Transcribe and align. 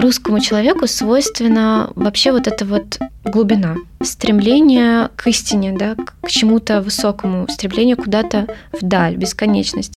русскому 0.00 0.40
человеку 0.40 0.86
свойственна 0.86 1.90
вообще 1.94 2.32
вот 2.32 2.46
эта 2.46 2.64
вот 2.64 2.98
глубина, 3.24 3.76
стремление 4.02 5.10
к 5.16 5.26
истине, 5.26 5.76
да, 5.78 5.94
к 5.94 6.28
чему-то 6.28 6.80
высокому, 6.80 7.46
стремление 7.48 7.96
куда-то 7.96 8.46
вдаль, 8.72 9.16
бесконечность. 9.16 9.92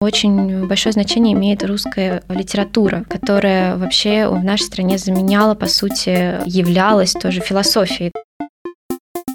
Очень 0.00 0.66
большое 0.66 0.92
значение 0.92 1.32
имеет 1.32 1.64
русская 1.64 2.22
литература, 2.28 3.04
которая 3.08 3.76
вообще 3.76 4.28
в 4.28 4.42
нашей 4.44 4.64
стране 4.64 4.98
заменяла, 4.98 5.54
по 5.54 5.66
сути, 5.66 6.40
являлась 6.46 7.12
тоже 7.12 7.40
философией. 7.40 8.12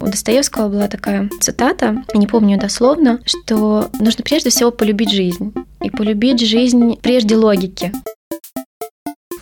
У 0.00 0.06
Достоевского 0.06 0.68
была 0.68 0.86
такая 0.88 1.28
цитата, 1.40 2.04
не 2.14 2.26
помню 2.26 2.58
дословно, 2.58 3.20
что 3.24 3.90
нужно 3.98 4.22
прежде 4.24 4.50
всего 4.50 4.70
полюбить 4.70 5.10
жизнь. 5.10 5.52
И 5.82 5.90
полюбить 5.90 6.40
жизнь 6.40 6.96
прежде 7.02 7.36
логики 7.36 7.92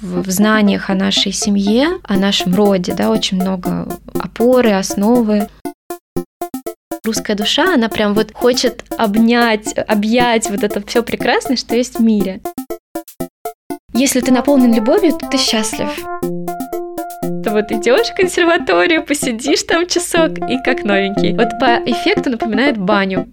в 0.01 0.31
знаниях 0.31 0.91
о 0.91 0.95
нашей 0.95 1.33
семье, 1.33 1.99
о 2.05 2.17
нашем 2.17 2.55
роде, 2.55 2.95
да, 2.95 3.11
очень 3.11 3.41
много 3.41 3.89
опоры, 4.15 4.73
основы. 4.73 5.49
Русская 7.05 7.35
душа, 7.35 7.75
она 7.75 7.89
прям 7.89 8.15
вот 8.15 8.33
хочет 8.35 8.85
обнять, 8.97 9.77
объять 9.77 10.51
вот 10.51 10.63
это 10.63 10.85
все 10.87 11.03
прекрасное, 11.03 11.57
что 11.57 11.75
есть 11.75 11.99
в 11.99 12.03
мире. 12.03 12.41
Если 13.95 14.21
ты 14.21 14.31
наполнен 14.31 14.73
любовью, 14.75 15.13
то 15.13 15.27
ты 15.29 15.39
счастлив. 15.39 15.89
Ты 17.43 17.51
вот 17.51 17.73
идешь 17.73 18.09
в 18.09 18.15
консерваторию, 18.15 19.05
посидишь 19.05 19.63
там 19.63 19.87
часок 19.87 20.39
и 20.49 20.63
как 20.63 20.85
новенький. 20.85 21.33
Вот 21.33 21.59
по 21.59 21.83
эффекту 21.85 22.31
напоминает 22.31 22.77
баню. 22.79 23.33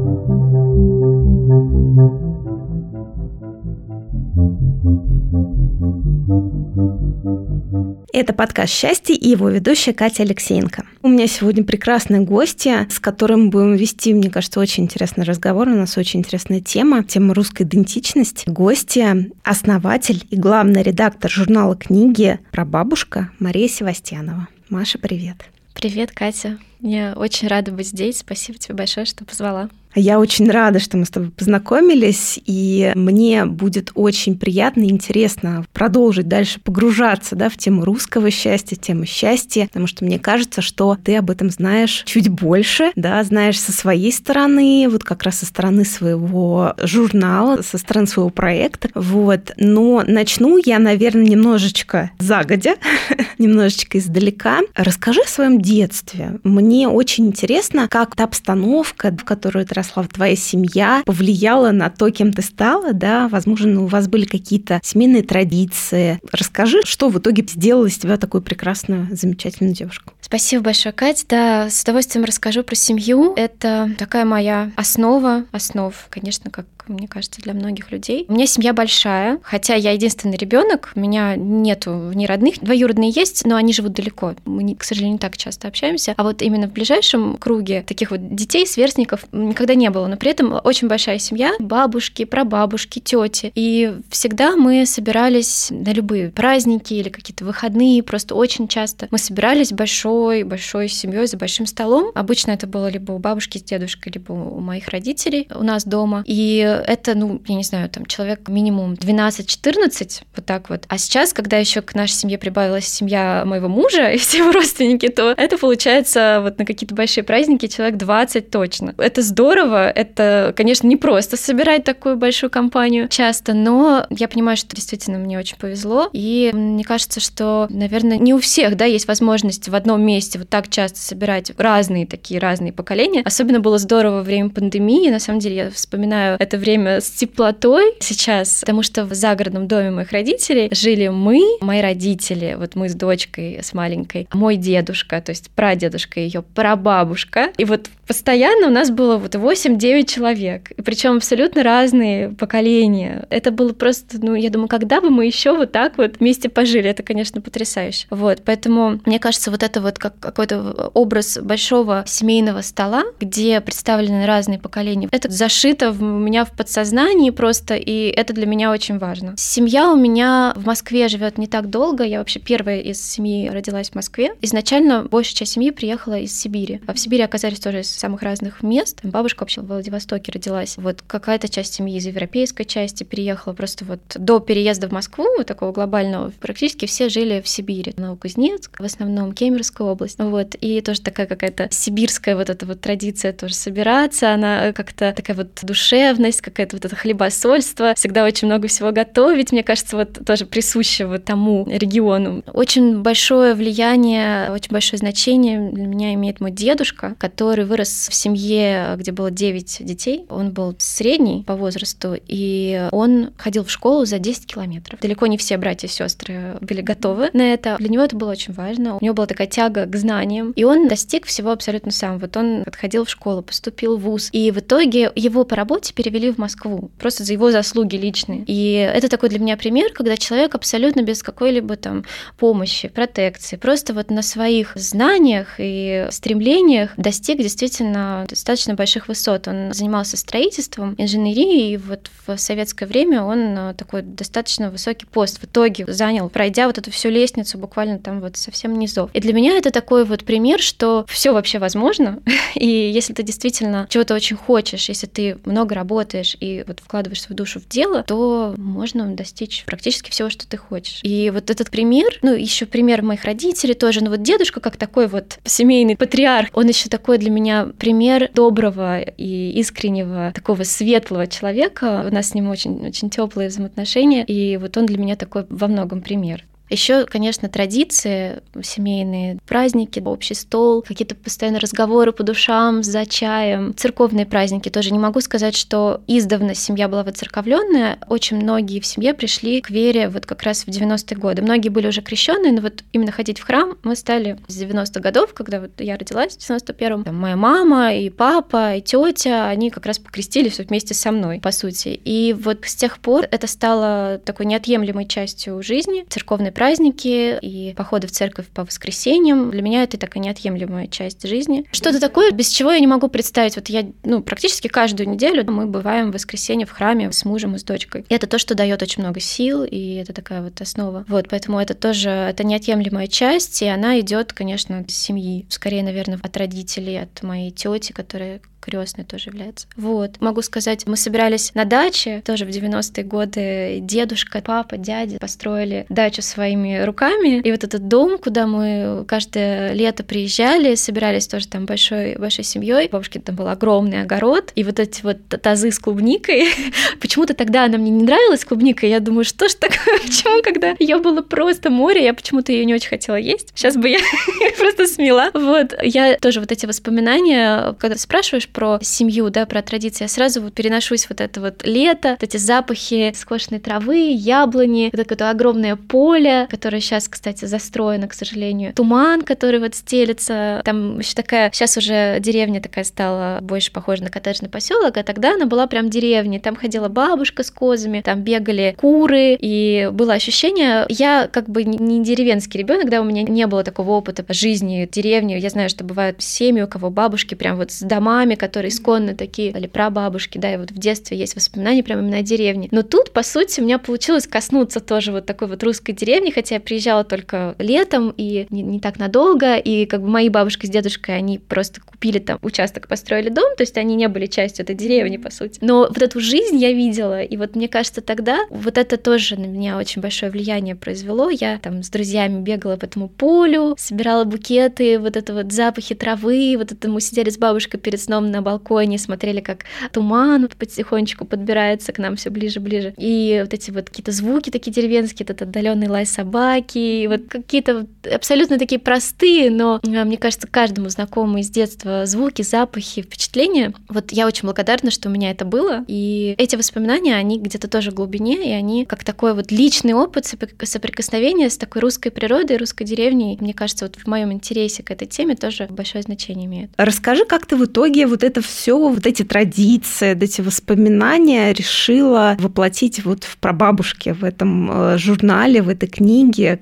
Это 8.13 8.33
подкаст 8.33 8.73
«Счастье» 8.73 9.15
и 9.15 9.29
его 9.29 9.47
ведущая 9.47 9.93
Катя 9.93 10.23
Алексеенко. 10.23 10.83
У 11.01 11.07
меня 11.07 11.27
сегодня 11.27 11.63
прекрасные 11.63 12.19
гости, 12.19 12.85
с 12.89 12.99
которым 12.99 13.49
будем 13.49 13.75
вести, 13.75 14.13
мне 14.13 14.29
кажется, 14.29 14.59
очень 14.59 14.83
интересный 14.83 15.23
разговор. 15.23 15.69
У 15.69 15.75
нас 15.75 15.97
очень 15.97 16.19
интересная 16.19 16.59
тема, 16.59 17.05
тема 17.05 17.33
русской 17.33 17.63
идентичности. 17.63 18.49
Гости– 18.49 19.31
основатель 19.43 20.25
и 20.29 20.35
главный 20.35 20.83
редактор 20.83 21.31
журнала 21.31 21.77
«Книги» 21.77 22.37
про 22.51 22.65
бабушка 22.65 23.31
Мария 23.39 23.69
Севастьянова. 23.69 24.49
Маша, 24.67 24.99
привет. 24.99 25.45
Привет, 25.73 26.11
Катя. 26.11 26.57
Я 26.81 27.13
очень 27.15 27.47
рада 27.47 27.71
быть 27.71 27.87
здесь. 27.87 28.19
Спасибо 28.19 28.57
тебе 28.57 28.75
большое, 28.75 29.05
что 29.05 29.25
позвала. 29.25 29.69
Я 29.93 30.19
очень 30.19 30.49
рада, 30.49 30.79
что 30.79 30.97
мы 30.97 31.05
с 31.05 31.09
тобой 31.09 31.31
познакомились, 31.31 32.39
и 32.45 32.93
мне 32.95 33.45
будет 33.45 33.91
очень 33.93 34.37
приятно 34.37 34.83
и 34.83 34.89
интересно 34.89 35.65
продолжить 35.73 36.29
дальше 36.29 36.61
погружаться 36.61 37.35
да, 37.35 37.49
в 37.49 37.57
тему 37.57 37.83
русского 37.83 38.31
счастья, 38.31 38.77
тему 38.77 39.05
счастья, 39.05 39.67
потому 39.67 39.87
что 39.87 40.05
мне 40.05 40.17
кажется, 40.17 40.61
что 40.61 40.97
ты 41.03 41.17
об 41.17 41.29
этом 41.29 41.49
знаешь 41.49 42.03
чуть 42.05 42.29
больше, 42.29 42.91
да, 42.95 43.21
знаешь 43.23 43.59
со 43.59 43.73
своей 43.73 44.13
стороны, 44.13 44.87
вот 44.89 45.03
как 45.03 45.23
раз 45.23 45.39
со 45.39 45.45
стороны 45.45 45.83
своего 45.83 46.73
журнала, 46.81 47.61
со 47.61 47.77
стороны 47.77 48.07
своего 48.07 48.29
проекта, 48.29 48.89
вот. 48.95 49.51
Но 49.57 50.03
начну 50.07 50.57
я, 50.63 50.79
наверное, 50.79 51.25
немножечко 51.25 52.11
загодя, 52.17 52.75
немножечко 53.37 53.97
издалека. 53.97 54.59
Расскажи 54.75 55.21
о 55.21 55.27
своем 55.27 55.59
детстве. 55.59 56.39
Мне 56.43 56.70
очень 56.87 57.27
интересно, 57.27 57.87
как 57.87 58.15
та 58.15 58.25
обстановка, 58.25 59.11
в 59.11 59.23
которой 59.23 59.65
ты 59.65 59.73
росла 59.73 60.03
твоя 60.03 60.35
семья, 60.35 61.03
повлияла 61.05 61.71
на 61.71 61.89
то, 61.89 62.09
кем 62.09 62.33
ты 62.33 62.41
стала, 62.41 62.93
да, 62.93 63.27
возможно, 63.27 63.81
у 63.81 63.87
вас 63.87 64.07
были 64.07 64.25
какие-то 64.25 64.79
семейные 64.83 65.23
традиции. 65.23 66.19
Расскажи, 66.31 66.81
что 66.85 67.09
в 67.09 67.19
итоге 67.19 67.45
сделало 67.47 67.85
из 67.85 67.97
тебя 67.97 68.17
такую 68.17 68.41
прекрасную, 68.41 69.07
замечательную 69.11 69.75
девушку. 69.75 70.13
Спасибо 70.21 70.63
большое, 70.63 70.93
Катя. 70.93 71.25
Да, 71.29 71.69
с 71.69 71.81
удовольствием 71.83 72.25
расскажу 72.25 72.63
про 72.63 72.75
семью. 72.75 73.33
Это 73.35 73.91
такая 73.97 74.25
моя 74.25 74.71
основа, 74.75 75.45
основ, 75.51 75.93
конечно, 76.09 76.49
как 76.49 76.65
мне 76.87 77.07
кажется, 77.07 77.41
для 77.41 77.53
многих 77.53 77.91
людей. 77.91 78.25
У 78.27 78.33
меня 78.33 78.47
семья 78.47 78.73
большая, 78.73 79.39
хотя 79.43 79.75
я 79.75 79.91
единственный 79.91 80.37
ребенок, 80.37 80.91
у 80.95 80.99
меня 80.99 81.35
нету 81.35 82.11
ни 82.13 82.25
родных, 82.25 82.59
двоюродные 82.59 83.09
есть, 83.09 83.45
но 83.45 83.55
они 83.55 83.73
живут 83.73 83.93
далеко. 83.93 84.35
Мы, 84.45 84.75
к 84.75 84.83
сожалению, 84.83 85.13
не 85.13 85.19
так 85.19 85.37
часто 85.37 85.67
общаемся. 85.67 86.13
А 86.17 86.23
вот 86.23 86.41
именно 86.41 86.67
в 86.67 86.73
ближайшем 86.73 87.37
круге 87.37 87.83
таких 87.85 88.11
вот 88.11 88.35
детей, 88.35 88.65
сверстников 88.65 89.25
никогда 89.31 89.75
не 89.75 89.89
было. 89.89 90.07
Но 90.07 90.17
при 90.17 90.31
этом 90.31 90.59
очень 90.63 90.87
большая 90.87 91.19
семья, 91.19 91.51
бабушки, 91.59 92.25
прабабушки, 92.25 92.99
тети. 92.99 93.51
И 93.55 93.93
всегда 94.09 94.55
мы 94.55 94.85
собирались 94.85 95.67
на 95.71 95.93
любые 95.93 96.29
праздники 96.29 96.93
или 96.93 97.09
какие-то 97.09 97.45
выходные, 97.45 98.03
просто 98.03 98.35
очень 98.35 98.67
часто 98.67 99.07
мы 99.11 99.17
собирались 99.17 99.71
большой, 99.71 100.43
большой 100.43 100.87
семьей 100.87 101.27
за 101.27 101.37
большим 101.37 101.65
столом. 101.65 102.11
Обычно 102.15 102.51
это 102.51 102.67
было 102.67 102.87
либо 102.87 103.11
у 103.11 103.19
бабушки 103.19 103.57
с 103.57 103.63
дедушкой, 103.63 104.13
либо 104.13 104.31
у 104.31 104.59
моих 104.59 104.87
родителей 104.89 105.47
у 105.53 105.63
нас 105.63 105.85
дома. 105.85 106.23
И 106.25 106.80
это, 106.85 107.15
ну, 107.15 107.41
я 107.47 107.55
не 107.55 107.63
знаю, 107.63 107.89
там 107.89 108.05
человек 108.05 108.47
минимум 108.47 108.93
12-14, 108.93 110.23
вот 110.35 110.45
так 110.45 110.69
вот. 110.69 110.85
А 110.87 110.97
сейчас, 110.97 111.33
когда 111.33 111.57
еще 111.57 111.81
к 111.81 111.95
нашей 111.95 112.13
семье 112.13 112.37
прибавилась 112.37 112.87
семья 112.87 113.43
моего 113.45 113.67
мужа 113.67 114.09
и 114.09 114.17
все 114.17 114.39
его 114.39 114.51
родственники, 114.51 115.07
то 115.07 115.33
это 115.37 115.57
получается 115.57 116.39
вот 116.41 116.57
на 116.57 116.65
какие-то 116.65 116.95
большие 116.95 117.23
праздники 117.23 117.67
человек 117.67 117.97
20 117.97 118.49
точно. 118.49 118.93
Это 118.97 119.21
здорово, 119.21 119.89
это, 119.89 120.53
конечно, 120.55 120.87
не 120.87 120.97
просто 120.97 121.37
собирать 121.37 121.83
такую 121.83 122.17
большую 122.17 122.49
компанию 122.49 123.07
часто, 123.07 123.53
но 123.53 124.05
я 124.09 124.27
понимаю, 124.27 124.57
что 124.57 124.75
действительно 124.75 125.17
мне 125.17 125.37
очень 125.37 125.57
повезло, 125.57 126.09
и 126.13 126.51
мне 126.53 126.83
кажется, 126.83 127.19
что, 127.19 127.67
наверное, 127.69 128.17
не 128.17 128.33
у 128.33 128.39
всех, 128.39 128.75
да, 128.77 128.85
есть 128.85 129.07
возможность 129.07 129.69
в 129.69 129.75
одном 129.75 130.01
месте 130.01 130.39
вот 130.39 130.49
так 130.49 130.69
часто 130.69 130.99
собирать 130.99 131.51
разные 131.57 132.05
такие 132.05 132.39
разные 132.39 132.73
поколения. 132.73 133.21
Особенно 133.23 133.59
было 133.59 133.77
здорово 133.77 134.17
во 134.17 134.23
время 134.23 134.49
пандемии, 134.49 135.09
на 135.09 135.19
самом 135.19 135.39
деле 135.39 135.55
я 135.55 135.71
вспоминаю 135.71 136.37
это 136.39 136.57
время 136.61 137.01
с 137.01 137.09
теплотой 137.09 137.95
сейчас, 137.99 138.61
потому 138.61 138.83
что 138.83 139.05
в 139.05 139.13
загородном 139.13 139.67
доме 139.67 139.91
моих 139.91 140.11
родителей 140.11 140.69
жили 140.71 141.09
мы, 141.09 141.41
мои 141.59 141.81
родители, 141.81 142.55
вот 142.57 142.75
мы 142.75 142.87
с 142.87 142.95
дочкой, 142.95 143.59
с 143.61 143.73
маленькой, 143.73 144.27
мой 144.33 144.55
дедушка, 144.55 145.21
то 145.21 145.31
есть 145.31 145.49
прадедушка, 145.51 146.19
ее 146.19 146.41
прабабушка. 146.41 147.51
И 147.57 147.65
вот 147.65 147.89
постоянно 148.07 148.67
у 148.67 148.71
нас 148.71 148.91
было 148.91 149.17
вот 149.17 149.35
8-9 149.35 150.05
человек, 150.05 150.71
причем 150.83 151.17
абсолютно 151.17 151.63
разные 151.63 152.29
поколения. 152.29 153.25
Это 153.29 153.51
было 153.51 153.73
просто, 153.73 154.17
ну, 154.21 154.35
я 154.35 154.49
думаю, 154.49 154.67
когда 154.67 155.01
бы 155.01 155.09
мы 155.09 155.25
еще 155.25 155.55
вот 155.55 155.71
так 155.71 155.97
вот 155.97 156.19
вместе 156.19 156.49
пожили, 156.49 156.89
это, 156.89 157.03
конечно, 157.03 157.41
потрясающе. 157.41 158.07
Вот, 158.09 158.43
поэтому 158.45 158.99
мне 159.05 159.19
кажется, 159.19 159.51
вот 159.51 159.63
это 159.63 159.81
вот 159.81 159.97
как 159.97 160.19
какой-то 160.19 160.91
образ 160.93 161.37
большого 161.41 162.03
семейного 162.05 162.61
стола, 162.61 163.03
где 163.19 163.59
представлены 163.61 164.25
разные 164.25 164.59
поколения, 164.59 165.07
это 165.11 165.29
зашито 165.29 165.91
в 165.91 166.01
меня 166.01 166.45
в 166.45 166.50
подсознании 166.55 167.29
просто, 167.29 167.75
и 167.75 168.09
это 168.09 168.33
для 168.33 168.45
меня 168.45 168.71
очень 168.71 168.97
важно. 168.97 169.35
Семья 169.37 169.91
у 169.91 169.95
меня 169.95 170.53
в 170.55 170.65
Москве 170.65 171.07
живет 171.07 171.37
не 171.37 171.47
так 171.47 171.69
долго, 171.69 172.03
я 172.03 172.19
вообще 172.19 172.39
первая 172.39 172.79
из 172.79 173.03
семьи 173.03 173.49
родилась 173.49 173.91
в 173.91 173.95
Москве. 173.95 174.33
Изначально 174.41 175.03
большая 175.03 175.35
часть 175.35 175.53
семьи 175.53 175.71
приехала 175.71 176.19
из 176.19 176.37
Сибири. 176.37 176.81
А 176.87 176.93
в 176.93 176.99
Сибири 176.99 177.23
оказались 177.23 177.59
тоже 177.59 177.81
из 177.81 177.89
самых 177.89 178.21
разных 178.21 178.63
мест. 178.63 178.99
Бабушка 179.03 179.41
вообще 179.43 179.61
в 179.61 179.67
Владивостоке 179.67 180.31
родилась. 180.31 180.77
Вот 180.77 181.01
какая-то 181.05 181.49
часть 181.49 181.73
семьи 181.73 181.97
из 181.97 182.05
европейской 182.05 182.63
части 182.63 183.03
переехала 183.03 183.53
просто 183.53 183.85
вот 183.85 183.99
до 184.15 184.39
переезда 184.39 184.87
в 184.87 184.91
Москву, 184.91 185.25
такого 185.45 185.71
глобального, 185.71 186.31
практически 186.39 186.85
все 186.85 187.09
жили 187.09 187.41
в 187.41 187.47
Сибири. 187.47 187.93
Новокузнецк, 187.97 188.79
в 188.79 188.83
основном 188.83 189.33
Кемеровская 189.33 189.87
область. 189.87 190.19
Вот. 190.19 190.55
И 190.59 190.81
тоже 190.81 191.01
такая 191.01 191.27
какая-то 191.27 191.67
сибирская 191.71 192.35
вот 192.35 192.49
эта 192.49 192.65
вот 192.65 192.81
традиция 192.81 193.33
тоже 193.33 193.53
собираться, 193.53 194.33
она 194.33 194.73
как-то 194.73 195.13
такая 195.15 195.35
вот 195.35 195.59
душевность, 195.63 196.40
есть 196.41 196.55
какое-то 196.55 196.75
вот 196.75 196.85
это 196.85 196.95
хлебосольство, 196.95 197.93
всегда 197.95 198.25
очень 198.25 198.47
много 198.47 198.67
всего 198.67 198.91
готовить, 198.91 199.51
мне 199.51 199.63
кажется, 199.63 199.95
вот 199.95 200.25
тоже 200.25 200.45
присуще 200.45 201.05
вот 201.05 201.23
тому 201.23 201.67
региону. 201.67 202.43
Очень 202.53 203.01
большое 203.01 203.53
влияние, 203.53 204.51
очень 204.51 204.71
большое 204.71 204.97
значение 204.97 205.71
для 205.71 205.85
меня 205.85 206.13
имеет 206.13 206.39
мой 206.41 206.51
дедушка, 206.51 207.15
который 207.19 207.65
вырос 207.65 208.09
в 208.09 208.13
семье, 208.13 208.95
где 208.97 209.11
было 209.11 209.31
9 209.31 209.85
детей. 209.85 210.25
Он 210.29 210.51
был 210.51 210.75
средний 210.79 211.43
по 211.43 211.55
возрасту, 211.55 212.15
и 212.27 212.87
он 212.91 213.31
ходил 213.37 213.63
в 213.63 213.71
школу 213.71 214.05
за 214.05 214.19
10 214.19 214.45
километров. 214.45 214.99
Далеко 214.99 215.27
не 215.27 215.37
все 215.37 215.57
братья 215.57 215.87
и 215.87 215.91
сестры 215.91 216.57
были 216.61 216.81
готовы 216.81 217.29
на 217.33 217.53
это. 217.53 217.77
Для 217.77 217.89
него 217.89 218.03
это 218.03 218.15
было 218.15 218.31
очень 218.31 218.53
важно. 218.53 218.97
У 218.97 219.03
него 219.03 219.13
была 219.13 219.27
такая 219.27 219.47
тяга 219.47 219.85
к 219.85 219.95
знаниям, 219.95 220.51
и 220.51 220.63
он 220.63 220.87
достиг 220.87 221.25
всего 221.25 221.51
абсолютно 221.51 221.91
сам. 221.91 222.17
Вот 222.17 222.35
он 222.37 222.63
отходил 222.65 223.05
в 223.05 223.09
школу, 223.09 223.41
поступил 223.41 223.97
в 223.97 224.01
ВУЗ, 224.01 224.29
и 224.31 224.51
в 224.51 224.59
итоге 224.59 225.11
его 225.15 225.43
по 225.43 225.55
работе 225.55 225.93
перевели 225.93 226.30
в 226.33 226.37
Москву, 226.37 226.91
просто 226.99 227.23
за 227.23 227.33
его 227.33 227.51
заслуги 227.51 227.95
личные. 227.95 228.43
И 228.47 228.73
это 228.73 229.09
такой 229.09 229.29
для 229.29 229.39
меня 229.39 229.57
пример, 229.57 229.91
когда 229.93 230.17
человек 230.17 230.55
абсолютно 230.55 231.01
без 231.01 231.23
какой-либо 231.23 231.75
там 231.75 232.05
помощи, 232.37 232.87
протекции, 232.87 233.55
просто 233.55 233.93
вот 233.93 234.11
на 234.11 234.21
своих 234.21 234.73
знаниях 234.75 235.55
и 235.57 236.07
стремлениях 236.11 236.91
достиг 236.97 237.37
действительно 237.39 238.25
достаточно 238.29 238.75
больших 238.75 239.07
высот. 239.07 239.47
Он 239.47 239.73
занимался 239.73 240.17
строительством, 240.17 240.95
инженерией, 240.97 241.73
и 241.73 241.77
вот 241.77 242.09
в 242.25 242.37
советское 242.37 242.85
время 242.85 243.23
он 243.23 243.57
э, 243.57 243.73
такой 243.75 244.01
достаточно 244.01 244.69
высокий 244.69 245.05
пост 245.05 245.39
в 245.39 245.45
итоге 245.45 245.85
занял, 245.87 246.29
пройдя 246.29 246.67
вот 246.67 246.77
эту 246.77 246.91
всю 246.91 247.09
лестницу 247.09 247.57
буквально 247.57 247.99
там 247.99 248.21
вот 248.21 248.37
совсем 248.37 248.77
низов. 248.77 249.09
И 249.13 249.19
для 249.19 249.33
меня 249.33 249.57
это 249.57 249.71
такой 249.71 250.05
вот 250.05 250.23
пример, 250.23 250.59
что 250.59 251.05
все 251.07 251.33
вообще 251.33 251.59
возможно, 251.59 252.19
и 252.55 252.67
если 252.67 253.13
ты 253.13 253.23
действительно 253.23 253.87
чего-то 253.89 254.15
очень 254.15 254.37
хочешь, 254.37 254.89
если 254.89 255.07
ты 255.07 255.37
много 255.45 255.75
работаешь 255.75 256.20
и 256.39 256.63
вот 256.67 256.79
вкладываешь 256.79 257.21
свою 257.21 257.37
душу 257.37 257.59
в 257.59 257.67
дело, 257.67 258.03
то 258.03 258.53
можно 258.57 259.15
достичь 259.15 259.63
практически 259.65 260.11
всего, 260.11 260.29
что 260.29 260.47
ты 260.47 260.57
хочешь. 260.57 260.99
И 261.03 261.29
вот 261.29 261.49
этот 261.49 261.69
пример, 261.69 262.19
ну 262.21 262.33
еще 262.33 262.65
пример 262.65 263.01
моих 263.01 263.23
родителей 263.25 263.73
тоже, 263.73 264.03
ну 264.03 264.09
вот 264.09 264.21
дедушка 264.21 264.59
как 264.59 264.77
такой 264.77 265.07
вот 265.07 265.39
семейный 265.43 265.95
патриарх, 265.95 266.49
он 266.53 266.67
еще 266.67 266.89
такой 266.89 267.17
для 267.17 267.29
меня 267.29 267.67
пример 267.77 268.29
доброго 268.33 268.99
и 268.99 269.51
искреннего, 269.59 270.31
такого 270.33 270.63
светлого 270.63 271.27
человека. 271.27 272.05
У 272.07 272.13
нас 272.13 272.29
с 272.29 272.33
ним 272.33 272.49
очень, 272.49 272.87
очень 272.87 273.09
теплые 273.09 273.49
взаимоотношения, 273.49 274.23
и 274.25 274.57
вот 274.57 274.77
он 274.77 274.85
для 274.85 274.97
меня 274.97 275.15
такой 275.15 275.45
во 275.49 275.67
многом 275.67 276.01
пример. 276.01 276.45
Еще, 276.71 277.05
конечно, 277.05 277.49
традиции 277.49 278.41
семейные, 278.63 279.39
праздники, 279.45 279.99
общий 279.99 280.33
стол, 280.33 280.81
какие-то 280.81 281.15
постоянные 281.15 281.59
разговоры 281.59 282.13
по 282.13 282.23
душам 282.23 282.81
за 282.81 283.05
чаем, 283.05 283.75
церковные 283.75 284.25
праздники. 284.25 284.69
Тоже 284.69 284.91
не 284.91 284.99
могу 284.99 285.19
сказать, 285.19 285.53
что 285.55 285.99
издавна 286.07 286.55
семья 286.55 286.87
была 286.87 287.03
воцерковленная. 287.03 287.99
Очень 288.07 288.37
многие 288.37 288.79
в 288.79 288.85
семье 288.85 289.13
пришли 289.13 289.59
к 289.59 289.69
вере 289.69 290.07
вот 290.07 290.25
как 290.25 290.43
раз 290.43 290.63
в 290.63 290.69
90-е 290.69 291.17
годы. 291.17 291.41
Многие 291.41 291.67
были 291.67 291.87
уже 291.87 292.01
крещенные, 292.01 292.53
но 292.53 292.61
вот 292.61 292.85
именно 292.93 293.11
ходить 293.11 293.39
в 293.39 293.43
храм 293.43 293.77
мы 293.83 293.97
стали 293.97 294.37
с 294.47 294.61
90-х 294.61 295.01
годов, 295.01 295.33
когда 295.33 295.59
вот 295.59 295.71
я 295.79 295.97
родилась 295.97 296.37
в 296.37 296.39
91-м. 296.39 297.03
Там 297.03 297.17
моя 297.17 297.35
мама 297.35 297.93
и 297.93 298.09
папа 298.09 298.75
и 298.75 298.81
тетя, 298.81 299.49
они 299.49 299.71
как 299.71 299.85
раз 299.85 299.99
покрестились 299.99 300.59
вместе 300.59 300.93
со 300.93 301.11
мной, 301.11 301.41
по 301.41 301.51
сути. 301.51 301.99
И 302.05 302.33
вот 302.33 302.59
с 302.63 302.75
тех 302.75 302.99
пор 302.99 303.25
это 303.29 303.47
стало 303.47 304.21
такой 304.23 304.45
неотъемлемой 304.45 305.05
частью 305.05 305.61
жизни, 305.61 306.05
церковной 306.07 306.53
праздники 306.61 307.39
и 307.41 307.73
походы 307.73 308.05
в 308.05 308.11
церковь 308.11 308.45
по 308.45 308.63
воскресеньям. 308.63 309.49
Для 309.49 309.63
меня 309.63 309.81
это 309.81 309.97
такая 309.97 310.23
неотъемлемая 310.23 310.85
часть 310.85 311.27
жизни. 311.27 311.65
Что-то 311.71 311.99
такое, 311.99 312.29
без 312.29 312.49
чего 312.49 312.71
я 312.71 312.79
не 312.79 312.85
могу 312.85 313.07
представить. 313.07 313.55
Вот 313.55 313.67
я, 313.69 313.83
ну, 314.03 314.21
практически 314.21 314.67
каждую 314.67 315.09
неделю 315.09 315.43
мы 315.51 315.65
бываем 315.65 316.11
в 316.11 316.13
воскресенье 316.13 316.67
в 316.67 316.71
храме 316.71 317.11
с 317.11 317.25
мужем 317.25 317.55
и 317.55 317.57
с 317.57 317.63
дочкой. 317.63 318.05
И 318.07 318.13
это 318.13 318.27
то, 318.27 318.37
что 318.37 318.53
дает 318.53 318.83
очень 318.83 319.01
много 319.01 319.19
сил, 319.19 319.63
и 319.63 319.95
это 319.95 320.13
такая 320.13 320.43
вот 320.43 320.61
основа. 320.61 321.03
Вот, 321.07 321.29
поэтому 321.29 321.59
это 321.59 321.73
тоже, 321.73 322.11
это 322.11 322.43
неотъемлемая 322.43 323.07
часть, 323.07 323.63
и 323.63 323.65
она 323.65 323.99
идет, 323.99 324.31
конечно, 324.31 324.85
с 324.87 324.93
семьи. 324.93 325.47
Скорее, 325.49 325.81
наверное, 325.81 326.19
от 326.21 326.37
родителей, 326.37 327.01
от 327.01 327.23
моей 327.23 327.49
тети, 327.49 327.91
которая 327.91 328.39
крестный 328.61 329.03
тоже 329.03 329.29
является. 329.29 329.67
Вот. 329.75 330.21
Могу 330.21 330.41
сказать, 330.41 330.87
мы 330.87 330.95
собирались 330.95 331.53
на 331.55 331.65
даче, 331.65 332.21
тоже 332.21 332.45
в 332.45 332.49
90-е 332.49 333.03
годы. 333.03 333.79
Дедушка, 333.81 334.41
папа, 334.45 334.77
дядя 334.77 335.17
построили 335.17 335.85
дачу 335.89 336.21
своими 336.51 336.83
руками. 336.83 337.39
И 337.39 337.51
вот 337.51 337.63
этот 337.63 337.87
дом, 337.87 338.17
куда 338.17 338.45
мы 338.47 339.05
каждое 339.07 339.73
лето 339.73 340.03
приезжали, 340.03 340.75
собирались 340.75 341.27
тоже 341.27 341.47
там 341.47 341.65
большой, 341.65 342.15
большой 342.17 342.43
семьей. 342.43 342.89
Бабушки 342.89 343.19
там 343.19 343.35
был 343.35 343.47
огромный 343.47 344.01
огород. 344.01 344.51
И 344.55 344.63
вот 344.63 344.79
эти 344.79 345.01
вот 345.03 345.17
тазы 345.41 345.71
с 345.71 345.79
клубникой. 345.79 346.47
Почему-то 347.01 347.33
тогда 347.33 347.65
она 347.65 347.77
мне 347.77 347.91
не 347.91 348.03
нравилась, 348.03 348.43
клубника. 348.43 348.85
Я 348.85 348.99
думаю, 348.99 349.23
что 349.23 349.47
ж 349.47 349.53
такое? 349.53 349.99
Почему, 350.05 350.41
когда 350.43 350.75
ее 350.79 350.97
было 350.97 351.21
просто 351.21 351.69
море, 351.69 352.03
я 352.03 352.13
почему-то 352.13 352.51
ее 352.51 352.65
не 352.65 352.73
очень 352.73 352.89
хотела 352.89 353.15
есть. 353.15 353.49
Сейчас 353.55 353.77
бы 353.77 353.87
я 353.89 353.99
просто 354.57 354.87
смела. 354.87 355.29
Вот. 355.33 355.73
Я 355.81 356.17
тоже 356.17 356.39
вот 356.39 356.51
эти 356.51 356.65
воспоминания, 356.65 357.73
когда 357.79 357.97
спрашиваешь 357.97 358.47
про 358.47 358.79
семью, 358.81 359.29
да, 359.29 359.45
про 359.45 359.61
традиции, 359.61 360.03
я 360.03 360.07
сразу 360.07 360.41
вот 360.41 360.53
переношусь 360.53 361.07
вот 361.09 361.21
это 361.21 361.39
вот 361.39 361.65
лето, 361.65 362.09
вот 362.11 362.23
эти 362.23 362.37
запахи 362.37 363.13
скошенной 363.15 363.59
травы, 363.59 364.11
яблони, 364.13 364.89
вот 364.91 364.99
это 364.99 365.29
огромное 365.29 365.75
поле, 365.75 366.40
которое 366.47 366.81
сейчас, 366.81 367.07
кстати, 367.07 367.45
застроено, 367.45 368.07
к 368.07 368.13
сожалению, 368.13 368.73
туман, 368.73 369.21
который 369.21 369.59
вот 369.59 369.75
стелится, 369.75 370.61
там 370.65 370.99
еще 370.99 371.13
такая, 371.13 371.51
сейчас 371.53 371.77
уже 371.77 372.17
деревня 372.19 372.61
такая 372.61 372.83
стала 372.83 373.39
больше 373.41 373.71
похожа 373.71 374.03
на 374.03 374.09
коттеджный 374.09 374.49
поселок, 374.49 374.97
а 374.97 375.03
тогда 375.03 375.33
она 375.33 375.45
была 375.45 375.67
прям 375.67 375.89
деревней, 375.89 376.39
там 376.39 376.55
ходила 376.55 376.87
бабушка 376.87 377.43
с 377.43 377.51
козами, 377.51 378.01
там 378.01 378.21
бегали 378.21 378.75
куры, 378.77 379.37
и 379.39 379.89
было 379.91 380.13
ощущение, 380.13 380.85
я 380.89 381.29
как 381.31 381.49
бы 381.49 381.63
не 381.63 382.03
деревенский 382.03 382.59
ребенок, 382.59 382.89
да, 382.89 383.01
у 383.01 383.03
меня 383.03 383.23
не 383.23 383.47
было 383.47 383.63
такого 383.63 383.91
опыта 383.91 384.25
жизни 384.33 384.87
в 384.89 384.93
деревне, 384.93 385.37
я 385.37 385.49
знаю, 385.49 385.69
что 385.69 385.83
бывают 385.83 386.21
семьи, 386.21 386.61
у 386.61 386.67
кого 386.67 386.89
бабушки 386.89 387.35
прям 387.35 387.57
вот 387.57 387.71
с 387.71 387.81
домами, 387.81 388.35
которые 388.35 388.69
исконно 388.69 389.15
такие, 389.15 389.51
или 389.51 389.67
прабабушки, 389.67 390.37
да, 390.37 390.53
и 390.53 390.57
вот 390.57 390.71
в 390.71 390.77
детстве 390.77 391.17
есть 391.17 391.35
воспоминания 391.35 391.83
прямо 391.83 392.01
именно 392.01 392.17
о 392.17 392.21
деревне. 392.21 392.67
Но 392.71 392.83
тут, 392.83 393.11
по 393.11 393.23
сути, 393.23 393.59
у 393.59 393.63
меня 393.63 393.77
получилось 393.77 394.27
коснуться 394.27 394.79
тоже 394.79 395.11
вот 395.11 395.25
такой 395.25 395.47
вот 395.47 395.63
русской 395.63 395.93
деревни, 395.93 396.30
хотя 396.31 396.55
я 396.55 396.61
приезжала 396.61 397.03
только 397.03 397.55
летом 397.57 398.13
и 398.17 398.47
не, 398.49 398.61
не 398.61 398.79
так 398.79 398.99
надолго, 398.99 399.57
и 399.57 399.85
как 399.85 400.01
бы 400.01 400.07
мои 400.07 400.29
бабушка 400.29 400.67
с 400.67 400.69
дедушкой, 400.69 401.17
они 401.17 401.39
просто 401.39 401.81
купили 401.81 402.19
там 402.19 402.39
участок, 402.41 402.87
построили 402.87 403.29
дом, 403.29 403.55
то 403.55 403.63
есть 403.63 403.77
они 403.77 403.95
не 403.95 404.07
были 404.07 404.25
частью 404.25 404.63
этой 404.63 404.75
деревни, 404.75 405.17
по 405.17 405.31
сути. 405.31 405.59
Но 405.61 405.81
вот 405.87 406.01
эту 406.01 406.19
жизнь 406.19 406.57
я 406.57 406.71
видела, 406.71 407.21
и 407.21 407.37
вот 407.37 407.55
мне 407.55 407.67
кажется, 407.67 408.01
тогда 408.01 408.39
вот 408.49 408.77
это 408.77 408.97
тоже 408.97 409.39
на 409.39 409.45
меня 409.45 409.77
очень 409.77 410.01
большое 410.01 410.31
влияние 410.31 410.75
произвело. 410.75 411.29
Я 411.29 411.59
там 411.59 411.83
с 411.83 411.89
друзьями 411.89 412.41
бегала 412.41 412.77
по 412.77 412.85
этому 412.85 413.09
полю, 413.09 413.75
собирала 413.77 414.23
букеты, 414.23 414.99
вот 414.99 415.17
это 415.17 415.33
вот 415.33 415.51
запахи 415.51 415.95
травы, 415.95 416.55
вот 416.57 416.71
это 416.71 416.89
мы 416.89 417.01
сидели 417.01 417.29
с 417.29 417.37
бабушкой 417.37 417.79
перед 417.79 418.01
сном 418.01 418.31
на 418.31 418.41
балконе, 418.41 418.97
смотрели, 418.97 419.41
как 419.41 419.65
туман 419.91 420.49
потихонечку 420.57 421.25
подбирается 421.25 421.93
к 421.93 421.97
нам 421.97 422.15
все 422.15 422.29
ближе-ближе. 422.29 422.93
И 422.97 423.39
вот 423.41 423.53
эти 423.53 423.71
вот 423.71 423.89
какие-то 423.89 424.11
звуки 424.11 424.49
такие 424.49 424.71
деревенские, 424.71 425.25
этот 425.25 425.41
отдаленный 425.43 425.87
лай 425.87 426.05
собаки, 426.11 427.07
вот 427.07 427.21
какие-то 427.29 427.87
абсолютно 428.13 428.57
такие 428.57 428.79
простые, 428.79 429.49
но 429.49 429.79
а, 429.83 430.05
мне 430.05 430.17
кажется, 430.17 430.47
каждому 430.47 430.89
знакомые 430.89 431.43
с 431.43 431.49
детства 431.49 432.05
звуки, 432.05 432.41
запахи, 432.41 433.01
впечатления. 433.01 433.73
Вот 433.89 434.11
я 434.11 434.27
очень 434.27 434.43
благодарна, 434.43 434.91
что 434.91 435.09
у 435.09 435.11
меня 435.11 435.31
это 435.31 435.45
было. 435.45 435.85
И 435.87 436.35
эти 436.37 436.55
воспоминания, 436.55 437.15
они 437.15 437.39
где-то 437.39 437.67
тоже 437.67 437.91
в 437.91 437.93
глубине, 437.93 438.49
и 438.49 438.51
они 438.51 438.85
как 438.85 439.03
такой 439.03 439.33
вот 439.33 439.51
личный 439.51 439.93
опыт 439.93 440.25
соприкосновения 440.25 441.49
с 441.49 441.57
такой 441.57 441.81
русской 441.81 442.09
природой, 442.09 442.57
русской 442.57 442.83
деревней. 442.83 443.37
Мне 443.39 443.53
кажется, 443.53 443.85
вот 443.85 443.95
в 443.95 444.07
моем 444.07 444.31
интересе 444.31 444.83
к 444.83 444.91
этой 444.91 445.07
теме 445.07 445.35
тоже 445.35 445.67
большое 445.69 446.03
значение 446.03 446.45
имеет. 446.45 446.71
Расскажи, 446.77 447.25
как 447.25 447.45
ты 447.45 447.55
в 447.55 447.65
итоге 447.65 448.07
вот 448.07 448.23
это 448.23 448.41
все, 448.41 448.77
вот 448.77 449.05
эти 449.05 449.23
традиции, 449.23 450.13
вот 450.13 450.23
эти 450.23 450.41
воспоминания 450.41 451.53
решила 451.53 452.35
воплотить 452.39 453.03
вот 453.05 453.23
в 453.23 453.37
прабабушке, 453.37 454.13
в 454.13 454.23
этом 454.23 454.71
э, 454.71 454.97
журнале, 454.97 455.61
в 455.61 455.69
этой 455.69 455.87
книге? 455.87 456.00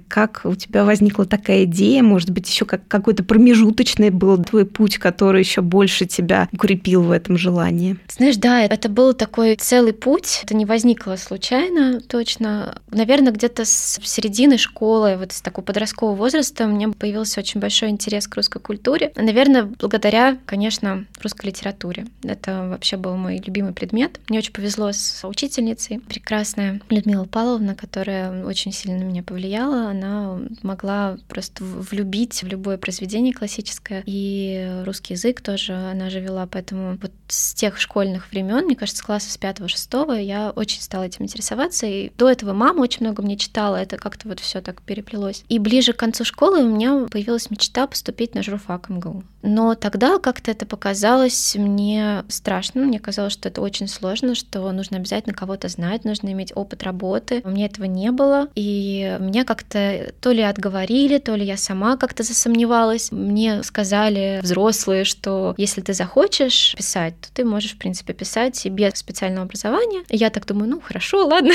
Как 0.07 0.41
у 0.43 0.55
тебя 0.55 0.83
возникла 0.83 1.25
такая 1.25 1.63
идея? 1.63 2.03
Может 2.03 2.29
быть, 2.31 2.49
еще 2.49 2.65
как 2.65 2.87
какой-то 2.87 3.23
промежуточный 3.23 4.09
был 4.09 4.37
твой 4.43 4.65
путь, 4.65 4.97
который 4.97 5.41
еще 5.41 5.61
больше 5.61 6.05
тебя 6.05 6.49
укрепил 6.51 7.03
в 7.03 7.11
этом 7.11 7.37
желании? 7.37 7.97
Знаешь, 8.09 8.37
да, 8.37 8.61
это 8.61 8.89
был 8.89 9.13
такой 9.13 9.55
целый 9.55 9.93
путь. 9.93 10.41
Это 10.43 10.55
не 10.55 10.65
возникло 10.65 11.15
случайно, 11.15 12.01
точно. 12.01 12.81
Наверное, 12.91 13.31
где-то 13.31 13.65
с 13.65 13.99
середины 14.03 14.57
школы, 14.57 15.15
вот 15.17 15.31
с 15.31 15.41
такого 15.41 15.65
подросткового 15.65 16.15
возраста, 16.15 16.65
у 16.65 16.69
меня 16.69 16.89
появился 16.89 17.39
очень 17.39 17.59
большой 17.59 17.89
интерес 17.89 18.27
к 18.27 18.35
русской 18.35 18.59
культуре. 18.59 19.11
Наверное, 19.15 19.63
благодаря, 19.63 20.37
конечно, 20.45 21.05
русской 21.21 21.47
литературе. 21.47 22.07
Это 22.23 22.67
вообще 22.69 22.97
был 22.97 23.15
мой 23.15 23.41
любимый 23.45 23.73
предмет. 23.73 24.19
Мне 24.27 24.39
очень 24.39 24.53
повезло 24.53 24.91
с 24.91 25.25
учительницей, 25.27 25.99
прекрасная 25.99 26.81
Людмила 26.89 27.25
Павловна, 27.25 27.75
которая 27.75 28.43
очень 28.43 28.71
сильно 28.71 28.99
на 28.99 29.03
меня 29.03 29.23
повлияла. 29.29 29.91
Она 29.91 30.39
могла 30.63 31.17
просто 31.27 31.63
влюбить 31.63 32.41
в 32.41 32.47
любое 32.47 32.77
произведение 32.77 33.33
классическое. 33.33 34.03
И 34.07 34.81
русский 34.85 35.13
язык 35.13 35.41
тоже 35.41 35.73
она 35.73 36.09
же 36.09 36.19
вела, 36.19 36.47
поэтому 36.47 36.97
вот 36.99 37.11
с 37.27 37.53
тех 37.53 37.79
школьных 37.79 38.31
времен, 38.31 38.65
мне 38.65 38.75
кажется, 38.75 39.05
класса 39.05 39.31
с 39.31 39.37
5-6 39.37 40.21
я 40.21 40.49
очень 40.49 40.81
стала 40.81 41.03
этим 41.03 41.25
интересоваться. 41.25 41.85
И 41.85 42.11
до 42.17 42.27
этого 42.27 42.53
мама 42.53 42.81
очень 42.81 43.05
много 43.05 43.21
мне 43.21 43.37
читала, 43.37 43.75
это 43.75 43.97
как-то 43.97 44.27
вот 44.27 44.39
все 44.39 44.61
так 44.61 44.81
переплелось. 44.81 45.43
И 45.47 45.59
ближе 45.59 45.93
к 45.93 45.97
концу 45.97 46.25
школы 46.25 46.63
у 46.63 46.69
меня 46.69 47.05
появилась 47.09 47.51
мечта 47.51 47.85
поступить 47.85 48.33
на 48.33 48.41
журфак 48.41 48.89
МГУ. 48.89 49.23
Но 49.41 49.75
тогда 49.75 50.19
как-то 50.19 50.51
это 50.51 50.65
показалось 50.65 51.55
мне 51.55 52.23
страшно. 52.27 52.81
Мне 52.81 52.99
казалось, 52.99 53.33
что 53.33 53.49
это 53.49 53.61
очень 53.61 53.87
сложно, 53.87 54.35
что 54.35 54.71
нужно 54.71 54.97
обязательно 54.97 55.33
кого-то 55.33 55.67
знать, 55.69 56.05
нужно 56.05 56.31
иметь 56.31 56.51
опыт 56.55 56.83
работы. 56.83 57.41
У 57.43 57.49
меня 57.49 57.65
этого 57.65 57.85
не 57.85 58.11
было. 58.11 58.49
И 58.55 59.17
меня 59.19 59.45
как-то 59.45 60.13
то 60.21 60.31
ли 60.31 60.41
отговорили, 60.41 61.17
то 61.17 61.35
ли 61.35 61.45
я 61.45 61.57
сама 61.57 61.97
как-то 61.97 62.23
засомневалась. 62.23 63.11
Мне 63.11 63.63
сказали 63.63 64.39
взрослые, 64.41 65.03
что 65.03 65.53
если 65.57 65.81
ты 65.81 65.93
захочешь 65.93 66.75
писать, 66.77 67.15
то 67.21 67.29
ты 67.33 67.45
можешь, 67.45 67.73
в 67.73 67.77
принципе, 67.77 68.13
писать 68.13 68.65
и 68.65 68.69
без 68.69 68.93
специального 68.95 69.43
образования. 69.43 70.03
И 70.09 70.17
я 70.17 70.29
так 70.29 70.45
думаю, 70.45 70.69
ну 70.69 70.81
хорошо, 70.81 71.25
ладно. 71.27 71.53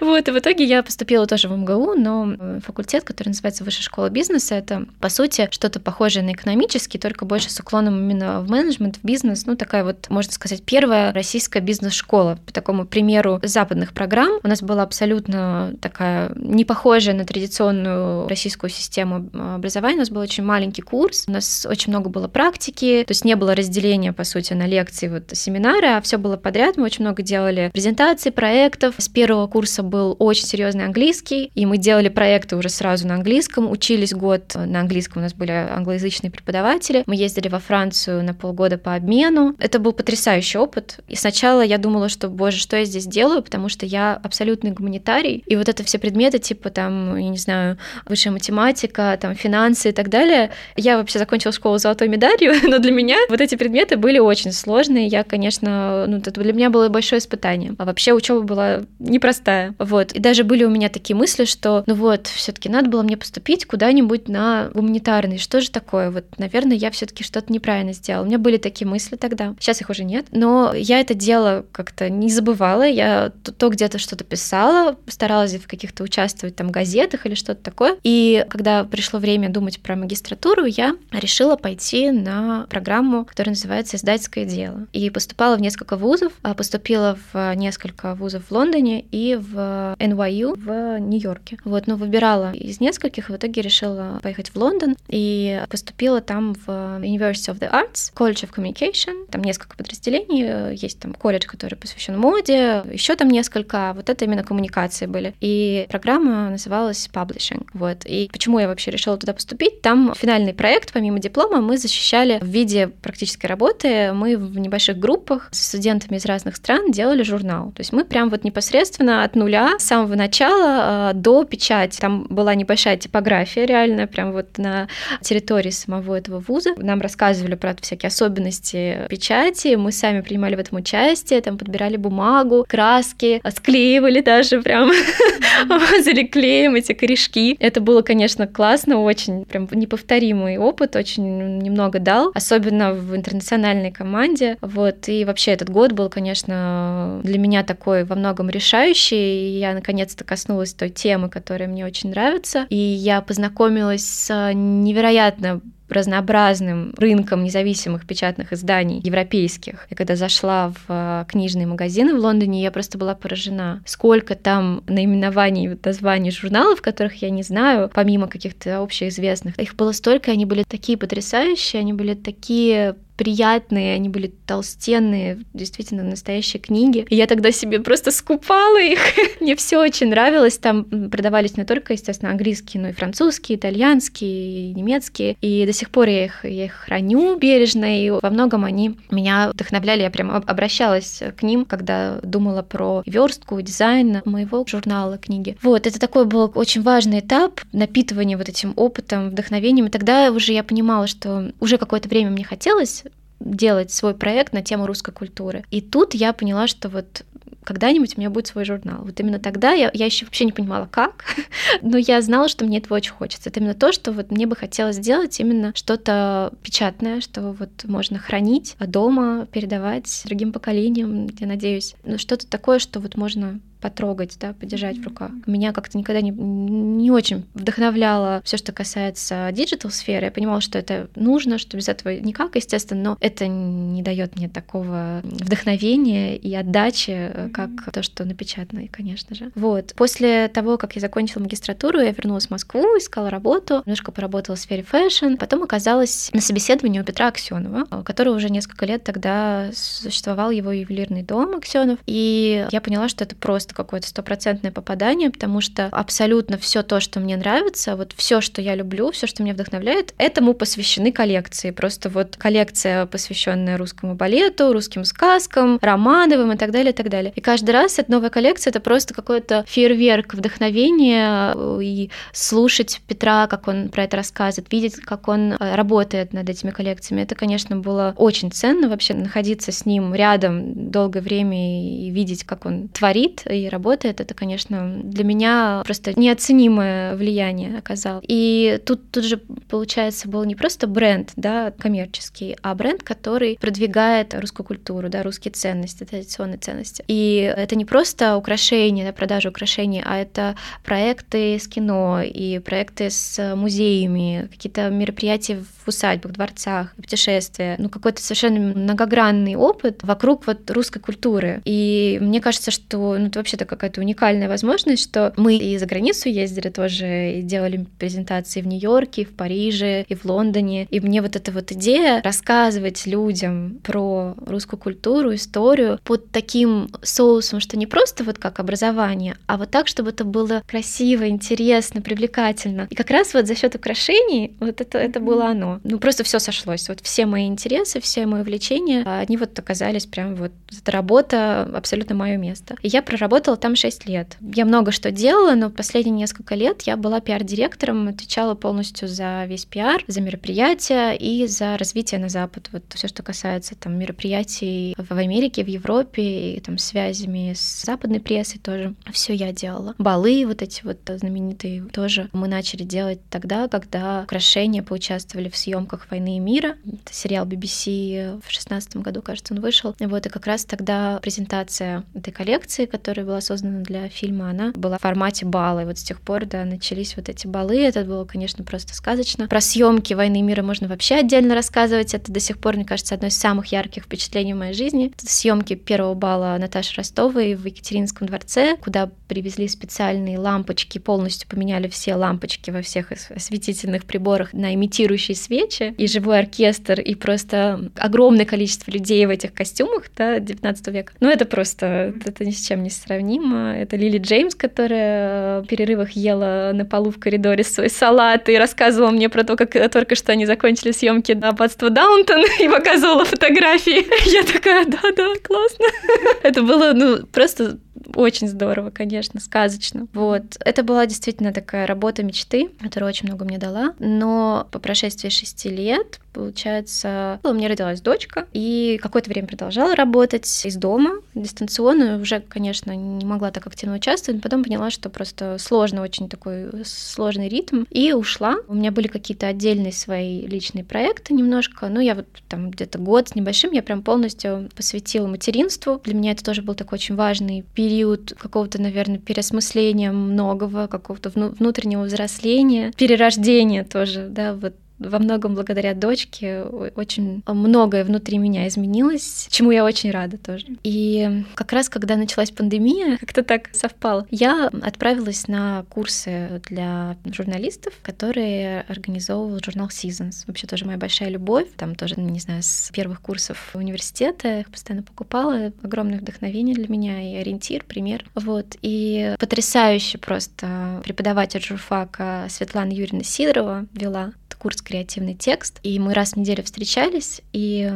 вот, 0.00 0.28
и 0.28 0.30
в 0.30 0.38
итоге 0.38 0.64
я 0.64 0.82
поступила 0.82 1.26
тоже 1.26 1.48
в 1.48 1.56
МГУ, 1.56 1.94
но 1.94 2.34
э, 2.38 2.60
факультет, 2.64 3.04
который 3.04 3.28
называется 3.28 3.64
Высшая 3.64 3.82
школа 3.82 4.08
бизнеса, 4.10 4.54
это, 4.54 4.86
по 5.00 5.08
сути, 5.08 5.48
что-то 5.50 5.80
похожее 5.80 6.24
на 6.24 6.32
экономический, 6.32 6.98
только 6.98 7.17
больше 7.24 7.50
с 7.50 7.60
уклоном 7.60 7.98
именно 7.98 8.40
в 8.40 8.50
менеджмент, 8.50 8.96
в 8.96 9.04
бизнес. 9.04 9.46
Ну, 9.46 9.56
такая 9.56 9.84
вот, 9.84 10.08
можно 10.10 10.32
сказать, 10.32 10.62
первая 10.62 11.12
российская 11.12 11.60
бизнес-школа. 11.60 12.38
По 12.46 12.52
такому 12.52 12.86
примеру 12.86 13.40
западных 13.42 13.92
программ 13.92 14.38
у 14.42 14.48
нас 14.48 14.62
была 14.62 14.82
абсолютно 14.82 15.74
такая 15.80 16.32
не 16.36 16.64
похожая 16.64 17.14
на 17.14 17.24
традиционную 17.24 18.28
российскую 18.28 18.70
систему 18.70 19.28
образования. 19.32 19.96
У 19.96 20.00
нас 20.00 20.10
был 20.10 20.20
очень 20.20 20.44
маленький 20.44 20.82
курс, 20.82 21.24
у 21.28 21.32
нас 21.32 21.66
очень 21.68 21.92
много 21.92 22.08
было 22.08 22.28
практики, 22.28 23.04
то 23.06 23.12
есть 23.12 23.24
не 23.24 23.36
было 23.36 23.54
разделения, 23.54 24.12
по 24.12 24.24
сути, 24.24 24.52
на 24.52 24.66
лекции, 24.66 25.08
вот 25.08 25.24
семинары, 25.32 25.88
а 25.88 26.00
все 26.00 26.16
было 26.18 26.36
подряд. 26.36 26.76
Мы 26.76 26.84
очень 26.84 27.04
много 27.04 27.22
делали 27.22 27.70
презентаций, 27.72 28.32
проектов. 28.32 28.94
С 28.98 29.08
первого 29.08 29.46
курса 29.46 29.82
был 29.82 30.16
очень 30.18 30.46
серьезный 30.46 30.84
английский, 30.84 31.50
и 31.54 31.66
мы 31.66 31.78
делали 31.78 32.08
проекты 32.08 32.56
уже 32.56 32.68
сразу 32.68 33.06
на 33.06 33.14
английском, 33.14 33.70
учились 33.70 34.12
год 34.12 34.54
на 34.54 34.80
английском, 34.80 35.22
у 35.22 35.24
нас 35.24 35.34
были 35.34 35.50
англоязычные 35.52 36.30
преподаватели. 36.30 37.02
Мы 37.08 37.16
ездили 37.16 37.48
во 37.48 37.58
Францию 37.58 38.22
на 38.22 38.34
полгода 38.34 38.76
по 38.76 38.94
обмену. 38.94 39.54
Это 39.58 39.78
был 39.78 39.92
потрясающий 39.94 40.58
опыт. 40.58 41.00
И 41.08 41.16
сначала 41.16 41.62
я 41.62 41.78
думала, 41.78 42.10
что, 42.10 42.28
боже, 42.28 42.58
что 42.58 42.76
я 42.76 42.84
здесь 42.84 43.06
делаю, 43.06 43.42
потому 43.42 43.70
что 43.70 43.86
я 43.86 44.20
абсолютный 44.22 44.72
гуманитарий, 44.72 45.42
и 45.46 45.56
вот 45.56 45.70
это 45.70 45.82
все 45.84 45.98
предметы, 45.98 46.38
типа 46.38 46.68
там, 46.68 47.16
я 47.16 47.30
не 47.30 47.38
знаю, 47.38 47.78
высшая 48.06 48.28
математика, 48.28 49.18
там 49.18 49.34
финансы 49.34 49.88
и 49.88 49.92
так 49.92 50.10
далее. 50.10 50.50
Я 50.76 50.98
вообще 50.98 51.18
закончила 51.18 51.50
школу 51.50 51.78
с 51.78 51.82
золотой 51.82 52.08
медалью, 52.08 52.52
но 52.68 52.78
для 52.78 52.92
меня 52.92 53.16
вот 53.30 53.40
эти 53.40 53.54
предметы 53.54 53.96
были 53.96 54.18
очень 54.18 54.52
сложные. 54.52 55.06
Я, 55.06 55.24
конечно, 55.24 56.04
ну, 56.06 56.18
это 56.18 56.30
для 56.30 56.52
меня 56.52 56.68
было 56.68 56.90
большое 56.90 57.20
испытание. 57.20 57.74
А 57.78 57.86
вообще 57.86 58.12
учеба 58.12 58.42
была 58.42 58.82
непростая. 58.98 59.74
Вот. 59.78 60.12
И 60.12 60.20
даже 60.20 60.44
были 60.44 60.64
у 60.64 60.70
меня 60.70 60.90
такие 60.90 61.16
мысли, 61.16 61.46
что, 61.46 61.84
ну 61.86 61.94
вот, 61.94 62.26
все-таки 62.26 62.68
надо 62.68 62.90
было 62.90 63.02
мне 63.02 63.16
поступить 63.16 63.64
куда-нибудь 63.64 64.28
на 64.28 64.68
гуманитарный. 64.74 65.38
Что 65.38 65.62
же 65.62 65.70
такое? 65.70 66.10
Вот, 66.10 66.24
наверное, 66.36 66.76
я 66.76 66.90
все-таки 66.98 67.22
что-то 67.22 67.52
неправильно 67.52 67.92
сделала. 67.92 68.24
У 68.24 68.26
меня 68.26 68.38
были 68.38 68.56
такие 68.56 68.86
мысли 68.86 69.16
тогда. 69.16 69.54
Сейчас 69.60 69.80
их 69.80 69.88
уже 69.88 70.04
нет. 70.04 70.26
Но 70.32 70.74
я 70.74 71.00
это 71.00 71.14
дело 71.14 71.64
как-то 71.70 72.10
не 72.10 72.28
забывала. 72.28 72.86
Я 72.86 73.32
то, 73.44 73.52
то 73.52 73.68
где-то 73.68 73.98
что-то 73.98 74.24
писала, 74.24 74.96
старалась 75.06 75.54
в 75.54 75.68
каких-то 75.68 76.02
участвовать 76.02 76.56
там 76.56 76.70
газетах 76.70 77.24
или 77.24 77.34
что-то 77.34 77.62
такое. 77.62 77.96
И 78.02 78.44
когда 78.50 78.82
пришло 78.82 79.20
время 79.20 79.48
думать 79.48 79.80
про 79.80 79.94
магистратуру, 79.94 80.64
я 80.64 80.96
решила 81.12 81.54
пойти 81.56 82.10
на 82.10 82.66
программу, 82.68 83.24
которая 83.24 83.54
называется 83.54 83.96
«Издательское 83.96 84.44
дело». 84.44 84.86
И 84.92 85.08
поступала 85.10 85.56
в 85.56 85.60
несколько 85.60 85.96
вузов, 85.96 86.32
а 86.42 86.54
поступила 86.54 87.16
в 87.32 87.54
несколько 87.54 88.16
вузов 88.16 88.46
в 88.48 88.50
Лондоне 88.52 89.04
и 89.12 89.36
в 89.36 89.94
NYU 90.00 90.58
в 90.58 90.98
Нью-Йорке. 90.98 91.58
Вот, 91.64 91.86
но 91.86 91.94
выбирала 91.94 92.52
из 92.52 92.80
нескольких, 92.80 93.28
в 93.28 93.36
итоге 93.36 93.62
решила 93.62 94.18
поехать 94.22 94.48
в 94.48 94.56
Лондон 94.56 94.96
и 95.08 95.62
поступила 95.68 96.20
там 96.20 96.56
в 96.66 96.87
University 96.96 97.52
of 97.52 97.58
the 97.58 97.70
Arts, 97.70 98.12
College 98.14 98.44
of 98.44 98.54
Communication. 98.54 99.26
Там 99.30 99.42
несколько 99.42 99.76
подразделений, 99.76 100.74
есть 100.74 101.00
там 101.00 101.14
колледж, 101.14 101.46
который 101.46 101.76
посвящен 101.76 102.18
моде, 102.18 102.82
еще 102.90 103.14
там 103.16 103.28
несколько, 103.28 103.92
вот 103.94 104.08
это 104.08 104.24
именно 104.24 104.42
коммуникации 104.42 105.06
были. 105.06 105.34
И 105.40 105.86
программа 105.90 106.50
называлась 106.50 107.08
Publishing. 107.12 107.66
Вот. 107.74 108.04
И 108.04 108.28
почему 108.32 108.58
я 108.58 108.68
вообще 108.68 108.90
решила 108.90 109.16
туда 109.16 109.32
поступить? 109.32 109.82
Там 109.82 110.14
финальный 110.16 110.54
проект, 110.54 110.92
помимо 110.92 111.18
диплома, 111.18 111.60
мы 111.60 111.78
защищали 111.78 112.38
в 112.40 112.46
виде 112.46 112.88
практической 112.88 113.46
работы. 113.46 114.12
Мы 114.12 114.36
в 114.36 114.58
небольших 114.58 114.98
группах 114.98 115.48
с 115.52 115.68
студентами 115.68 116.16
из 116.16 116.24
разных 116.24 116.56
стран 116.56 116.90
делали 116.90 117.22
журнал. 117.22 117.72
То 117.72 117.80
есть 117.80 117.92
мы 117.92 118.04
прям 118.04 118.30
вот 118.30 118.44
непосредственно 118.44 119.24
от 119.24 119.36
нуля, 119.36 119.78
с 119.78 119.84
самого 119.84 120.14
начала 120.14 121.10
э, 121.10 121.14
до 121.14 121.44
печати. 121.44 121.98
Там 122.00 122.26
была 122.28 122.54
небольшая 122.54 122.96
типография 122.96 123.66
реально, 123.66 124.06
прям 124.06 124.32
вот 124.32 124.58
на 124.58 124.88
территории 125.20 125.70
самого 125.70 126.14
этого 126.14 126.40
вуза. 126.40 126.74
Нам 126.82 127.00
рассказывали 127.00 127.54
про 127.54 127.74
всякие 127.80 128.08
особенности 128.08 129.06
печати, 129.08 129.74
мы 129.76 129.92
сами 129.92 130.20
принимали 130.20 130.56
в 130.56 130.58
этом 130.58 130.78
участие, 130.78 131.40
там 131.40 131.58
подбирали 131.58 131.96
бумагу, 131.96 132.64
краски, 132.68 133.40
склеивали 133.50 134.20
даже 134.20 134.60
прям, 134.62 134.90
мазали 135.68 136.24
клеем 136.24 136.74
эти 136.74 136.92
корешки. 136.92 137.56
Это 137.60 137.80
было, 137.80 138.02
конечно, 138.02 138.46
классно, 138.46 138.98
очень 139.00 139.44
прям 139.44 139.68
неповторимый 139.70 140.58
опыт, 140.58 140.96
очень 140.96 141.58
немного 141.58 141.98
дал, 141.98 142.32
особенно 142.34 142.92
в 142.92 143.14
интернациональной 143.14 143.92
команде. 143.92 144.56
Вот, 144.60 145.08
и 145.08 145.24
вообще 145.24 145.52
этот 145.52 145.70
год 145.70 145.92
был, 145.92 146.08
конечно, 146.08 147.20
для 147.24 147.38
меня 147.38 147.62
такой 147.62 148.04
во 148.04 148.16
многом 148.16 148.50
решающий, 148.50 149.56
и 149.56 149.58
я 149.58 149.74
наконец-то 149.74 150.24
коснулась 150.24 150.74
той 150.74 150.90
темы, 150.90 151.28
которая 151.28 151.68
мне 151.68 151.84
очень 151.84 152.10
нравится, 152.10 152.66
и 152.70 152.76
я 152.76 153.20
познакомилась 153.20 154.04
с 154.04 154.52
невероятно 154.52 155.60
разнообразным 155.88 156.94
рынком 156.96 157.44
независимых 157.44 158.06
печатных 158.06 158.52
изданий 158.52 159.00
европейских. 159.02 159.86
Я 159.90 159.96
когда 159.96 160.16
зашла 160.16 160.70
в 160.70 160.84
э, 160.88 161.24
книжные 161.28 161.66
магазины 161.66 162.14
в 162.14 162.18
Лондоне, 162.18 162.62
я 162.62 162.70
просто 162.70 162.98
была 162.98 163.14
поражена, 163.14 163.82
сколько 163.86 164.34
там 164.34 164.82
наименований, 164.86 165.78
названий 165.82 166.30
журналов, 166.30 166.82
которых 166.82 167.22
я 167.22 167.30
не 167.30 167.42
знаю, 167.42 167.90
помимо 167.92 168.28
каких-то 168.28 168.82
общеизвестных. 168.82 169.58
Их 169.58 169.74
было 169.74 169.92
столько, 169.92 170.30
они 170.30 170.44
были 170.44 170.64
такие 170.68 170.98
потрясающие, 170.98 171.80
они 171.80 171.92
были 171.92 172.14
такие 172.14 172.96
приятные, 173.18 173.94
они 173.94 174.08
были 174.08 174.32
толстенные, 174.46 175.40
действительно 175.52 176.04
настоящие 176.04 176.60
книги. 176.60 177.04
И 177.10 177.16
я 177.16 177.26
тогда 177.26 177.50
себе 177.50 177.80
просто 177.80 178.12
скупала 178.12 178.80
их. 178.80 179.00
Мне 179.40 179.56
все 179.56 179.78
очень 179.78 180.08
нравилось. 180.08 180.56
Там 180.56 180.84
продавались 181.10 181.56
не 181.56 181.64
только, 181.64 181.92
естественно, 181.94 182.30
английские, 182.30 182.82
но 182.82 182.88
и 182.90 182.92
французские, 182.92 183.58
итальянские, 183.58 184.70
и 184.70 184.74
немецкие. 184.74 185.36
И 185.40 185.66
до 185.66 185.72
сих 185.72 185.90
пор 185.90 186.08
я 186.08 186.26
их, 186.26 186.44
я 186.44 186.66
их 186.66 186.72
храню 186.72 187.36
бережно, 187.36 188.04
и 188.04 188.10
во 188.10 188.30
многом 188.30 188.64
они 188.64 188.96
меня 189.10 189.50
вдохновляли. 189.52 190.02
Я 190.02 190.10
прям 190.10 190.30
обращалась 190.30 191.20
к 191.36 191.42
ним, 191.42 191.64
когда 191.64 192.20
думала 192.22 192.62
про 192.62 193.02
верстку, 193.04 193.60
дизайн 193.60 194.22
моего 194.24 194.64
журнала, 194.66 195.18
книги. 195.18 195.58
Вот, 195.62 195.88
это 195.88 195.98
такой 195.98 196.24
был 196.24 196.52
очень 196.54 196.82
важный 196.82 197.18
этап 197.18 197.60
напитывания 197.72 198.38
вот 198.38 198.48
этим 198.48 198.74
опытом, 198.76 199.30
вдохновением. 199.30 199.86
И 199.86 199.90
тогда 199.90 200.30
уже 200.30 200.52
я 200.52 200.62
понимала, 200.62 201.08
что 201.08 201.52
уже 201.58 201.78
какое-то 201.78 202.08
время 202.08 202.30
мне 202.30 202.44
хотелось 202.44 203.02
делать 203.40 203.90
свой 203.90 204.14
проект 204.14 204.52
на 204.52 204.62
тему 204.62 204.86
русской 204.86 205.12
культуры. 205.12 205.64
И 205.70 205.80
тут 205.80 206.14
я 206.14 206.32
поняла, 206.32 206.66
что 206.66 206.88
вот 206.88 207.24
когда-нибудь 207.68 208.16
у 208.16 208.20
меня 208.20 208.30
будет 208.30 208.46
свой 208.46 208.64
журнал. 208.64 209.02
Вот 209.04 209.20
именно 209.20 209.38
тогда 209.38 209.72
я, 209.72 209.90
я 209.92 210.06
еще 210.06 210.24
вообще 210.24 210.46
не 210.46 210.52
понимала, 210.52 210.88
как, 210.90 211.24
но 211.82 211.98
я 211.98 212.22
знала, 212.22 212.48
что 212.48 212.64
мне 212.64 212.78
этого 212.78 212.96
очень 212.96 213.12
хочется. 213.12 213.50
Это 213.50 213.60
именно 213.60 213.74
то, 213.74 213.92
что 213.92 214.10
вот 214.12 214.30
мне 214.30 214.46
бы 214.46 214.56
хотелось 214.56 214.96
сделать 214.96 215.38
именно 215.38 215.72
что-то 215.74 216.52
печатное, 216.62 217.20
что 217.20 217.52
вот 217.52 217.84
можно 217.84 218.18
хранить 218.18 218.74
дома, 218.80 219.46
передавать 219.52 220.22
другим 220.24 220.52
поколениям, 220.52 221.28
я 221.38 221.46
надеюсь. 221.46 221.94
Но 222.04 222.16
что-то 222.16 222.46
такое, 222.46 222.78
что 222.78 223.00
вот 223.00 223.16
можно 223.18 223.60
потрогать, 223.80 224.36
да, 224.40 224.52
подержать 224.52 224.98
в 224.98 225.04
руках. 225.04 225.30
Меня 225.46 225.72
как-то 225.72 225.96
никогда 225.98 226.20
не, 226.20 226.30
не 226.30 227.10
очень 227.10 227.46
вдохновляло 227.54 228.42
все, 228.44 228.56
что 228.56 228.72
касается 228.72 229.50
digital 229.52 229.90
сферы. 229.90 230.26
Я 230.26 230.30
понимала, 230.30 230.60
что 230.60 230.78
это 230.78 231.08
нужно, 231.14 231.58
что 231.58 231.76
без 231.76 231.88
этого 231.88 232.10
никак, 232.18 232.56
естественно, 232.56 233.02
но 233.02 233.18
это 233.20 233.46
не 233.46 234.02
дает 234.02 234.36
мне 234.36 234.48
такого 234.48 235.20
вдохновения 235.22 236.36
и 236.36 236.54
отдачи, 236.54 237.10
mm-hmm. 237.10 237.50
как 237.50 237.92
то, 237.92 238.02
что 238.02 238.24
напечатано, 238.24 238.82
конечно 238.90 239.34
же. 239.34 239.50
Вот. 239.54 239.94
После 239.96 240.48
того, 240.48 240.76
как 240.78 240.94
я 240.96 241.00
закончила 241.00 241.42
магистратуру, 241.42 242.00
я 242.00 242.12
вернулась 242.12 242.48
в 242.48 242.50
Москву, 242.50 242.82
искала 242.98 243.30
работу, 243.30 243.82
немножко 243.86 244.12
поработала 244.12 244.56
в 244.56 244.60
сфере 244.60 244.82
fashion, 244.82 245.36
потом 245.36 245.62
оказалась 245.62 246.30
на 246.32 246.40
собеседовании 246.40 247.00
у 247.00 247.04
Петра 247.04 247.28
Аксенова, 247.28 247.86
у 247.90 248.02
которого 248.02 248.36
уже 248.36 248.50
несколько 248.50 248.86
лет 248.86 249.04
тогда 249.04 249.70
существовал 249.74 250.50
его 250.50 250.72
ювелирный 250.72 251.22
дом 251.22 251.56
Аксенов, 251.56 251.98
и 252.06 252.66
я 252.70 252.80
поняла, 252.80 253.08
что 253.08 253.24
это 253.24 253.36
просто 253.36 253.67
просто 253.68 253.74
какое-то 253.74 254.08
стопроцентное 254.08 254.70
попадание, 254.70 255.30
потому 255.30 255.60
что 255.60 255.88
абсолютно 255.92 256.58
все 256.58 256.82
то, 256.82 257.00
что 257.00 257.20
мне 257.20 257.36
нравится, 257.36 257.96
вот 257.96 258.12
все, 258.16 258.40
что 258.40 258.60
я 258.62 258.74
люблю, 258.74 259.10
все, 259.10 259.26
что 259.26 259.42
меня 259.42 259.54
вдохновляет, 259.54 260.14
этому 260.18 260.54
посвящены 260.54 261.12
коллекции. 261.12 261.70
Просто 261.70 262.08
вот 262.08 262.36
коллекция, 262.36 263.06
посвященная 263.06 263.76
русскому 263.76 264.14
балету, 264.14 264.72
русским 264.72 265.04
сказкам, 265.04 265.78
Романовым 265.80 266.52
и 266.52 266.56
так 266.56 266.70
далее, 266.70 266.92
и 266.92 266.94
так 266.94 267.08
далее. 267.08 267.32
И 267.34 267.40
каждый 267.40 267.70
раз 267.70 267.98
эта 267.98 268.10
новая 268.10 268.30
коллекция— 268.30 268.70
это 268.72 268.80
просто 268.80 269.14
какой-то 269.14 269.64
фейерверк 269.66 270.34
вдохновения 270.34 271.54
и 271.80 272.10
слушать 272.32 273.00
Петра, 273.06 273.46
как 273.46 273.68
он 273.68 273.88
про 273.88 274.04
это 274.04 274.16
рассказывает, 274.16 274.72
видеть, 274.72 274.96
как 274.96 275.28
он 275.28 275.52
э, 275.52 275.74
работает 275.74 276.32
над 276.32 276.48
этими 276.48 276.70
коллекциями. 276.70 277.22
Это, 277.22 277.34
конечно, 277.34 277.76
было 277.76 278.14
очень 278.16 278.50
ценно 278.50 278.88
вообще 278.88 279.14
находиться 279.14 279.72
с 279.72 279.86
ним 279.86 280.14
рядом 280.14 280.90
долгое 280.90 281.20
время 281.20 282.06
и 282.06 282.10
видеть, 282.10 282.44
как 282.44 282.66
он 282.66 282.88
творит 282.88 283.42
работает. 283.66 284.20
Это, 284.20 284.34
конечно, 284.34 285.00
для 285.02 285.24
меня 285.24 285.82
просто 285.84 286.18
неоценимое 286.18 287.16
влияние 287.16 287.78
оказал. 287.78 288.22
И 288.26 288.80
тут, 288.84 289.10
тут 289.10 289.24
же, 289.24 289.38
получается, 289.68 290.28
был 290.28 290.44
не 290.44 290.54
просто 290.54 290.86
бренд, 290.86 291.32
да, 291.36 291.72
коммерческий, 291.72 292.56
а 292.62 292.74
бренд, 292.74 293.02
который 293.02 293.58
продвигает 293.60 294.34
русскую 294.34 294.66
культуру, 294.66 295.08
да, 295.08 295.22
русские 295.22 295.52
ценности, 295.52 296.04
традиционные 296.04 296.58
ценности. 296.58 297.04
И 297.08 297.52
это 297.56 297.76
не 297.76 297.84
просто 297.84 298.36
украшения, 298.36 299.06
да, 299.06 299.12
продажа 299.12 299.48
украшений, 299.48 300.02
а 300.04 300.18
это 300.18 300.56
проекты 300.84 301.58
с 301.58 301.66
кино 301.66 302.22
и 302.22 302.58
проекты 302.58 303.10
с 303.10 303.54
музеями, 303.56 304.48
какие-то 304.50 304.90
мероприятия 304.90 305.64
в 305.84 305.88
усадьбах, 305.88 306.32
дворцах, 306.32 306.94
путешествия. 306.96 307.76
Ну, 307.78 307.88
какой-то 307.88 308.22
совершенно 308.22 308.74
многогранный 308.74 309.56
опыт 309.56 310.00
вокруг 310.02 310.46
вот 310.46 310.70
русской 310.70 311.00
культуры. 311.00 311.62
И 311.64 312.18
мне 312.20 312.40
кажется, 312.40 312.70
что 312.70 313.16
ну, 313.18 313.26
это 313.26 313.40
вообще-то 313.48 313.64
какая-то 313.64 314.02
уникальная 314.02 314.46
возможность, 314.46 315.02
что 315.02 315.32
мы 315.38 315.56
и 315.56 315.78
за 315.78 315.86
границу 315.86 316.28
ездили 316.28 316.68
тоже, 316.68 317.38
и 317.38 317.42
делали 317.42 317.86
презентации 317.98 318.60
в 318.60 318.66
Нью-Йорке, 318.66 319.24
в 319.24 319.30
Париже, 319.30 320.04
и 320.06 320.14
в 320.14 320.26
Лондоне. 320.26 320.86
И 320.90 321.00
мне 321.00 321.22
вот 321.22 321.34
эта 321.34 321.50
вот 321.50 321.72
идея 321.72 322.20
рассказывать 322.22 323.06
людям 323.06 323.78
про 323.82 324.34
русскую 324.46 324.78
культуру, 324.78 325.34
историю 325.34 325.98
под 326.04 326.30
таким 326.30 326.90
соусом, 327.02 327.60
что 327.60 327.78
не 327.78 327.86
просто 327.86 328.22
вот 328.22 328.38
как 328.38 328.60
образование, 328.60 329.36
а 329.46 329.56
вот 329.56 329.70
так, 329.70 329.88
чтобы 329.88 330.10
это 330.10 330.24
было 330.24 330.62
красиво, 330.66 331.26
интересно, 331.26 332.02
привлекательно. 332.02 332.86
И 332.90 332.94
как 332.94 333.10
раз 333.10 333.32
вот 333.32 333.46
за 333.46 333.54
счет 333.54 333.74
украшений 333.74 334.52
вот 334.60 334.82
это, 334.82 334.98
это 334.98 335.20
было 335.20 335.46
оно. 335.46 335.80
Ну 335.84 335.98
просто 335.98 336.22
все 336.22 336.38
сошлось. 336.38 336.88
Вот 336.88 337.00
все 337.00 337.24
мои 337.24 337.46
интересы, 337.46 338.00
все 338.00 338.26
мои 338.26 338.42
увлечения, 338.42 339.04
они 339.04 339.38
вот 339.38 339.58
оказались 339.58 340.04
прям 340.04 340.34
вот 340.34 340.52
эта 340.70 340.92
работа 340.92 341.62
абсолютно 341.74 342.14
мое 342.14 342.36
место. 342.36 342.76
И 342.82 342.88
я 342.88 343.00
проработала 343.00 343.37
там 343.40 343.76
6 343.76 344.06
лет. 344.06 344.36
Я 344.40 344.64
много 344.64 344.92
что 344.92 345.10
делала, 345.10 345.54
но 345.54 345.70
последние 345.70 346.14
несколько 346.14 346.54
лет 346.54 346.82
я 346.82 346.96
была 346.96 347.20
пиар-директором, 347.20 348.08
отвечала 348.08 348.54
полностью 348.54 349.08
за 349.08 349.44
весь 349.46 349.64
пиар, 349.64 350.04
за 350.06 350.20
мероприятия 350.20 351.12
и 351.12 351.46
за 351.46 351.76
развитие 351.76 352.20
на 352.20 352.28
Запад. 352.28 352.68
Вот 352.72 352.82
все, 352.94 353.08
что 353.08 353.22
касается 353.22 353.74
там 353.74 353.98
мероприятий 353.98 354.94
в 354.96 355.12
Америке, 355.12 355.64
в 355.64 355.68
Европе 355.68 356.52
и 356.54 356.60
там 356.60 356.78
связями 356.78 357.52
с 357.54 357.84
западной 357.84 358.20
прессой 358.20 358.58
тоже. 358.58 358.94
Все 359.12 359.34
я 359.34 359.52
делала. 359.52 359.94
Балы 359.98 360.44
вот 360.46 360.62
эти 360.62 360.84
вот 360.84 360.98
знаменитые 361.06 361.84
тоже 361.92 362.28
мы 362.32 362.48
начали 362.48 362.82
делать 362.82 363.20
тогда, 363.30 363.68
когда 363.68 364.22
украшения 364.24 364.82
поучаствовали 364.82 365.48
в 365.48 365.56
съемках 365.56 366.10
«Войны 366.10 366.36
и 366.36 366.40
мира». 366.40 366.76
Это 366.86 367.12
сериал 367.12 367.46
BBC 367.46 368.40
в 368.46 368.50
шестнадцатом 368.50 369.02
году, 369.02 369.22
кажется, 369.22 369.54
он 369.54 369.60
вышел. 369.60 369.94
Вот, 369.98 370.26
и 370.26 370.28
как 370.28 370.46
раз 370.46 370.64
тогда 370.64 371.18
презентация 371.20 372.04
этой 372.14 372.32
коллекции, 372.32 372.86
которая 372.86 373.26
была 373.28 373.40
создана 373.40 373.82
для 373.82 374.08
фильма, 374.08 374.50
она 374.50 374.72
была 374.74 374.98
в 374.98 375.02
формате 375.02 375.46
бала. 375.46 375.80
И 375.80 375.84
вот 375.84 375.98
с 375.98 376.02
тех 376.02 376.20
пор, 376.20 376.46
да, 376.46 376.64
начались 376.64 377.16
вот 377.16 377.28
эти 377.28 377.46
балы. 377.46 377.80
Это 377.80 378.04
было, 378.04 378.24
конечно, 378.24 378.64
просто 378.64 378.94
сказочно. 378.94 379.46
Про 379.48 379.60
съемки 379.60 380.14
«Войны 380.14 380.38
и 380.38 380.42
мира» 380.42 380.62
можно 380.62 380.88
вообще 380.88 381.16
отдельно 381.16 381.54
рассказывать. 381.54 382.14
Это 382.14 382.32
до 382.32 382.40
сих 382.40 382.58
пор, 382.58 382.76
мне 382.76 382.84
кажется, 382.84 383.14
одно 383.14 383.28
из 383.28 383.36
самых 383.36 383.66
ярких 383.66 384.04
впечатлений 384.04 384.54
в 384.54 384.56
моей 384.56 384.74
жизни. 384.74 385.12
Съемки 385.18 385.74
первого 385.74 386.14
бала 386.14 386.56
Наташи 386.58 386.96
Ростовой 386.96 387.54
в 387.54 387.64
Екатеринском 387.64 388.26
дворце, 388.26 388.76
куда 388.78 389.10
привезли 389.28 389.68
специальные 389.68 390.38
лампочки, 390.38 390.98
полностью 390.98 391.48
поменяли 391.48 391.88
все 391.88 392.14
лампочки 392.14 392.70
во 392.70 392.82
всех 392.82 393.12
осветительных 393.12 394.04
приборах 394.04 394.54
на 394.54 394.74
имитирующие 394.74 395.36
свечи, 395.36 395.94
и 395.98 396.06
живой 396.06 396.38
оркестр, 396.38 397.00
и 397.00 397.14
просто 397.14 397.90
огромное 397.96 398.46
количество 398.46 398.90
людей 398.90 399.26
в 399.26 399.30
этих 399.30 399.52
костюмах, 399.52 400.04
да, 400.16 400.38
19 400.38 400.88
века. 400.88 401.12
Ну, 401.20 401.28
это 401.28 401.44
просто, 401.44 402.14
это 402.24 402.44
ни 402.44 402.52
с 402.52 402.66
чем 402.66 402.82
не 402.82 402.90
сравнимо. 403.18 403.76
Это 403.76 403.96
Лили 403.96 404.18
Джеймс, 404.18 404.54
которая 404.54 405.60
в 405.62 405.66
перерывах 405.66 406.10
ела 406.12 406.70
на 406.72 406.84
полу 406.84 407.10
в 407.10 407.18
коридоре 407.18 407.64
свой 407.64 407.90
салат 407.90 408.48
и 408.48 408.56
рассказывала 408.56 409.10
мне 409.10 409.28
про 409.28 409.44
то, 409.44 409.56
как 409.56 409.90
только 409.90 410.14
что 410.14 410.32
они 410.32 410.46
закончили 410.46 410.92
съемки 410.92 411.32
аббатства 411.32 411.90
Даунтон 411.90 412.44
и 412.60 412.68
показывала 412.68 413.24
фотографии. 413.24 414.06
Я 414.32 414.44
такая, 414.44 414.84
да-да, 414.84 415.34
классно. 415.42 415.86
Это 416.42 416.62
было, 416.62 416.92
ну, 416.92 417.26
просто 417.26 417.78
очень 418.14 418.48
здорово, 418.48 418.90
конечно, 418.90 419.40
сказочно. 419.40 420.06
Вот. 420.12 420.42
Это 420.60 420.82
была 420.82 421.06
действительно 421.06 421.52
такая 421.52 421.86
работа 421.86 422.22
мечты, 422.22 422.70
которая 422.80 423.10
очень 423.10 423.28
много 423.28 423.44
мне 423.44 423.58
дала. 423.58 423.94
Но 423.98 424.68
по 424.70 424.78
прошествии 424.78 425.28
шести 425.28 425.68
лет, 425.68 426.20
получается, 426.38 427.40
у 427.42 427.52
меня 427.52 427.68
родилась 427.68 428.00
дочка, 428.00 428.46
и 428.52 429.00
какое-то 429.02 429.28
время 429.28 429.48
продолжала 429.48 429.96
работать 429.96 430.46
из 430.64 430.76
дома, 430.76 431.16
дистанционно. 431.34 432.20
Уже, 432.20 432.40
конечно, 432.40 432.94
не 432.94 433.26
могла 433.26 433.50
так 433.50 433.66
активно 433.66 433.96
участвовать, 433.96 434.40
потом 434.40 434.62
поняла, 434.62 434.90
что 434.90 435.10
просто 435.10 435.56
сложно, 435.58 436.00
очень 436.00 436.28
такой 436.28 436.84
сложный 436.84 437.48
ритм, 437.48 437.84
и 437.90 438.12
ушла. 438.12 438.58
У 438.68 438.74
меня 438.74 438.92
были 438.92 439.08
какие-то 439.08 439.48
отдельные 439.48 439.92
свои 439.92 440.46
личные 440.46 440.84
проекты 440.84 441.34
немножко, 441.34 441.88
ну, 441.88 441.98
я 441.98 442.14
вот 442.14 442.26
там 442.48 442.70
где-то 442.70 443.00
год 443.00 443.30
с 443.30 443.34
небольшим, 443.34 443.72
я 443.72 443.82
прям 443.82 444.04
полностью 444.04 444.70
посвятила 444.76 445.26
материнству. 445.26 446.00
Для 446.04 446.14
меня 446.14 446.32
это 446.32 446.44
тоже 446.44 446.62
был 446.62 446.74
такой 446.74 446.98
очень 446.98 447.16
важный 447.16 447.64
период 447.74 448.32
какого-то, 448.38 448.80
наверное, 448.80 449.18
переосмысления 449.18 450.12
многого, 450.12 450.86
какого-то 450.86 451.30
внутреннего 451.30 452.02
взросления, 452.02 452.92
перерождения 452.96 453.82
тоже, 453.82 454.28
да, 454.30 454.54
вот 454.54 454.74
во 454.98 455.18
многом 455.18 455.54
благодаря 455.54 455.94
дочке 455.94 456.62
очень 456.62 457.42
многое 457.46 458.04
внутри 458.04 458.38
меня 458.38 458.66
изменилось, 458.68 459.46
чему 459.50 459.70
я 459.70 459.84
очень 459.84 460.10
рада 460.10 460.38
тоже. 460.38 460.66
И 460.82 461.44
как 461.54 461.72
раз 461.72 461.88
когда 461.88 462.16
началась 462.16 462.50
пандемия, 462.50 463.16
как-то 463.20 463.42
так 463.42 463.70
совпало, 463.72 464.26
я 464.30 464.70
отправилась 464.82 465.48
на 465.48 465.84
курсы 465.88 466.60
для 466.68 467.16
журналистов, 467.24 467.94
которые 468.02 468.82
организовывал 468.82 469.60
журнал 469.64 469.88
Seasons. 469.88 470.44
Вообще 470.46 470.66
тоже 470.66 470.84
моя 470.84 470.98
большая 470.98 471.28
любовь. 471.28 471.68
Там 471.76 471.94
тоже, 471.94 472.16
не 472.16 472.40
знаю, 472.40 472.62
с 472.62 472.90
первых 472.92 473.20
курсов 473.20 473.70
университета 473.74 474.48
я 474.48 474.60
их 474.60 474.70
постоянно 474.70 475.02
покупала. 475.02 475.72
Огромное 475.82 476.18
вдохновение 476.18 476.74
для 476.74 476.88
меня 476.88 477.20
и 477.20 477.36
ориентир, 477.36 477.84
пример. 477.84 478.24
Вот. 478.34 478.76
И 478.82 479.34
потрясающе 479.38 480.18
просто 480.18 481.00
преподаватель 481.04 481.62
журфака 481.62 482.46
Светлана 482.48 482.92
Юрьевна 482.92 483.24
Сидорова 483.24 483.86
вела 483.92 484.32
курс 484.58 484.82
«Креативный 484.82 485.34
текст», 485.34 485.80
и 485.82 485.98
мы 485.98 486.14
раз 486.14 486.32
в 486.32 486.36
неделю 486.36 486.62
встречались 486.62 487.40
и 487.52 487.90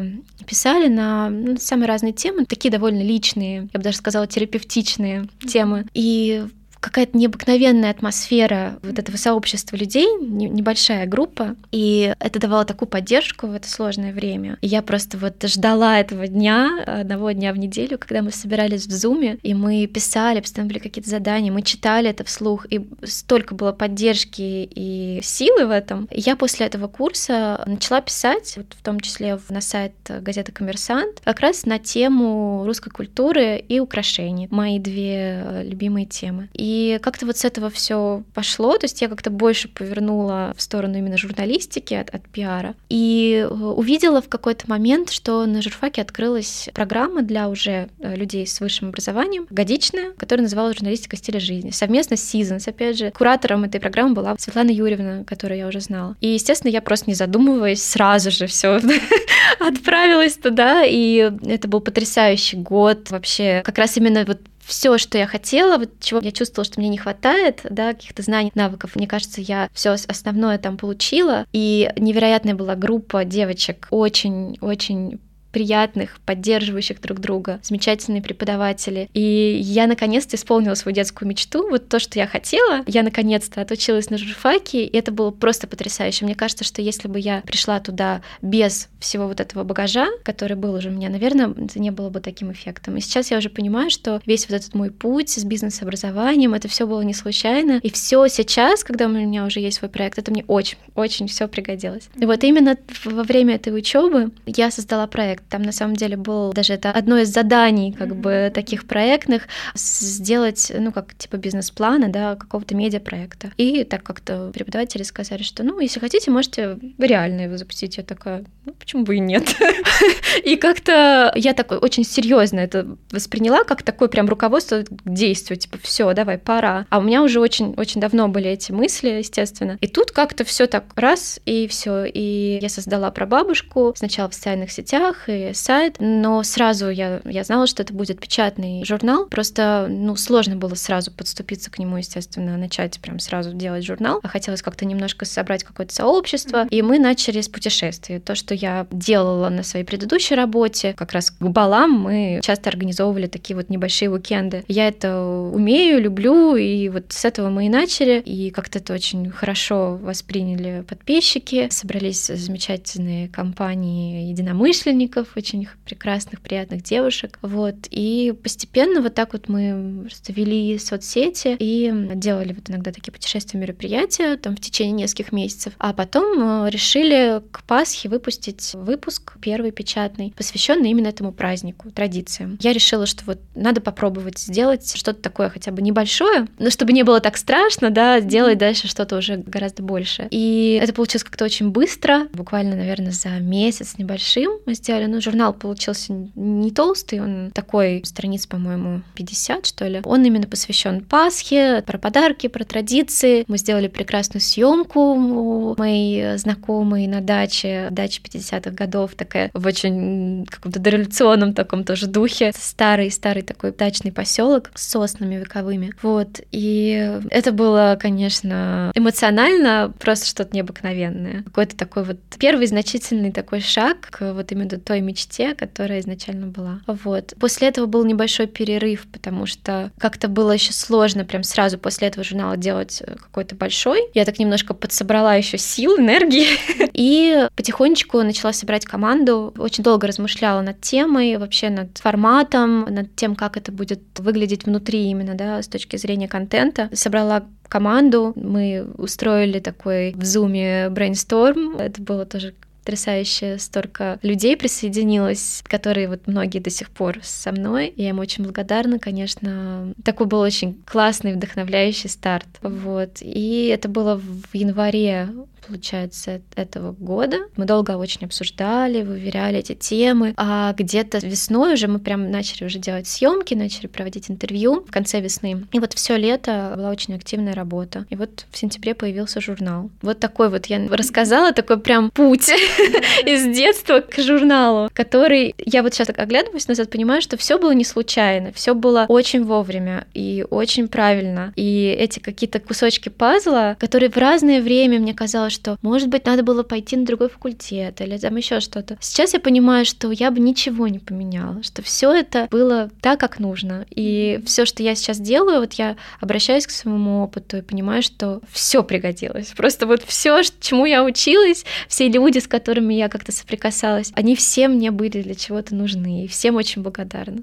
писали 0.46 0.88
на 0.88 1.28
ну, 1.30 1.56
самые 1.58 1.88
разные 1.88 2.12
темы, 2.12 2.46
такие 2.46 2.70
довольно 2.70 3.02
личные, 3.02 3.68
я 3.72 3.78
бы 3.78 3.82
даже 3.84 3.98
сказала, 3.98 4.26
терапевтичные 4.26 5.28
темы. 5.46 5.86
И 5.94 6.46
какая-то 6.82 7.16
необыкновенная 7.16 7.90
атмосфера 7.90 8.78
вот 8.82 8.98
этого 8.98 9.16
сообщества 9.16 9.76
людей, 9.76 10.06
небольшая 10.20 11.06
группа, 11.06 11.54
и 11.70 12.14
это 12.18 12.40
давало 12.40 12.64
такую 12.64 12.88
поддержку 12.88 13.46
в 13.46 13.54
это 13.54 13.68
сложное 13.68 14.12
время. 14.12 14.58
И 14.60 14.66
я 14.66 14.82
просто 14.82 15.16
вот 15.16 15.42
ждала 15.44 16.00
этого 16.00 16.26
дня, 16.26 16.82
одного 16.84 17.30
дня 17.30 17.52
в 17.52 17.58
неделю, 17.58 17.98
когда 17.98 18.20
мы 18.20 18.32
собирались 18.32 18.86
в 18.86 18.90
Зуме, 18.90 19.38
и 19.42 19.54
мы 19.54 19.86
писали, 19.86 20.40
постоянно 20.40 20.70
были 20.70 20.80
какие-то 20.80 21.08
задания, 21.08 21.52
мы 21.52 21.62
читали 21.62 22.10
это 22.10 22.24
вслух, 22.24 22.66
и 22.68 22.84
столько 23.04 23.54
было 23.54 23.72
поддержки 23.72 24.42
и 24.42 25.20
силы 25.22 25.66
в 25.66 25.70
этом. 25.70 26.08
И 26.10 26.20
я 26.20 26.34
после 26.34 26.66
этого 26.66 26.88
курса 26.88 27.62
начала 27.66 28.00
писать, 28.00 28.54
вот 28.56 28.66
в 28.76 28.82
том 28.82 28.98
числе 28.98 29.38
на 29.48 29.60
сайт 29.60 29.94
газеты 30.08 30.50
«Коммерсант», 30.50 31.20
как 31.22 31.38
раз 31.40 31.64
на 31.64 31.78
тему 31.78 32.64
русской 32.66 32.90
культуры 32.90 33.58
и 33.58 33.78
украшений, 33.78 34.48
мои 34.50 34.80
две 34.80 35.62
любимые 35.64 36.06
темы. 36.06 36.48
И 36.52 36.71
и 36.72 36.98
как-то 37.02 37.26
вот 37.26 37.36
с 37.36 37.44
этого 37.44 37.68
все 37.68 38.22
пошло, 38.32 38.78
то 38.78 38.84
есть 38.86 39.02
я 39.02 39.08
как-то 39.08 39.28
больше 39.28 39.68
повернула 39.68 40.54
в 40.56 40.62
сторону 40.62 40.96
именно 40.96 41.18
журналистики 41.18 41.92
от, 41.92 42.08
от 42.10 42.26
пиара. 42.28 42.74
И 42.88 43.46
э, 43.46 43.54
увидела 43.54 44.22
в 44.22 44.28
какой-то 44.28 44.70
момент, 44.70 45.10
что 45.10 45.44
на 45.44 45.60
журфаке 45.60 46.00
открылась 46.00 46.70
программа 46.72 47.22
для 47.22 47.50
уже 47.50 47.88
э, 47.98 48.16
людей 48.16 48.46
с 48.46 48.58
высшим 48.60 48.88
образованием, 48.88 49.46
годичная, 49.50 50.12
которая 50.12 50.44
называлась 50.44 50.76
«Журналистика 50.76 51.16
стиля 51.16 51.40
жизни». 51.40 51.70
Совместно 51.70 52.16
с 52.16 52.34
Seasons, 52.34 52.66
опять 52.66 52.96
же. 52.96 53.10
Куратором 53.10 53.64
этой 53.64 53.78
программы 53.80 54.14
была 54.14 54.34
Светлана 54.38 54.70
Юрьевна, 54.70 55.24
которую 55.24 55.58
я 55.58 55.66
уже 55.66 55.80
знала. 55.80 56.16
И, 56.20 56.28
естественно, 56.28 56.70
я 56.70 56.80
просто 56.80 57.10
не 57.10 57.14
задумываясь, 57.14 57.82
сразу 57.82 58.30
же 58.30 58.46
все 58.46 58.80
отправилась 59.60 60.36
туда, 60.36 60.84
и 60.84 61.30
это 61.46 61.68
был 61.68 61.80
потрясающий 61.80 62.56
год. 62.56 63.10
Вообще, 63.10 63.60
как 63.62 63.76
раз 63.76 63.98
именно 63.98 64.24
вот 64.26 64.38
все, 64.64 64.98
что 64.98 65.18
я 65.18 65.26
хотела, 65.26 65.78
вот 65.78 65.90
чего 66.00 66.20
я 66.20 66.32
чувствовала, 66.32 66.64
что 66.64 66.80
мне 66.80 66.88
не 66.88 66.98
хватает, 66.98 67.60
да, 67.68 67.92
каких-то 67.92 68.22
знаний, 68.22 68.52
навыков. 68.54 68.92
Мне 68.94 69.06
кажется, 69.06 69.40
я 69.40 69.68
все 69.72 69.96
основное 70.08 70.58
там 70.58 70.76
получила. 70.76 71.46
И 71.52 71.90
невероятная 71.96 72.54
была 72.54 72.74
группа 72.74 73.24
девочек, 73.24 73.88
очень-очень 73.90 75.20
приятных, 75.52 76.18
поддерживающих 76.24 77.00
друг 77.00 77.20
друга, 77.20 77.60
замечательные 77.62 78.22
преподаватели. 78.22 79.08
И 79.12 79.58
я 79.62 79.86
наконец-то 79.86 80.36
исполнила 80.36 80.74
свою 80.74 80.94
детскую 80.94 81.28
мечту, 81.28 81.68
вот 81.68 81.88
то, 81.88 81.98
что 81.98 82.18
я 82.18 82.26
хотела. 82.26 82.82
Я 82.86 83.02
наконец-то 83.02 83.60
отучилась 83.60 84.10
на 84.10 84.18
журфаке, 84.18 84.84
и 84.84 84.96
это 84.96 85.12
было 85.12 85.30
просто 85.30 85.66
потрясающе. 85.66 86.24
Мне 86.24 86.34
кажется, 86.34 86.64
что 86.64 86.82
если 86.82 87.08
бы 87.08 87.20
я 87.20 87.42
пришла 87.42 87.80
туда 87.80 88.22
без 88.40 88.88
всего 88.98 89.28
вот 89.28 89.40
этого 89.40 89.62
багажа, 89.64 90.08
который 90.24 90.56
был 90.56 90.74
уже 90.74 90.88
у 90.88 90.92
меня, 90.92 91.10
наверное, 91.10 91.50
это 91.50 91.78
не 91.78 91.90
было 91.90 92.08
бы 92.08 92.20
таким 92.20 92.50
эффектом. 92.52 92.96
И 92.96 93.00
сейчас 93.00 93.30
я 93.30 93.38
уже 93.38 93.50
понимаю, 93.50 93.90
что 93.90 94.20
весь 94.26 94.48
вот 94.48 94.56
этот 94.56 94.74
мой 94.74 94.90
путь 94.90 95.30
с 95.30 95.44
бизнес-образованием, 95.44 96.54
это 96.54 96.68
все 96.68 96.86
было 96.86 97.02
не 97.02 97.14
случайно. 97.14 97.80
И 97.82 97.90
все 97.90 98.26
сейчас, 98.28 98.84
когда 98.84 99.06
у 99.06 99.08
меня 99.08 99.44
уже 99.44 99.60
есть 99.60 99.78
свой 99.78 99.90
проект, 99.90 100.18
это 100.18 100.30
мне 100.30 100.44
очень, 100.46 100.78
очень 100.94 101.26
все 101.26 101.46
пригодилось. 101.48 102.08
И 102.16 102.24
вот 102.24 102.42
именно 102.44 102.76
во 103.04 103.22
время 103.22 103.56
этой 103.56 103.76
учебы 103.76 104.30
я 104.46 104.70
создала 104.70 105.06
проект 105.06 105.41
там 105.48 105.62
на 105.62 105.72
самом 105.72 105.96
деле 105.96 106.16
был 106.16 106.52
даже 106.52 106.74
это 106.74 106.90
одно 106.90 107.18
из 107.18 107.28
заданий 107.28 107.92
как 107.92 108.16
бы 108.16 108.50
таких 108.54 108.86
проектных 108.86 109.48
сделать, 109.74 110.72
ну 110.76 110.92
как 110.92 111.14
типа 111.14 111.36
бизнес-плана, 111.36 112.08
да, 112.08 112.36
какого-то 112.36 112.74
медиапроекта. 112.74 113.52
И 113.56 113.84
так 113.84 114.02
как-то 114.02 114.50
преподаватели 114.52 115.02
сказали, 115.02 115.42
что 115.42 115.62
ну 115.62 115.80
если 115.80 116.00
хотите, 116.00 116.30
можете 116.30 116.78
реально 116.98 117.42
его 117.42 117.56
запустить. 117.56 117.96
Я 117.96 118.02
такая, 118.02 118.44
ну 118.64 118.74
почему 118.74 119.04
бы 119.04 119.16
и 119.16 119.20
нет? 119.20 119.54
И 120.44 120.56
как-то 120.56 121.32
я 121.34 121.52
такой 121.52 121.78
очень 121.78 122.04
серьезно 122.04 122.60
это 122.60 122.96
восприняла, 123.10 123.64
как 123.64 123.82
такое 123.82 124.08
прям 124.08 124.28
руководство 124.28 124.82
к 124.82 124.88
действию, 125.04 125.58
типа 125.58 125.78
все, 125.82 126.12
давай, 126.14 126.38
пора. 126.38 126.86
А 126.90 126.98
у 126.98 127.02
меня 127.02 127.22
уже 127.22 127.40
очень 127.40 127.74
очень 127.76 128.00
давно 128.00 128.28
были 128.28 128.50
эти 128.50 128.72
мысли, 128.72 129.08
естественно. 129.10 129.78
И 129.80 129.86
тут 129.86 130.12
как-то 130.12 130.44
все 130.44 130.66
так 130.66 130.84
раз 130.96 131.40
и 131.44 131.66
все. 131.68 132.04
И 132.04 132.58
я 132.60 132.68
создала 132.68 133.10
про 133.10 133.26
бабушку 133.26 133.92
сначала 133.96 134.28
в 134.28 134.34
социальных 134.34 134.70
сетях, 134.70 135.28
и 135.32 135.54
сайт, 135.54 135.96
но 135.98 136.42
сразу 136.42 136.88
я, 136.88 137.20
я 137.24 137.44
знала, 137.44 137.66
что 137.66 137.82
это 137.82 137.92
будет 137.92 138.20
печатный 138.20 138.84
журнал, 138.84 139.26
просто, 139.26 139.86
ну, 139.88 140.16
сложно 140.16 140.56
было 140.56 140.74
сразу 140.74 141.10
подступиться 141.10 141.70
к 141.70 141.78
нему, 141.78 141.96
естественно, 141.96 142.56
начать 142.56 142.98
прям 143.00 143.18
сразу 143.18 143.52
делать 143.52 143.84
журнал, 143.84 144.20
а 144.22 144.28
хотелось 144.28 144.62
как-то 144.62 144.84
немножко 144.84 145.24
собрать 145.24 145.64
какое-то 145.64 145.94
сообщество, 145.94 146.66
и 146.68 146.82
мы 146.82 146.98
начали 146.98 147.40
с 147.40 147.48
путешествий. 147.48 148.20
То, 148.20 148.34
что 148.34 148.54
я 148.54 148.86
делала 148.90 149.48
на 149.48 149.62
своей 149.62 149.84
предыдущей 149.84 150.34
работе, 150.34 150.94
как 150.96 151.12
раз 151.12 151.30
к 151.30 151.40
балам 151.40 151.92
мы 151.92 152.40
часто 152.42 152.70
организовывали 152.70 153.26
такие 153.26 153.56
вот 153.56 153.68
небольшие 153.68 154.10
уикенды. 154.10 154.64
Я 154.68 154.88
это 154.88 155.18
умею, 155.20 156.00
люблю, 156.00 156.56
и 156.56 156.88
вот 156.88 157.06
с 157.10 157.24
этого 157.24 157.48
мы 157.48 157.66
и 157.66 157.68
начали, 157.68 158.20
и 158.20 158.50
как-то 158.50 158.78
это 158.78 158.92
очень 158.94 159.30
хорошо 159.30 159.98
восприняли 160.02 160.84
подписчики, 160.88 161.68
собрались 161.70 162.26
замечательные 162.26 163.28
компании 163.28 164.28
единомышленников, 164.28 165.21
мальчиков, 165.22 165.36
очень 165.36 165.68
прекрасных, 165.84 166.40
приятных 166.40 166.82
девушек. 166.82 167.38
Вот. 167.42 167.74
И 167.90 168.34
постепенно 168.42 169.00
вот 169.00 169.14
так 169.14 169.32
вот 169.32 169.48
мы 169.48 170.02
просто 170.02 170.32
вели 170.32 170.78
соцсети 170.78 171.56
и 171.58 171.92
делали 172.14 172.52
вот 172.52 172.70
иногда 172.70 172.92
такие 172.92 173.12
путешествия, 173.12 173.58
мероприятия 173.60 174.36
там 174.36 174.56
в 174.56 174.60
течение 174.60 174.92
нескольких 174.92 175.32
месяцев. 175.32 175.74
А 175.78 175.92
потом 175.92 176.66
э, 176.66 176.70
решили 176.70 177.42
к 177.50 177.62
Пасхе 177.64 178.08
выпустить 178.08 178.72
выпуск 178.74 179.34
первый 179.40 179.70
печатный, 179.70 180.32
посвященный 180.36 180.90
именно 180.90 181.08
этому 181.08 181.32
празднику, 181.32 181.90
традициям. 181.90 182.58
Я 182.60 182.72
решила, 182.72 183.06
что 183.06 183.24
вот 183.24 183.38
надо 183.54 183.80
попробовать 183.80 184.38
сделать 184.38 184.96
что-то 184.96 185.20
такое 185.20 185.48
хотя 185.48 185.72
бы 185.72 185.82
небольшое, 185.82 186.46
но 186.58 186.70
чтобы 186.70 186.92
не 186.92 187.02
было 187.02 187.20
так 187.20 187.36
страшно, 187.36 187.90
да, 187.90 188.20
сделать 188.20 188.58
дальше 188.58 188.88
что-то 188.88 189.16
уже 189.16 189.36
гораздо 189.36 189.82
больше. 189.82 190.28
И 190.30 190.78
это 190.82 190.92
получилось 190.92 191.24
как-то 191.24 191.44
очень 191.44 191.70
быстро, 191.70 192.28
буквально, 192.32 192.76
наверное, 192.76 193.12
за 193.12 193.30
месяц 193.40 193.94
небольшим 193.98 194.52
мы 194.66 194.74
сделали 194.74 195.06
ну, 195.12 195.20
журнал 195.20 195.52
получился 195.52 196.14
не 196.34 196.70
толстый, 196.70 197.20
он 197.20 197.50
такой, 197.52 198.02
страниц, 198.04 198.46
по-моему, 198.46 199.02
50, 199.14 199.66
что 199.66 199.86
ли. 199.86 200.00
Он 200.04 200.24
именно 200.24 200.46
посвящен 200.46 201.04
Пасхе, 201.04 201.82
про 201.86 201.98
подарки, 201.98 202.46
про 202.46 202.64
традиции. 202.64 203.44
Мы 203.46 203.58
сделали 203.58 203.88
прекрасную 203.88 204.40
съемку 204.40 205.00
у 205.00 205.74
моей 205.76 206.38
знакомой 206.38 207.06
на 207.06 207.20
даче, 207.20 207.88
дача 207.90 208.22
50-х 208.22 208.70
годов, 208.70 209.14
такая 209.14 209.50
в 209.52 209.66
очень 209.66 210.46
каком-то 210.46 210.80
дореволюционном 210.80 211.52
таком 211.52 211.84
тоже 211.84 212.06
духе. 212.06 212.52
Старый-старый 212.54 213.42
такой 213.42 213.72
дачный 213.72 214.12
поселок 214.12 214.70
с 214.74 214.88
соснами 214.88 215.34
вековыми. 215.34 215.92
Вот. 216.00 216.40
И 216.52 217.20
это 217.28 217.52
было, 217.52 217.98
конечно, 218.00 218.90
эмоционально 218.94 219.92
просто 219.98 220.26
что-то 220.26 220.56
необыкновенное. 220.56 221.42
Какой-то 221.42 221.76
такой 221.76 222.04
вот 222.04 222.16
первый 222.38 222.66
значительный 222.66 223.30
такой 223.30 223.60
шаг 223.60 224.08
к 224.10 224.32
вот 224.32 224.50
именно 224.52 224.78
той 224.78 225.01
мечте, 225.02 225.54
которая 225.54 226.00
изначально 226.00 226.46
была. 226.46 226.80
Вот. 226.86 227.34
После 227.38 227.68
этого 227.68 227.86
был 227.86 228.04
небольшой 228.04 228.46
перерыв, 228.46 229.06
потому 229.12 229.46
что 229.46 229.90
как-то 229.98 230.28
было 230.28 230.52
еще 230.52 230.72
сложно 230.72 231.24
прям 231.24 231.42
сразу 231.42 231.78
после 231.78 232.08
этого 232.08 232.24
журнала 232.24 232.56
делать 232.56 233.02
э, 233.04 233.16
какой-то 233.16 233.54
большой. 233.54 234.00
Я 234.14 234.24
так 234.24 234.38
немножко 234.38 234.74
подсобрала 234.74 235.34
еще 235.34 235.58
сил, 235.58 235.98
энергии, 235.98 236.46
и 236.92 237.48
потихонечку 237.56 238.22
начала 238.22 238.52
собирать 238.52 238.84
команду. 238.84 239.52
Очень 239.58 239.84
долго 239.84 240.06
размышляла 240.06 240.60
над 240.62 240.80
темой, 240.80 241.36
вообще 241.36 241.70
над 241.70 241.98
форматом, 241.98 242.82
над 242.82 243.14
тем, 243.16 243.36
как 243.36 243.56
это 243.56 243.72
будет 243.72 244.00
выглядеть 244.18 244.64
внутри 244.64 245.10
именно, 245.10 245.34
да, 245.34 245.62
с 245.62 245.68
точки 245.68 245.96
зрения 245.96 246.28
контента. 246.28 246.88
Собрала 246.92 247.44
команду, 247.68 248.34
мы 248.36 248.86
устроили 248.98 249.58
такой 249.58 250.12
в 250.12 250.24
зуме 250.24 250.90
брейнсторм, 250.90 251.76
это 251.78 252.02
было 252.02 252.26
тоже 252.26 252.54
потрясающе 252.82 253.58
столько 253.58 254.18
людей 254.22 254.56
присоединилось, 254.56 255.62
которые 255.64 256.08
вот 256.08 256.26
многие 256.26 256.58
до 256.58 256.70
сих 256.70 256.90
пор 256.90 257.20
со 257.22 257.52
мной. 257.52 257.92
Я 257.96 258.10
им 258.10 258.18
очень 258.18 258.44
благодарна, 258.44 258.98
конечно. 258.98 259.94
Такой 260.04 260.26
был 260.26 260.40
очень 260.40 260.82
классный, 260.84 261.34
вдохновляющий 261.34 262.10
старт. 262.10 262.48
Вот. 262.60 263.18
И 263.20 263.66
это 263.66 263.88
было 263.88 264.16
в 264.16 264.52
январе 264.52 265.28
получается, 265.66 266.42
этого 266.56 266.92
года. 266.92 267.38
Мы 267.56 267.64
долго 267.64 267.96
очень 267.96 268.26
обсуждали, 268.26 269.02
выверяли 269.02 269.58
эти 269.58 269.74
темы, 269.74 270.34
а 270.36 270.72
где-то 270.72 271.18
весной 271.18 271.74
уже 271.74 271.88
мы 271.88 271.98
прям 271.98 272.30
начали 272.30 272.64
уже 272.64 272.78
делать 272.78 273.06
съемки, 273.06 273.54
начали 273.54 273.86
проводить 273.86 274.30
интервью 274.30 274.84
в 274.86 274.90
конце 274.90 275.20
весны. 275.20 275.66
И 275.72 275.78
вот 275.78 275.92
все 275.92 276.16
лето 276.16 276.74
была 276.76 276.90
очень 276.90 277.14
активная 277.14 277.54
работа. 277.54 278.06
И 278.10 278.16
вот 278.16 278.46
в 278.50 278.58
сентябре 278.58 278.94
появился 278.94 279.40
журнал. 279.40 279.90
Вот 280.02 280.20
такой 280.20 280.48
вот 280.48 280.66
я 280.66 280.86
рассказала, 280.88 281.52
такой 281.52 281.78
прям 281.78 282.10
путь 282.10 282.48
из 283.26 283.54
детства 283.54 284.00
к 284.00 284.20
журналу, 284.20 284.90
который 284.92 285.54
я 285.58 285.82
вот 285.82 285.94
сейчас 285.94 286.08
так 286.08 286.18
оглядываюсь 286.18 286.68
назад, 286.68 286.90
понимаю, 286.90 287.22
что 287.22 287.36
все 287.36 287.58
было 287.58 287.72
не 287.72 287.84
случайно, 287.84 288.52
все 288.52 288.74
было 288.74 289.06
очень 289.08 289.44
вовремя 289.44 290.06
и 290.14 290.44
очень 290.50 290.88
правильно. 290.88 291.52
И 291.56 291.96
эти 291.98 292.18
какие-то 292.18 292.60
кусочки 292.60 293.08
пазла, 293.08 293.76
которые 293.78 294.10
в 294.10 294.16
разное 294.16 294.60
время 294.60 294.98
мне 294.98 295.14
казалось, 295.14 295.51
что, 295.52 295.78
может 295.82 296.08
быть, 296.08 296.26
надо 296.26 296.42
было 296.42 296.62
пойти 296.62 296.96
на 296.96 297.06
другой 297.06 297.28
факультет 297.28 298.00
или 298.00 298.18
там 298.18 298.36
еще 298.36 298.60
что-то. 298.60 298.98
Сейчас 299.00 299.34
я 299.34 299.40
понимаю, 299.40 299.84
что 299.84 300.10
я 300.10 300.30
бы 300.30 300.40
ничего 300.40 300.88
не 300.88 300.98
поменяла, 300.98 301.62
что 301.62 301.82
все 301.82 302.12
это 302.12 302.48
было 302.50 302.90
так, 303.00 303.20
как 303.20 303.38
нужно. 303.38 303.86
И 303.90 304.40
все, 304.44 304.64
что 304.64 304.82
я 304.82 304.94
сейчас 304.94 305.20
делаю, 305.20 305.60
вот 305.60 305.74
я 305.74 305.96
обращаюсь 306.20 306.66
к 306.66 306.70
своему 306.70 307.22
опыту 307.22 307.58
и 307.58 307.62
понимаю, 307.62 308.02
что 308.02 308.40
все 308.50 308.82
пригодилось. 308.82 309.52
Просто 309.56 309.86
вот 309.86 310.02
все, 310.02 310.40
чему 310.60 310.86
я 310.86 311.04
училась, 311.04 311.64
все 311.88 312.08
люди, 312.08 312.38
с 312.38 312.48
которыми 312.48 312.94
я 312.94 313.08
как-то 313.08 313.32
соприкасалась, 313.32 314.12
они 314.14 314.34
все 314.34 314.68
мне 314.68 314.90
были 314.90 315.22
для 315.22 315.34
чего-то 315.34 315.74
нужны. 315.74 316.24
И 316.24 316.28
всем 316.28 316.56
очень 316.56 316.82
благодарна. 316.82 317.42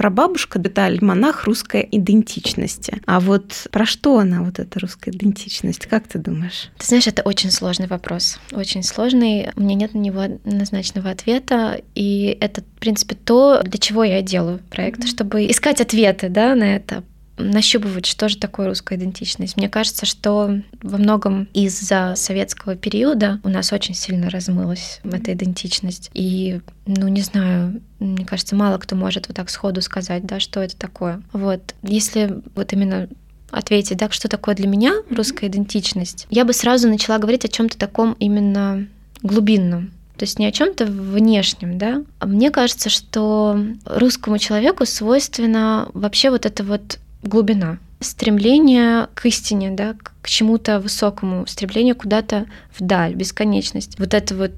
Прабабушка 0.00 0.58
деталь 0.58 0.96
монах 1.02 1.44
русской 1.44 1.86
идентичности. 1.92 3.02
А 3.04 3.20
вот 3.20 3.66
про 3.70 3.84
что 3.84 4.18
она, 4.18 4.42
вот 4.42 4.58
эта 4.58 4.80
русская 4.80 5.10
идентичность? 5.10 5.84
Как 5.84 6.08
ты 6.08 6.18
думаешь? 6.18 6.70
Ты 6.78 6.86
знаешь, 6.86 7.06
это 7.06 7.20
очень 7.20 7.50
сложный 7.50 7.86
вопрос. 7.86 8.38
Очень 8.52 8.82
сложный. 8.82 9.50
У 9.56 9.60
меня 9.60 9.74
нет 9.74 9.92
на 9.92 9.98
него 9.98 10.22
однозначного 10.22 11.10
ответа. 11.10 11.82
И 11.94 12.34
это, 12.40 12.62
в 12.62 12.80
принципе, 12.80 13.14
то, 13.14 13.60
для 13.62 13.78
чего 13.78 14.02
я 14.02 14.22
делаю 14.22 14.60
проект, 14.70 15.00
mm-hmm. 15.00 15.06
чтобы 15.06 15.50
искать 15.50 15.82
ответы 15.82 16.30
да, 16.30 16.54
на 16.54 16.76
это 16.76 17.04
нащупывать, 17.40 18.06
что 18.06 18.28
же 18.28 18.36
такое 18.36 18.68
русская 18.68 18.96
идентичность. 18.96 19.56
Мне 19.56 19.68
кажется, 19.68 20.06
что 20.06 20.60
во 20.82 20.98
многом 20.98 21.48
из-за 21.52 22.14
советского 22.16 22.76
периода 22.76 23.40
у 23.44 23.48
нас 23.48 23.72
очень 23.72 23.94
сильно 23.94 24.30
размылась 24.30 25.00
эта 25.04 25.32
идентичность. 25.32 26.10
И, 26.14 26.60
ну, 26.86 27.08
не 27.08 27.22
знаю, 27.22 27.80
мне 27.98 28.24
кажется, 28.24 28.56
мало 28.56 28.78
кто 28.78 28.96
может 28.96 29.28
вот 29.28 29.36
так 29.36 29.50
сходу 29.50 29.82
сказать, 29.82 30.24
да, 30.26 30.40
что 30.40 30.60
это 30.60 30.76
такое. 30.76 31.22
Вот, 31.32 31.74
если 31.82 32.42
вот 32.54 32.72
именно 32.72 33.08
ответить, 33.50 33.98
да, 33.98 34.10
что 34.10 34.28
такое 34.28 34.54
для 34.54 34.68
меня 34.68 34.94
русская 35.10 35.48
идентичность, 35.48 36.26
я 36.30 36.44
бы 36.44 36.52
сразу 36.52 36.88
начала 36.88 37.18
говорить 37.18 37.44
о 37.44 37.48
чем-то 37.48 37.76
таком 37.78 38.14
именно 38.14 38.86
глубинном. 39.22 39.92
То 40.16 40.24
есть 40.24 40.38
не 40.38 40.46
о 40.46 40.52
чем-то 40.52 40.84
внешнем, 40.84 41.78
да. 41.78 42.02
А 42.18 42.26
мне 42.26 42.50
кажется, 42.50 42.90
что 42.90 43.58
русскому 43.86 44.36
человеку 44.36 44.84
свойственно 44.84 45.88
вообще 45.94 46.28
вот 46.28 46.44
эта 46.44 46.62
вот 46.62 46.98
глубина, 47.22 47.78
стремление 48.00 49.08
к 49.14 49.26
истине, 49.26 49.70
да, 49.70 49.94
к 50.22 50.28
чему-то 50.28 50.80
высокому, 50.80 51.46
стремление 51.46 51.94
куда-то 51.94 52.46
вдаль, 52.78 53.14
бесконечность. 53.14 53.98
Вот 53.98 54.14
это 54.14 54.34
вот 54.34 54.52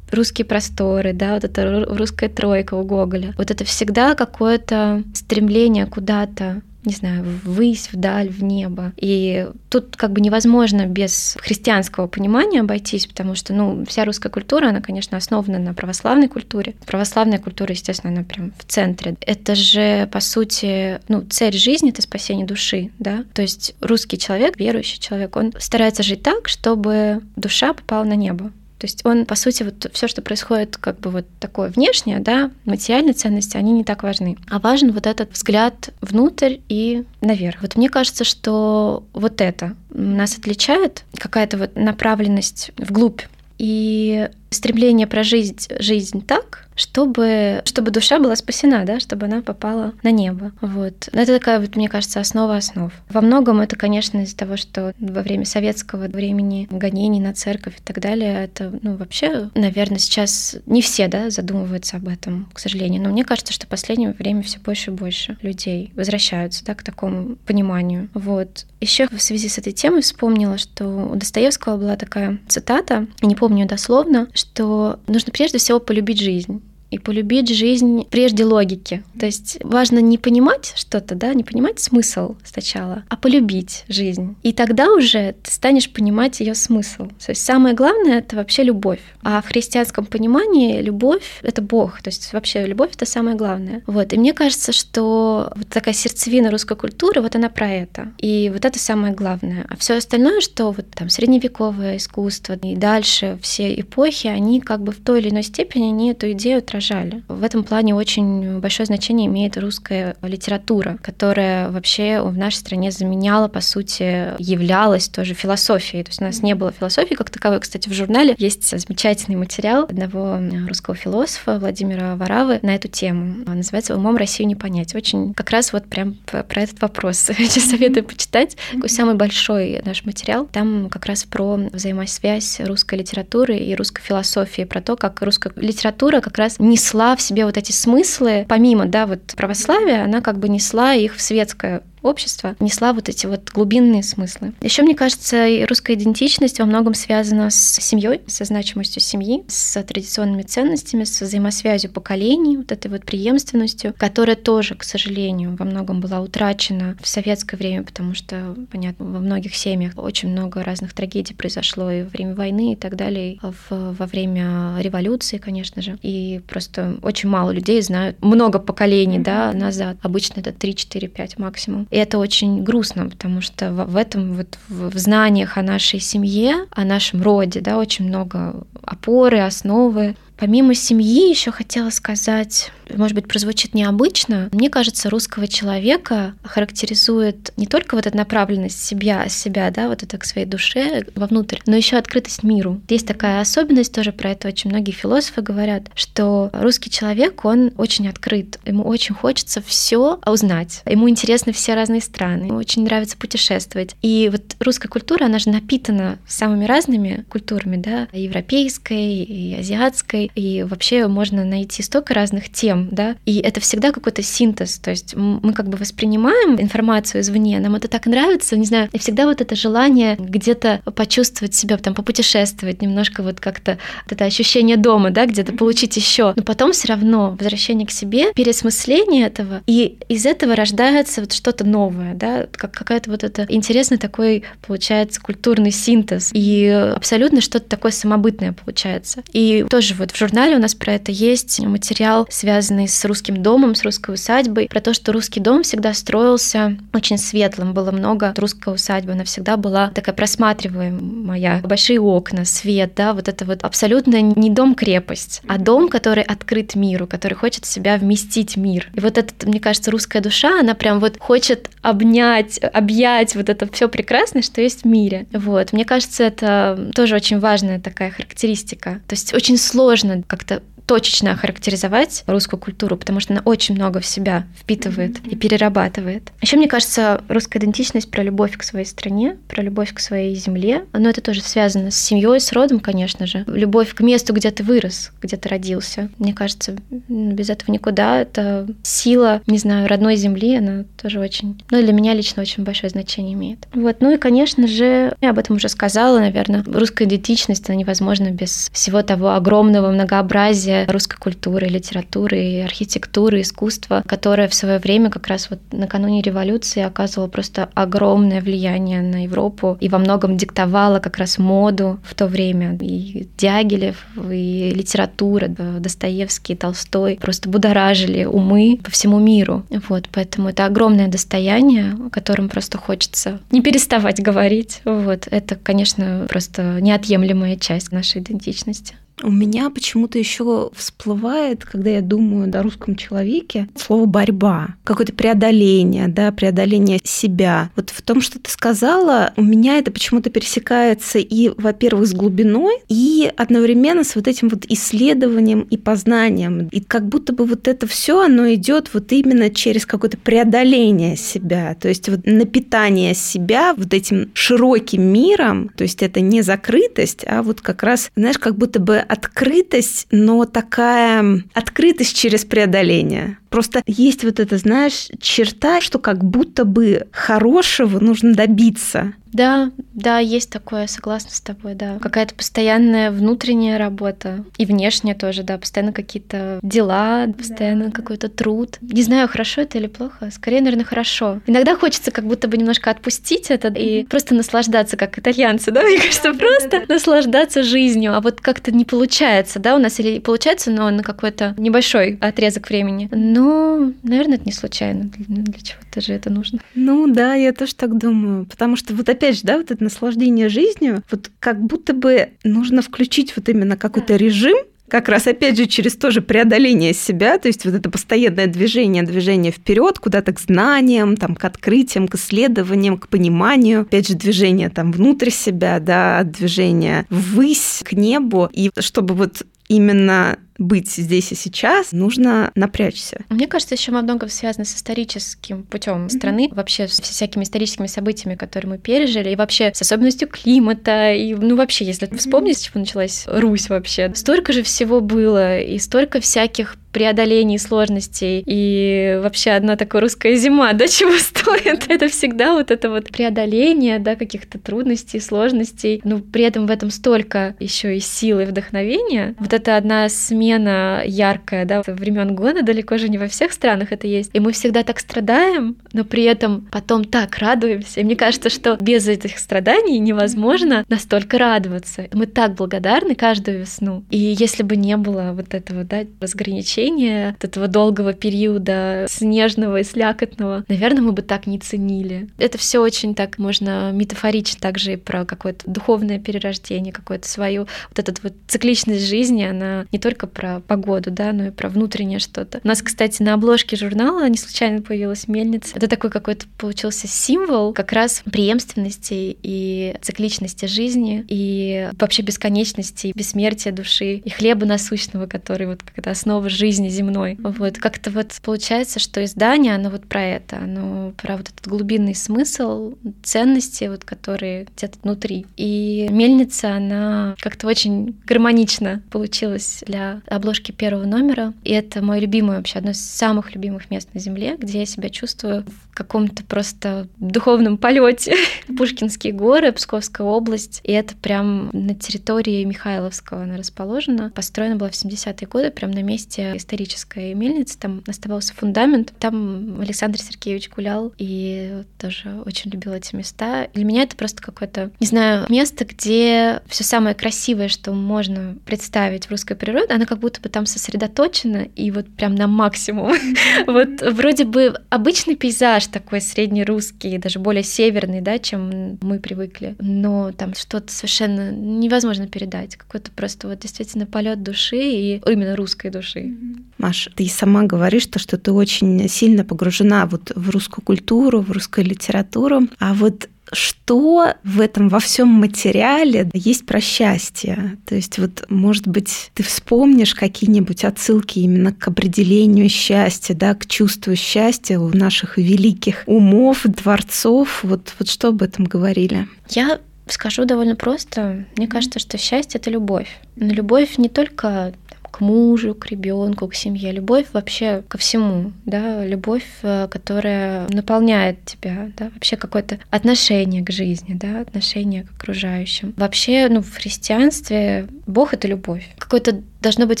русские 0.10 0.44
просторы, 0.44 1.12
да, 1.12 1.34
вот 1.34 1.44
эта 1.44 1.84
русская 1.84 2.28
тройка 2.28 2.74
у 2.74 2.84
Гоголя. 2.84 3.34
Вот 3.36 3.50
это 3.50 3.64
всегда 3.64 4.14
какое-то 4.14 5.02
стремление 5.14 5.86
куда-то 5.86 6.62
не 6.86 6.94
знаю, 6.94 7.24
ввысь, 7.44 7.90
вдаль, 7.92 8.28
в 8.28 8.42
небо. 8.42 8.92
И 8.96 9.48
тут 9.68 9.96
как 9.96 10.12
бы 10.12 10.20
невозможно 10.20 10.86
без 10.86 11.36
христианского 11.40 12.06
понимания 12.06 12.60
обойтись, 12.60 13.06
потому 13.06 13.34
что, 13.34 13.52
ну, 13.52 13.84
вся 13.86 14.04
русская 14.04 14.30
культура, 14.30 14.68
она, 14.68 14.80
конечно, 14.80 15.16
основана 15.16 15.58
на 15.58 15.74
православной 15.74 16.28
культуре. 16.28 16.74
Православная 16.86 17.38
культура, 17.38 17.72
естественно, 17.72 18.12
она 18.12 18.22
прям 18.22 18.52
в 18.58 18.64
центре. 18.64 19.16
Это 19.20 19.54
же, 19.54 20.08
по 20.12 20.20
сути, 20.20 21.00
ну, 21.08 21.22
цель 21.22 21.54
жизни— 21.54 21.90
это 21.90 22.02
спасение 22.02 22.46
души, 22.46 22.90
да? 22.98 23.24
То 23.34 23.42
есть 23.42 23.74
русский 23.80 24.18
человек, 24.18 24.58
верующий 24.58 24.98
человек, 24.98 25.36
он 25.36 25.52
старается 25.58 26.02
жить 26.02 26.22
так, 26.22 26.48
чтобы 26.48 27.20
душа 27.36 27.72
попала 27.72 28.04
на 28.04 28.14
небо. 28.14 28.52
То 28.86 28.88
есть 28.88 29.04
он, 29.04 29.26
по 29.26 29.34
сути, 29.34 29.64
вот 29.64 29.90
все, 29.92 30.06
что 30.06 30.22
происходит 30.22 30.76
как 30.76 31.00
бы 31.00 31.10
вот 31.10 31.26
такое 31.40 31.70
внешнее, 31.70 32.20
да, 32.20 32.52
материальные 32.66 33.14
ценности, 33.14 33.56
они 33.56 33.72
не 33.72 33.82
так 33.82 34.04
важны. 34.04 34.36
А 34.48 34.60
важен 34.60 34.92
вот 34.92 35.08
этот 35.08 35.32
взгляд 35.32 35.90
внутрь 36.00 36.58
и 36.68 37.02
наверх. 37.20 37.62
Вот 37.62 37.74
мне 37.74 37.88
кажется, 37.88 38.22
что 38.22 39.02
вот 39.12 39.40
это 39.40 39.74
нас 39.90 40.38
отличает, 40.38 41.02
какая-то 41.16 41.58
вот 41.58 41.74
направленность 41.74 42.70
вглубь 42.76 43.22
и 43.58 44.28
стремление 44.50 45.08
прожить 45.08 45.68
жизнь 45.80 46.24
так, 46.24 46.65
чтобы, 46.76 47.62
чтобы 47.64 47.90
душа 47.90 48.18
была 48.18 48.36
спасена, 48.36 48.84
да, 48.84 49.00
чтобы 49.00 49.26
она 49.26 49.42
попала 49.42 49.94
на 50.02 50.10
небо. 50.10 50.52
Вот. 50.60 51.08
Это 51.12 51.38
такая, 51.38 51.58
вот, 51.58 51.74
мне 51.74 51.88
кажется, 51.88 52.20
основа 52.20 52.56
основ. 52.56 52.92
Во 53.08 53.20
многом 53.20 53.60
это, 53.60 53.76
конечно, 53.76 54.18
из-за 54.20 54.36
того, 54.36 54.56
что 54.56 54.94
во 54.98 55.22
время 55.22 55.44
советского 55.44 56.06
времени 56.06 56.68
гонений 56.70 57.20
на 57.20 57.34
церковь 57.34 57.78
и 57.78 57.82
так 57.82 58.00
далее, 58.00 58.44
это, 58.44 58.78
ну, 58.82 58.96
вообще, 58.96 59.50
наверное, 59.54 59.98
сейчас 59.98 60.56
не 60.66 60.82
все, 60.82 61.08
да, 61.08 61.30
задумываются 61.30 61.96
об 61.96 62.08
этом, 62.08 62.48
к 62.52 62.58
сожалению. 62.58 63.02
Но 63.02 63.08
мне 63.08 63.24
кажется, 63.24 63.52
что 63.52 63.66
в 63.66 63.70
последнее 63.70 64.12
время 64.12 64.42
все 64.42 64.58
больше 64.58 64.90
и 64.90 64.94
больше 64.94 65.38
людей 65.40 65.92
возвращаются, 65.96 66.64
да, 66.64 66.74
к 66.74 66.82
такому 66.82 67.36
пониманию. 67.46 68.08
Вот. 68.12 68.66
Еще 68.80 69.08
в 69.08 69.20
связи 69.20 69.48
с 69.48 69.58
этой 69.58 69.72
темой 69.72 70.02
вспомнила, 70.02 70.58
что 70.58 70.86
у 70.86 71.16
Достоевского 71.16 71.78
была 71.78 71.96
такая 71.96 72.38
цитата, 72.48 73.06
не 73.22 73.34
помню 73.34 73.66
дословно, 73.66 74.28
что 74.34 75.00
нужно 75.06 75.32
прежде 75.32 75.58
всего 75.58 75.80
полюбить 75.80 76.20
жизнь 76.20 76.62
и 76.90 76.98
полюбить 76.98 77.48
жизнь 77.54 78.04
прежде 78.10 78.44
логики. 78.44 79.02
То 79.18 79.26
есть 79.26 79.58
важно 79.62 79.98
не 79.98 80.18
понимать 80.18 80.72
что-то, 80.76 81.14
да, 81.14 81.34
не 81.34 81.44
понимать 81.44 81.80
смысл 81.80 82.36
сначала, 82.44 83.04
а 83.08 83.16
полюбить 83.16 83.84
жизнь. 83.88 84.36
И 84.42 84.52
тогда 84.52 84.92
уже 84.92 85.34
ты 85.42 85.50
станешь 85.50 85.90
понимать 85.90 86.40
ее 86.40 86.54
смысл. 86.54 87.08
То 87.24 87.30
есть 87.30 87.44
самое 87.44 87.74
главное 87.74 88.18
это 88.18 88.36
вообще 88.36 88.62
любовь. 88.62 89.00
А 89.22 89.42
в 89.42 89.46
христианском 89.48 90.06
понимании 90.06 90.80
любовь 90.80 91.40
это 91.42 91.60
Бог. 91.60 92.00
То 92.02 92.08
есть 92.08 92.32
вообще 92.32 92.64
любовь 92.66 92.92
это 92.94 93.06
самое 93.06 93.36
главное. 93.36 93.82
Вот. 93.86 94.12
И 94.12 94.18
мне 94.18 94.32
кажется, 94.32 94.72
что 94.72 95.52
вот 95.56 95.68
такая 95.68 95.94
сердцевина 95.94 96.50
русской 96.50 96.76
культуры, 96.76 97.20
вот 97.20 97.34
она 97.34 97.48
про 97.48 97.68
это. 97.68 98.12
И 98.18 98.50
вот 98.52 98.64
это 98.64 98.78
самое 98.78 99.12
главное. 99.12 99.66
А 99.68 99.76
все 99.76 99.96
остальное, 99.96 100.40
что 100.40 100.70
вот 100.70 100.86
там 100.90 101.08
средневековое 101.08 101.96
искусство 101.96 102.54
и 102.62 102.76
дальше 102.76 103.38
все 103.42 103.78
эпохи, 103.80 104.28
они 104.28 104.60
как 104.60 104.82
бы 104.82 104.92
в 104.92 105.02
той 105.02 105.20
или 105.20 105.30
иной 105.30 105.42
степени 105.42 105.88
они 105.88 106.10
эту 106.10 106.30
идею 106.32 106.62
отражали. 106.76 107.22
В 107.28 107.42
этом 107.42 107.64
плане 107.64 107.94
очень 107.94 108.60
большое 108.60 108.86
значение 108.86 109.26
имеет 109.26 109.56
русская 109.56 110.16
литература, 110.22 110.98
которая 111.02 111.70
вообще 111.70 112.20
в 112.20 112.36
нашей 112.36 112.56
стране 112.56 112.90
заменяла, 112.90 113.48
по 113.48 113.60
сути, 113.60 114.34
являлась 114.38 115.08
тоже 115.08 115.34
философией. 115.34 116.04
То 116.04 116.10
есть 116.10 116.20
у 116.20 116.24
нас 116.24 116.42
не 116.42 116.54
было 116.54 116.72
философии 116.72 117.14
как 117.14 117.30
таковой. 117.30 117.60
Кстати, 117.60 117.88
в 117.88 117.92
журнале 117.92 118.34
есть 118.38 118.68
замечательный 118.68 119.36
материал 119.36 119.84
одного 119.84 120.38
русского 120.68 120.94
философа 120.94 121.58
Владимира 121.58 122.16
Варавы 122.16 122.58
на 122.62 122.74
эту 122.74 122.88
тему. 122.88 123.44
Называется 123.46 123.96
«Умом 123.96 124.16
Россию 124.16 124.48
не 124.48 124.56
понять». 124.56 124.94
Очень 124.94 125.34
как 125.34 125.50
раз 125.50 125.72
вот 125.72 125.86
прям 125.86 126.14
про 126.26 126.62
этот 126.62 126.80
вопрос 126.82 127.30
очень 127.30 127.62
советую 127.62 128.04
почитать. 128.04 128.56
Такой 128.72 128.88
самый 128.88 129.14
большой 129.14 129.80
наш 129.84 130.04
материал. 130.04 130.46
Там 130.46 130.88
как 130.90 131.06
раз 131.06 131.24
про 131.24 131.56
взаимосвязь 131.72 132.60
русской 132.60 132.98
литературы 132.98 133.56
и 133.56 133.74
русской 133.74 134.02
философии, 134.02 134.62
про 134.62 134.80
то, 134.80 134.96
как 134.96 135.22
русская 135.22 135.52
литература 135.56 136.20
как 136.20 136.36
раз 136.38 136.58
несла 136.68 137.16
в 137.16 137.22
себе 137.22 137.44
вот 137.44 137.56
эти 137.56 137.72
смыслы, 137.72 138.46
помимо, 138.48 138.86
да, 138.86 139.06
вот 139.06 139.34
православия, 139.36 140.04
она 140.04 140.20
как 140.20 140.38
бы 140.38 140.48
несла 140.48 140.94
их 140.94 141.16
в 141.16 141.22
светское 141.22 141.82
общества 142.06 142.56
несла 142.60 142.92
вот 142.92 143.08
эти 143.08 143.26
вот 143.26 143.50
глубинные 143.50 144.02
смыслы. 144.02 144.52
Еще 144.60 144.82
мне 144.82 144.94
кажется, 144.94 145.46
русская 145.68 145.94
идентичность 145.94 146.58
во 146.58 146.66
многом 146.66 146.94
связана 146.94 147.50
с 147.50 147.80
семьей, 147.80 148.20
со 148.26 148.44
значимостью 148.44 149.02
семьи, 149.02 149.44
с 149.48 149.82
традиционными 149.82 150.42
ценностями, 150.42 151.04
с 151.04 151.20
взаимосвязью 151.20 151.90
поколений, 151.90 152.56
вот 152.56 152.72
этой 152.72 152.90
вот 152.90 153.04
преемственностью, 153.04 153.94
которая 153.96 154.36
тоже, 154.36 154.74
к 154.74 154.84
сожалению, 154.84 155.56
во 155.56 155.64
многом 155.64 156.00
была 156.00 156.20
утрачена 156.20 156.96
в 157.00 157.08
советское 157.08 157.56
время, 157.56 157.82
потому 157.82 158.14
что, 158.14 158.56
понятно, 158.70 159.06
во 159.06 159.20
многих 159.20 159.54
семьях 159.54 159.92
очень 159.96 160.30
много 160.30 160.62
разных 160.62 160.92
трагедий 160.92 161.34
произошло 161.34 161.90
и 161.90 162.02
во 162.02 162.08
время 162.08 162.34
войны 162.34 162.72
и 162.72 162.76
так 162.76 162.96
далее, 162.96 163.38
в, 163.42 163.70
во 163.70 164.06
время 164.06 164.76
революции, 164.80 165.38
конечно 165.38 165.82
же. 165.82 165.98
И 166.02 166.40
просто 166.48 166.96
очень 167.02 167.28
мало 167.28 167.50
людей 167.50 167.80
знают 167.82 168.22
много 168.22 168.58
поколений 168.58 169.18
да, 169.18 169.52
назад. 169.52 169.96
Обычно 170.02 170.40
это 170.40 170.52
3, 170.52 170.74
4, 170.74 171.08
5 171.08 171.38
максимум. 171.38 171.86
И 171.96 171.98
это 171.98 172.18
очень 172.18 172.62
грустно, 172.62 173.08
потому 173.08 173.40
что 173.40 173.72
в 173.72 173.96
этом 173.96 174.34
вот 174.34 174.58
в 174.68 174.98
знаниях 174.98 175.56
о 175.56 175.62
нашей 175.62 175.98
семье, 175.98 176.66
о 176.70 176.84
нашем 176.84 177.22
роде, 177.22 177.62
да, 177.62 177.78
очень 177.78 178.06
много 178.06 178.66
опоры, 178.82 179.38
основы. 179.38 180.14
Помимо 180.36 180.74
семьи 180.74 181.30
еще 181.30 181.50
хотела 181.50 181.90
сказать, 181.90 182.70
может 182.94 183.14
быть, 183.14 183.26
прозвучит 183.26 183.74
необычно, 183.74 184.48
мне 184.52 184.68
кажется, 184.68 185.10
русского 185.10 185.48
человека 185.48 186.34
характеризует 186.42 187.52
не 187.56 187.66
только 187.66 187.94
вот 187.94 188.06
эта 188.06 188.16
направленность 188.16 188.84
себя, 188.84 189.28
себя, 189.28 189.70
да, 189.70 189.88
вот 189.88 190.02
это 190.02 190.18
к 190.18 190.24
своей 190.24 190.46
душе 190.46 191.06
вовнутрь, 191.14 191.58
но 191.66 191.76
еще 191.76 191.96
открытость 191.96 192.42
миру. 192.42 192.80
Есть 192.88 193.06
такая 193.06 193.40
особенность, 193.40 193.92
тоже 193.92 194.12
про 194.12 194.30
это 194.30 194.48
очень 194.48 194.70
многие 194.70 194.92
философы 194.92 195.42
говорят, 195.42 195.84
что 195.94 196.50
русский 196.52 196.90
человек, 196.90 197.44
он 197.44 197.72
очень 197.76 198.08
открыт, 198.08 198.58
ему 198.64 198.84
очень 198.84 199.14
хочется 199.14 199.62
все 199.62 200.20
узнать, 200.26 200.82
ему 200.86 201.08
интересны 201.08 201.52
все 201.52 201.74
разные 201.74 202.00
страны, 202.00 202.46
ему 202.46 202.58
очень 202.58 202.84
нравится 202.84 203.16
путешествовать. 203.16 203.96
И 204.02 204.28
вот 204.30 204.56
русская 204.60 204.88
культура, 204.88 205.24
она 205.24 205.38
же 205.38 205.50
напитана 205.50 206.18
самыми 206.26 206.64
разными 206.66 207.24
культурами, 207.30 207.76
да, 207.76 208.08
европейской 208.12 209.22
и 209.22 209.54
азиатской, 209.58 210.25
и 210.34 210.62
вообще 210.62 211.06
можно 211.06 211.44
найти 211.44 211.82
столько 211.82 212.14
разных 212.14 212.50
тем, 212.50 212.88
да, 212.90 213.16
и 213.24 213.38
это 213.38 213.60
всегда 213.60 213.92
какой-то 213.92 214.22
синтез, 214.22 214.78
то 214.78 214.90
есть 214.90 215.14
мы 215.14 215.52
как 215.52 215.68
бы 215.68 215.76
воспринимаем 215.76 216.60
информацию 216.60 217.20
извне, 217.20 217.58
нам 217.60 217.74
это 217.74 217.88
так 217.88 218.06
нравится, 218.06 218.56
не 218.56 218.66
знаю, 218.66 218.88
и 218.92 218.98
всегда 218.98 219.26
вот 219.26 219.40
это 219.40 219.54
желание 219.54 220.16
где-то 220.18 220.80
почувствовать 220.94 221.54
себя, 221.54 221.76
там, 221.78 221.94
попутешествовать, 221.94 222.82
немножко 222.82 223.22
вот 223.22 223.40
как-то 223.40 223.78
вот 224.04 224.12
это 224.12 224.24
ощущение 224.24 224.76
дома, 224.76 225.10
да, 225.10 225.26
где-то 225.26 225.52
получить 225.52 225.96
еще, 225.96 226.32
но 226.36 226.42
потом 226.42 226.72
все 226.72 226.88
равно 226.88 227.36
возвращение 227.38 227.86
к 227.86 227.90
себе, 227.90 228.32
пересмысление 228.32 229.26
этого, 229.26 229.62
и 229.66 229.98
из 230.08 230.26
этого 230.26 230.56
рождается 230.56 231.20
вот 231.20 231.32
что-то 231.32 231.64
новое, 231.64 232.14
да, 232.14 232.46
как 232.52 232.72
какая-то 232.72 233.10
вот 233.10 233.24
это 233.24 233.46
интересный 233.48 233.98
такой, 233.98 234.44
получается, 234.66 235.20
культурный 235.20 235.70
синтез, 235.70 236.30
и 236.32 236.66
абсолютно 236.94 237.40
что-то 237.40 237.68
такое 237.68 237.92
самобытное 237.92 238.52
получается. 238.52 239.22
И 239.32 239.64
тоже 239.68 239.94
вот 239.94 240.12
в 240.16 240.18
журнале 240.18 240.56
у 240.56 240.58
нас 240.58 240.74
про 240.74 240.94
это 240.94 241.12
есть 241.12 241.60
материал, 241.60 242.26
связанный 242.30 242.88
с 242.88 243.04
русским 243.04 243.42
домом, 243.42 243.74
с 243.74 243.82
русской 243.82 244.14
усадьбой, 244.14 244.66
про 244.66 244.80
то, 244.80 244.94
что 244.94 245.12
русский 245.12 245.40
дом 245.40 245.62
всегда 245.62 245.92
строился 245.92 246.78
очень 246.94 247.18
светлым, 247.18 247.74
было 247.74 247.90
много 247.90 248.32
русской 248.38 248.72
усадьбы, 248.72 249.12
она 249.12 249.24
всегда 249.24 249.58
была 249.58 249.90
такая 249.90 250.14
просматриваемая, 250.14 251.60
большие 251.60 252.00
окна, 252.00 252.46
свет, 252.46 252.92
да, 252.96 253.12
вот 253.12 253.28
это 253.28 253.44
вот 253.44 253.62
абсолютно 253.62 254.22
не 254.22 254.48
дом-крепость, 254.48 255.42
а 255.46 255.58
дом, 255.58 255.90
который 255.90 256.22
открыт 256.22 256.76
миру, 256.76 257.06
который 257.06 257.34
хочет 257.34 257.66
в 257.66 257.68
себя 257.68 257.98
вместить 257.98 258.56
мир. 258.56 258.88
И 258.94 259.00
вот 259.00 259.18
это, 259.18 259.46
мне 259.46 259.60
кажется, 259.60 259.90
русская 259.90 260.22
душа, 260.22 260.60
она 260.60 260.74
прям 260.74 260.98
вот 260.98 261.18
хочет 261.18 261.68
обнять, 261.82 262.58
объять 262.58 263.36
вот 263.36 263.50
это 263.50 263.70
все 263.70 263.88
прекрасное, 263.88 264.40
что 264.40 264.62
есть 264.62 264.84
в 264.84 264.86
мире. 264.86 265.26
Вот, 265.32 265.74
мне 265.74 265.84
кажется, 265.84 266.24
это 266.24 266.90
тоже 266.94 267.16
очень 267.16 267.38
важная 267.38 267.80
такая 267.80 268.10
характеристика. 268.10 269.02
То 269.06 269.12
есть 269.12 269.34
очень 269.34 269.58
сложно 269.58 270.05
как-то 270.26 270.62
точечно 270.86 271.32
охарактеризовать 271.32 272.24
русскую 272.26 272.60
культуру, 272.60 272.96
потому 272.96 273.20
что 273.20 273.34
она 273.34 273.42
очень 273.44 273.74
много 273.74 274.00
в 274.00 274.06
себя 274.06 274.46
впитывает 274.56 275.18
и 275.26 275.36
перерабатывает. 275.36 276.30
Еще 276.40 276.56
мне 276.56 276.68
кажется, 276.68 277.22
русская 277.28 277.58
идентичность 277.58 278.10
про 278.10 278.22
любовь 278.22 278.56
к 278.56 278.62
своей 278.62 278.86
стране, 278.86 279.36
про 279.48 279.62
любовь 279.62 279.92
к 279.92 279.98
своей 279.98 280.34
земле, 280.36 280.84
но 280.92 281.08
это 281.08 281.20
тоже 281.20 281.42
связано 281.42 281.90
с 281.90 281.96
семьей, 281.96 282.40
с 282.40 282.52
родом, 282.52 282.80
конечно 282.80 283.26
же. 283.26 283.44
Любовь 283.46 283.94
к 283.94 284.00
месту, 284.00 284.32
где 284.32 284.50
ты 284.50 284.62
вырос, 284.62 285.12
где 285.20 285.36
ты 285.36 285.48
родился. 285.48 286.08
Мне 286.18 286.32
кажется, 286.32 286.76
без 286.90 287.50
этого 287.50 287.72
никуда. 287.72 288.20
Это 288.20 288.68
сила, 288.82 289.42
не 289.46 289.58
знаю, 289.58 289.88
родной 289.88 290.16
земли, 290.16 290.56
она 290.56 290.84
тоже 291.00 291.18
очень, 291.18 291.60
ну, 291.70 291.82
для 291.82 291.92
меня 291.92 292.14
лично 292.14 292.42
очень 292.42 292.62
большое 292.62 292.90
значение 292.90 293.34
имеет. 293.34 293.66
Вот, 293.72 293.96
ну 294.00 294.14
и, 294.14 294.18
конечно 294.18 294.68
же, 294.68 295.14
я 295.20 295.30
об 295.30 295.38
этом 295.38 295.56
уже 295.56 295.68
сказала, 295.68 296.20
наверное, 296.20 296.62
русская 296.64 297.04
идентичность, 297.04 297.68
она 297.68 297.76
невозможна 297.76 298.30
без 298.30 298.70
всего 298.72 299.02
того 299.02 299.34
огромного 299.34 299.90
многообразия 299.90 300.75
русской 300.88 301.16
культуры, 301.16 301.66
литературы, 301.66 302.62
архитектуры, 302.62 303.40
искусства, 303.40 304.02
которое 304.06 304.48
в 304.48 304.54
свое 304.54 304.78
время 304.78 305.10
как 305.10 305.26
раз 305.26 305.50
вот 305.50 305.60
накануне 305.72 306.22
революции 306.22 306.82
оказывало 306.82 307.28
просто 307.28 307.68
огромное 307.74 308.40
влияние 308.40 309.00
на 309.00 309.24
Европу 309.24 309.78
и 309.80 309.88
во 309.88 309.98
многом 309.98 310.36
диктовало 310.36 310.98
как 310.98 311.16
раз 311.18 311.38
моду 311.38 311.98
в 312.04 312.14
то 312.14 312.26
время. 312.26 312.76
И 312.80 313.28
Дягилев, 313.38 314.06
и 314.30 314.72
литература, 314.74 315.48
Достоевский, 315.48 316.56
Толстой 316.56 317.18
просто 317.20 317.48
будоражили 317.48 318.24
умы 318.24 318.78
по 318.82 318.90
всему 318.90 319.18
миру. 319.18 319.64
Вот, 319.88 320.08
поэтому 320.12 320.48
это 320.48 320.66
огромное 320.66 321.08
достояние, 321.08 321.94
о 322.06 322.10
котором 322.10 322.48
просто 322.48 322.78
хочется 322.78 323.40
не 323.50 323.62
переставать 323.62 324.20
говорить. 324.20 324.80
Вот, 324.84 325.28
это, 325.30 325.56
конечно, 325.56 326.26
просто 326.28 326.80
неотъемлемая 326.80 327.56
часть 327.56 327.92
нашей 327.92 328.20
идентичности. 328.20 328.94
У 329.22 329.30
меня 329.30 329.70
почему-то 329.70 330.18
еще 330.18 330.70
всплывает, 330.74 331.64
когда 331.64 331.90
я 331.90 332.02
думаю 332.02 332.52
о 332.54 332.62
русском 332.62 332.96
человеке, 332.96 333.68
слово 333.74 334.04
борьба, 334.04 334.76
какое-то 334.84 335.14
преодоление, 335.14 336.08
да, 336.08 336.32
преодоление 336.32 336.98
себя. 337.02 337.70
Вот 337.76 337.90
в 337.90 338.02
том, 338.02 338.20
что 338.20 338.38
ты 338.38 338.50
сказала, 338.50 339.32
у 339.36 339.42
меня 339.42 339.78
это 339.78 339.90
почему-то 339.90 340.28
пересекается 340.28 341.18
и, 341.18 341.50
во-первых, 341.56 342.06
с 342.06 342.12
глубиной, 342.12 342.80
и 342.88 343.30
одновременно 343.36 344.04
с 344.04 344.16
вот 344.16 344.28
этим 344.28 344.48
вот 344.48 344.66
исследованием 344.68 345.60
и 345.62 345.78
познанием. 345.78 346.68
И 346.68 346.80
как 346.80 347.08
будто 347.08 347.32
бы 347.32 347.46
вот 347.46 347.68
это 347.68 347.86
все, 347.86 348.20
оно 348.20 348.52
идет 348.52 348.90
вот 348.92 349.12
именно 349.12 349.48
через 349.48 349.86
какое-то 349.86 350.18
преодоление 350.18 351.16
себя, 351.16 351.74
то 351.80 351.88
есть 351.88 352.08
вот 352.08 352.20
напитание 352.26 353.14
себя 353.14 353.74
вот 353.74 353.94
этим 353.94 354.30
широким 354.34 355.02
миром, 355.02 355.70
то 355.74 355.84
есть 355.84 356.02
это 356.02 356.20
не 356.20 356.42
закрытость, 356.42 357.24
а 357.26 357.42
вот 357.42 357.62
как 357.62 357.82
раз, 357.82 358.10
знаешь, 358.14 358.38
как 358.38 358.56
будто 358.56 358.78
бы 358.78 359.05
открытость, 359.08 360.06
но 360.10 360.44
такая 360.44 361.42
открытость 361.54 362.16
через 362.16 362.44
преодоление. 362.44 363.38
Просто 363.48 363.82
есть 363.86 364.24
вот 364.24 364.40
это, 364.40 364.58
знаешь, 364.58 365.08
черта, 365.20 365.80
что 365.80 365.98
как 365.98 366.22
будто 366.24 366.64
бы 366.64 367.06
хорошего 367.12 367.98
нужно 368.00 368.34
добиться. 368.34 369.12
Да, 369.36 369.70
да, 369.92 370.18
есть 370.18 370.50
такое, 370.50 370.86
согласна 370.86 371.30
с 371.30 371.40
тобой, 371.40 371.74
да. 371.74 371.98
Какая-то 372.00 372.34
постоянная 372.34 373.10
внутренняя 373.10 373.78
работа 373.78 374.44
и 374.56 374.64
внешняя 374.64 375.14
тоже, 375.14 375.42
да, 375.42 375.58
постоянно 375.58 375.92
какие-то 375.92 376.58
дела, 376.62 377.26
постоянно 377.36 377.86
да. 377.86 377.90
какой-то 377.90 378.28
труд. 378.30 378.78
Не 378.80 379.02
знаю, 379.02 379.28
хорошо 379.28 379.60
это 379.62 379.76
или 379.76 379.88
плохо, 379.88 380.30
скорее, 380.32 380.60
наверное, 380.60 380.86
хорошо. 380.86 381.40
Иногда 381.46 381.76
хочется 381.76 382.10
как 382.10 382.24
будто 382.24 382.48
бы 382.48 382.56
немножко 382.56 382.90
отпустить 382.90 383.50
это 383.50 383.68
и 383.68 384.04
просто 384.04 384.34
наслаждаться, 384.34 384.96
как 384.96 385.18
итальянцы, 385.18 385.70
да, 385.70 385.82
мне 385.82 385.98
кажется, 385.98 386.32
просто 386.32 386.84
наслаждаться 386.88 387.62
жизнью, 387.62 388.16
а 388.16 388.20
вот 388.20 388.40
как-то 388.40 388.72
не 388.72 388.86
получается, 388.86 389.58
да, 389.58 389.76
у 389.76 389.78
нас 389.78 390.00
или 390.00 390.18
получается, 390.18 390.70
но 390.70 390.90
на 390.90 391.02
какой-то 391.02 391.54
небольшой 391.58 392.16
отрезок 392.22 392.70
времени. 392.70 393.08
Но, 393.12 393.92
наверное, 394.02 394.36
это 394.36 394.46
не 394.46 394.52
случайно. 394.52 395.10
Для 395.28 395.60
чего-то 395.60 396.00
же 396.00 396.12
это 396.14 396.30
нужно. 396.30 396.60
Ну 396.74 397.12
да, 397.12 397.34
я 397.34 397.52
тоже 397.52 397.74
так 397.74 397.98
думаю, 397.98 398.46
потому 398.46 398.76
что 398.76 398.94
вот 398.94 399.08
опять 399.08 399.25
опять 399.26 399.38
же, 399.38 399.42
да, 399.44 399.56
вот 399.56 399.70
это 399.70 399.82
наслаждение 399.82 400.48
жизнью, 400.48 401.02
вот 401.10 401.30
как 401.40 401.60
будто 401.60 401.92
бы 401.92 402.30
нужно 402.44 402.82
включить 402.82 403.32
вот 403.36 403.48
именно 403.48 403.76
какой-то 403.76 404.14
режим, 404.14 404.56
как 404.88 405.08
раз 405.08 405.26
опять 405.26 405.56
же 405.56 405.66
через 405.66 405.96
тоже 405.96 406.20
преодоление 406.20 406.94
себя, 406.94 407.38
то 407.38 407.48
есть 407.48 407.64
вот 407.64 407.74
это 407.74 407.90
постоянное 407.90 408.46
движение, 408.46 409.02
движение 409.02 409.50
вперед 409.50 409.98
куда-то 409.98 410.32
к 410.32 410.38
знаниям, 410.38 411.16
там, 411.16 411.34
к 411.34 411.44
открытиям, 411.44 412.06
к 412.06 412.14
исследованиям, 412.14 412.98
к 412.98 413.08
пониманию, 413.08 413.80
опять 413.80 414.06
же 414.06 414.14
движение 414.14 414.70
там 414.70 414.92
внутрь 414.92 415.30
себя, 415.30 415.80
да, 415.80 416.22
движение 416.22 417.04
ввысь, 417.10 417.82
к 417.84 417.94
небу, 417.94 418.48
и 418.52 418.70
чтобы 418.78 419.14
вот 419.14 419.42
именно 419.66 420.38
быть 420.58 420.90
здесь 420.90 421.32
и 421.32 421.34
сейчас, 421.34 421.92
нужно 421.92 422.52
напрячься. 422.54 423.24
Мне 423.28 423.46
кажется, 423.46 423.74
еще 423.74 423.92
во 423.92 424.02
многом 424.02 424.28
связано 424.28 424.64
с 424.64 424.74
историческим 424.74 425.64
путем 425.64 426.08
страны, 426.08 426.48
вообще 426.52 426.88
с 426.88 427.00
всякими 427.00 427.44
историческими 427.44 427.86
событиями, 427.86 428.36
которые 428.36 428.70
мы 428.70 428.78
пережили, 428.78 429.30
и 429.30 429.36
вообще 429.36 429.72
с 429.74 429.82
особенностью 429.82 430.28
климата, 430.28 431.12
и 431.12 431.34
ну 431.34 431.56
вообще, 431.56 431.84
если 431.84 432.06
вспомнить, 432.16 432.58
с 432.58 432.62
чего 432.62 432.80
началась 432.80 433.24
Русь 433.26 433.68
вообще, 433.68 434.12
столько 434.14 434.52
же 434.52 434.62
всего 434.62 435.00
было, 435.00 435.58
и 435.58 435.78
столько 435.78 436.20
всяких 436.20 436.76
преодолений 436.96 437.58
сложностей, 437.58 438.42
и 438.46 439.20
вообще 439.22 439.50
одна 439.50 439.76
такая 439.76 440.00
русская 440.00 440.34
зима, 440.36 440.72
да, 440.74 440.88
чего 440.88 441.12
стоит? 441.18 441.84
Это 441.88 442.08
всегда 442.08 442.54
вот 442.54 442.70
это 442.70 442.88
вот 442.88 443.10
преодоление, 443.10 443.98
да, 443.98 444.16
каких-то 444.16 444.58
трудностей, 444.58 445.20
сложностей, 445.20 446.00
но 446.04 446.20
при 446.20 446.44
этом 446.44 446.66
в 446.66 446.70
этом 446.70 446.90
столько 446.90 447.54
еще 447.60 447.98
и 447.98 448.00
силы 448.00 448.44
и 448.44 448.46
вдохновения. 448.46 449.34
Вот 449.38 449.52
это 449.52 449.76
одна 449.76 450.08
смена 450.46 451.02
яркая, 451.04 451.64
да, 451.64 451.82
времен 451.86 452.34
года, 452.36 452.62
далеко 452.62 452.98
же 452.98 453.08
не 453.08 453.18
во 453.18 453.26
всех 453.26 453.52
странах 453.52 453.92
это 453.92 454.06
есть. 454.06 454.30
И 454.32 454.40
мы 454.40 454.52
всегда 454.52 454.82
так 454.82 455.00
страдаем, 455.00 455.76
но 455.92 456.04
при 456.04 456.24
этом 456.24 456.68
потом 456.70 457.04
так 457.04 457.38
радуемся. 457.38 458.00
И 458.00 458.04
мне 458.04 458.16
кажется, 458.16 458.48
что 458.48 458.76
без 458.80 459.08
этих 459.08 459.38
страданий 459.38 459.98
невозможно 459.98 460.84
настолько 460.88 461.38
радоваться. 461.38 462.06
Мы 462.12 462.26
так 462.26 462.54
благодарны 462.54 463.14
каждую 463.14 463.60
весну. 463.60 464.04
И 464.10 464.36
если 464.38 464.62
бы 464.62 464.76
не 464.76 464.96
было 464.96 465.32
вот 465.34 465.52
этого, 465.54 465.84
да, 465.84 466.02
разграничения, 466.20 466.76
ощущение 466.76 467.30
от 467.30 467.44
этого 467.44 467.68
долгого 467.68 468.12
периода 468.12 469.06
снежного 469.08 469.80
и 469.80 469.84
слякотного, 469.84 470.64
наверное, 470.68 471.02
мы 471.02 471.12
бы 471.12 471.22
так 471.22 471.46
не 471.46 471.58
ценили. 471.58 472.28
Это 472.38 472.58
все 472.58 472.80
очень 472.80 473.14
так 473.14 473.38
можно 473.38 473.92
метафорично 473.92 474.60
также 474.60 474.94
и 474.94 474.96
про 474.96 475.24
какое-то 475.24 475.68
духовное 475.70 476.18
перерождение, 476.18 476.92
какое-то 476.92 477.28
свою 477.28 477.66
вот 477.90 477.98
эту 477.98 478.14
вот 478.22 478.32
цикличность 478.46 479.06
жизни, 479.06 479.44
она 479.44 479.86
не 479.92 479.98
только 479.98 480.26
про 480.36 480.60
погоду, 480.60 481.10
да, 481.10 481.32
но 481.32 481.46
и 481.46 481.50
про 481.50 481.68
внутреннее 481.68 482.18
что-то. 482.18 482.60
У 482.62 482.68
нас, 482.68 482.82
кстати, 482.82 483.22
на 483.22 483.34
обложке 483.34 483.76
журнала 483.76 484.28
не 484.28 484.36
случайно 484.36 484.82
появилась 484.82 485.28
мельница. 485.28 485.72
Это 485.74 485.88
такой 485.88 486.10
какой-то 486.10 486.46
получился 486.58 487.08
символ 487.08 487.72
как 487.72 487.92
раз 487.92 488.22
преемственности 488.30 489.36
и 489.42 489.96
цикличности 490.02 490.66
жизни, 490.66 491.24
и 491.28 491.88
вообще 491.98 492.22
бесконечности, 492.22 493.12
бессмертия 493.14 493.72
души, 493.72 494.16
и 494.16 494.30
хлеба 494.30 494.66
насущного, 494.66 495.26
который 495.26 495.66
вот 495.66 495.82
как-то 495.82 496.10
основа 496.10 496.48
жизни 496.48 496.66
жизни 496.66 496.88
земной. 496.88 497.36
Вот 497.38 497.78
как-то 497.78 498.10
вот 498.10 498.32
получается, 498.44 498.98
что 498.98 499.24
издание, 499.24 499.74
оно 499.74 499.90
вот 499.90 500.06
про 500.06 500.22
это, 500.22 500.58
оно 500.58 501.12
про 501.16 501.36
вот 501.36 501.48
этот 501.48 501.66
глубинный 501.66 502.14
смысл, 502.14 502.94
ценности, 503.22 503.84
вот 503.84 504.04
которые 504.04 504.66
где-то 504.76 504.98
внутри. 505.02 505.46
И 505.56 506.08
мельница, 506.10 506.74
она 506.74 507.34
как-то 507.40 507.66
очень 507.66 508.16
гармонично 508.26 509.02
получилась 509.10 509.82
для 509.86 510.22
обложки 510.28 510.72
первого 510.72 511.04
номера. 511.04 511.52
И 511.64 511.72
это 511.72 512.02
мой 512.02 512.20
любимый 512.20 512.56
вообще, 512.56 512.78
одно 512.78 512.90
из 512.90 513.00
самых 513.00 513.54
любимых 513.54 513.90
мест 513.90 514.08
на 514.14 514.20
Земле, 514.20 514.56
где 514.58 514.80
я 514.80 514.86
себя 514.86 515.08
чувствую 515.08 515.64
в 515.64 515.94
каком-то 515.94 516.44
просто 516.44 517.08
духовном 517.18 517.78
полете. 517.78 518.34
Пушкинские 518.76 519.32
горы, 519.32 519.72
Псковская 519.72 520.26
область. 520.26 520.80
И 520.84 520.92
это 520.92 521.14
прям 521.16 521.70
на 521.72 521.94
территории 521.94 522.64
Михайловского 522.64 523.42
она 523.42 523.56
расположена. 523.56 524.30
Построена 524.34 524.76
была 524.76 524.90
в 524.90 524.92
70-е 524.92 525.46
годы, 525.48 525.70
прям 525.70 525.90
на 525.90 526.02
месте 526.02 526.56
историческая 526.56 527.34
мельница, 527.34 527.78
там 527.78 528.02
оставался 528.06 528.54
фундамент. 528.54 529.12
Там 529.18 529.80
Александр 529.80 530.18
Сергеевич 530.18 530.70
гулял 530.70 531.12
и 531.18 531.82
тоже 531.98 532.42
очень 532.44 532.70
любил 532.70 532.92
эти 532.92 533.14
места. 533.14 533.68
Для 533.74 533.84
меня 533.84 534.02
это 534.02 534.16
просто 534.16 534.42
какое-то, 534.42 534.90
не 535.00 535.06
знаю, 535.06 535.46
место, 535.48 535.84
где 535.84 536.60
все 536.66 536.84
самое 536.84 537.14
красивое, 537.14 537.68
что 537.68 537.92
можно 537.92 538.56
представить 538.64 539.26
в 539.26 539.30
русской 539.30 539.54
природе, 539.54 539.92
оно 539.92 540.06
как 540.06 540.15
будто 540.16 540.40
бы 540.40 540.48
там 540.48 540.66
сосредоточено 540.66 541.68
и 541.76 541.90
вот 541.90 542.08
прям 542.08 542.34
на 542.34 542.46
максимум. 542.46 543.12
Вот 543.66 544.00
вроде 544.02 544.44
бы 544.44 544.74
обычный 544.90 545.34
пейзаж 545.34 545.86
такой 545.86 546.20
среднерусский, 546.20 547.18
даже 547.18 547.38
более 547.38 547.62
северный, 547.62 548.20
да, 548.20 548.38
чем 548.38 548.98
мы 549.00 549.18
привыкли, 549.18 549.76
но 549.80 550.32
там 550.32 550.54
что-то 550.54 550.92
совершенно 550.92 551.50
невозможно 551.50 552.26
передать, 552.26 552.76
какой-то 552.76 553.10
просто 553.10 553.48
вот 553.48 553.58
действительно 553.60 554.06
полет 554.06 554.42
души 554.42 554.76
и 554.76 555.22
именно 555.26 555.56
русской 555.56 555.90
души. 555.90 556.34
Маш, 556.78 557.08
ты 557.14 557.26
сама 557.28 557.64
говоришь, 557.64 558.06
то, 558.06 558.18
что 558.18 558.36
ты 558.36 558.52
очень 558.52 559.08
сильно 559.08 559.44
погружена 559.44 560.06
вот 560.06 560.32
в 560.34 560.50
русскую 560.50 560.84
культуру, 560.84 561.40
в 561.40 561.50
русскую 561.50 561.86
литературу. 561.86 562.68
А 562.78 562.94
вот 562.94 563.28
что 563.52 564.34
в 564.42 564.60
этом 564.60 564.88
во 564.88 564.98
всем 564.98 565.28
материале 565.28 566.30
есть 566.34 566.66
про 566.66 566.80
счастье? 566.80 567.78
То 567.86 567.94
есть 567.94 568.18
вот, 568.18 568.44
может 568.48 568.88
быть, 568.88 569.30
ты 569.34 569.42
вспомнишь 569.42 570.14
какие-нибудь 570.14 570.84
отсылки 570.84 571.38
именно 571.38 571.72
к 571.72 571.88
определению 571.88 572.68
счастья, 572.68 573.34
да, 573.34 573.54
к 573.54 573.66
чувству 573.66 574.16
счастья 574.16 574.78
у 574.78 574.88
наших 574.88 575.38
великих 575.38 576.02
умов, 576.06 576.62
дворцов. 576.64 577.60
Вот, 577.62 577.92
вот 577.98 578.08
что 578.08 578.28
об 578.28 578.42
этом 578.42 578.64
говорили? 578.64 579.28
Я 579.50 579.80
скажу 580.08 580.44
довольно 580.44 580.76
просто. 580.76 581.46
Мне 581.56 581.68
кажется, 581.68 581.98
что 581.98 582.18
счастье 582.18 582.60
это 582.60 582.70
любовь. 582.70 583.08
Но 583.36 583.52
любовь 583.52 583.98
не 583.98 584.08
только 584.08 584.72
к 585.16 585.20
мужу, 585.20 585.74
к 585.74 585.86
ребенку, 585.86 586.46
к 586.46 586.54
семье. 586.54 586.92
Любовь 586.92 587.24
вообще 587.32 587.82
ко 587.88 587.96
всему, 587.96 588.52
да, 588.66 589.02
любовь, 589.06 589.46
э, 589.62 589.88
которая 589.90 590.68
наполняет 590.68 591.42
тебя, 591.46 591.90
да, 591.96 592.10
вообще 592.12 592.36
какое-то 592.36 592.78
отношение 592.90 593.64
к 593.64 593.70
жизни, 593.70 594.12
да, 594.12 594.42
отношение 594.42 595.04
к 595.04 595.12
окружающим. 595.12 595.94
Вообще, 595.96 596.48
ну, 596.50 596.60
в 596.60 596.74
христианстве 596.74 597.86
Бог— 598.06 598.34
это 598.34 598.46
любовь. 598.46 598.86
Какое-то 598.98 599.40
должно 599.62 599.86
быть 599.86 600.00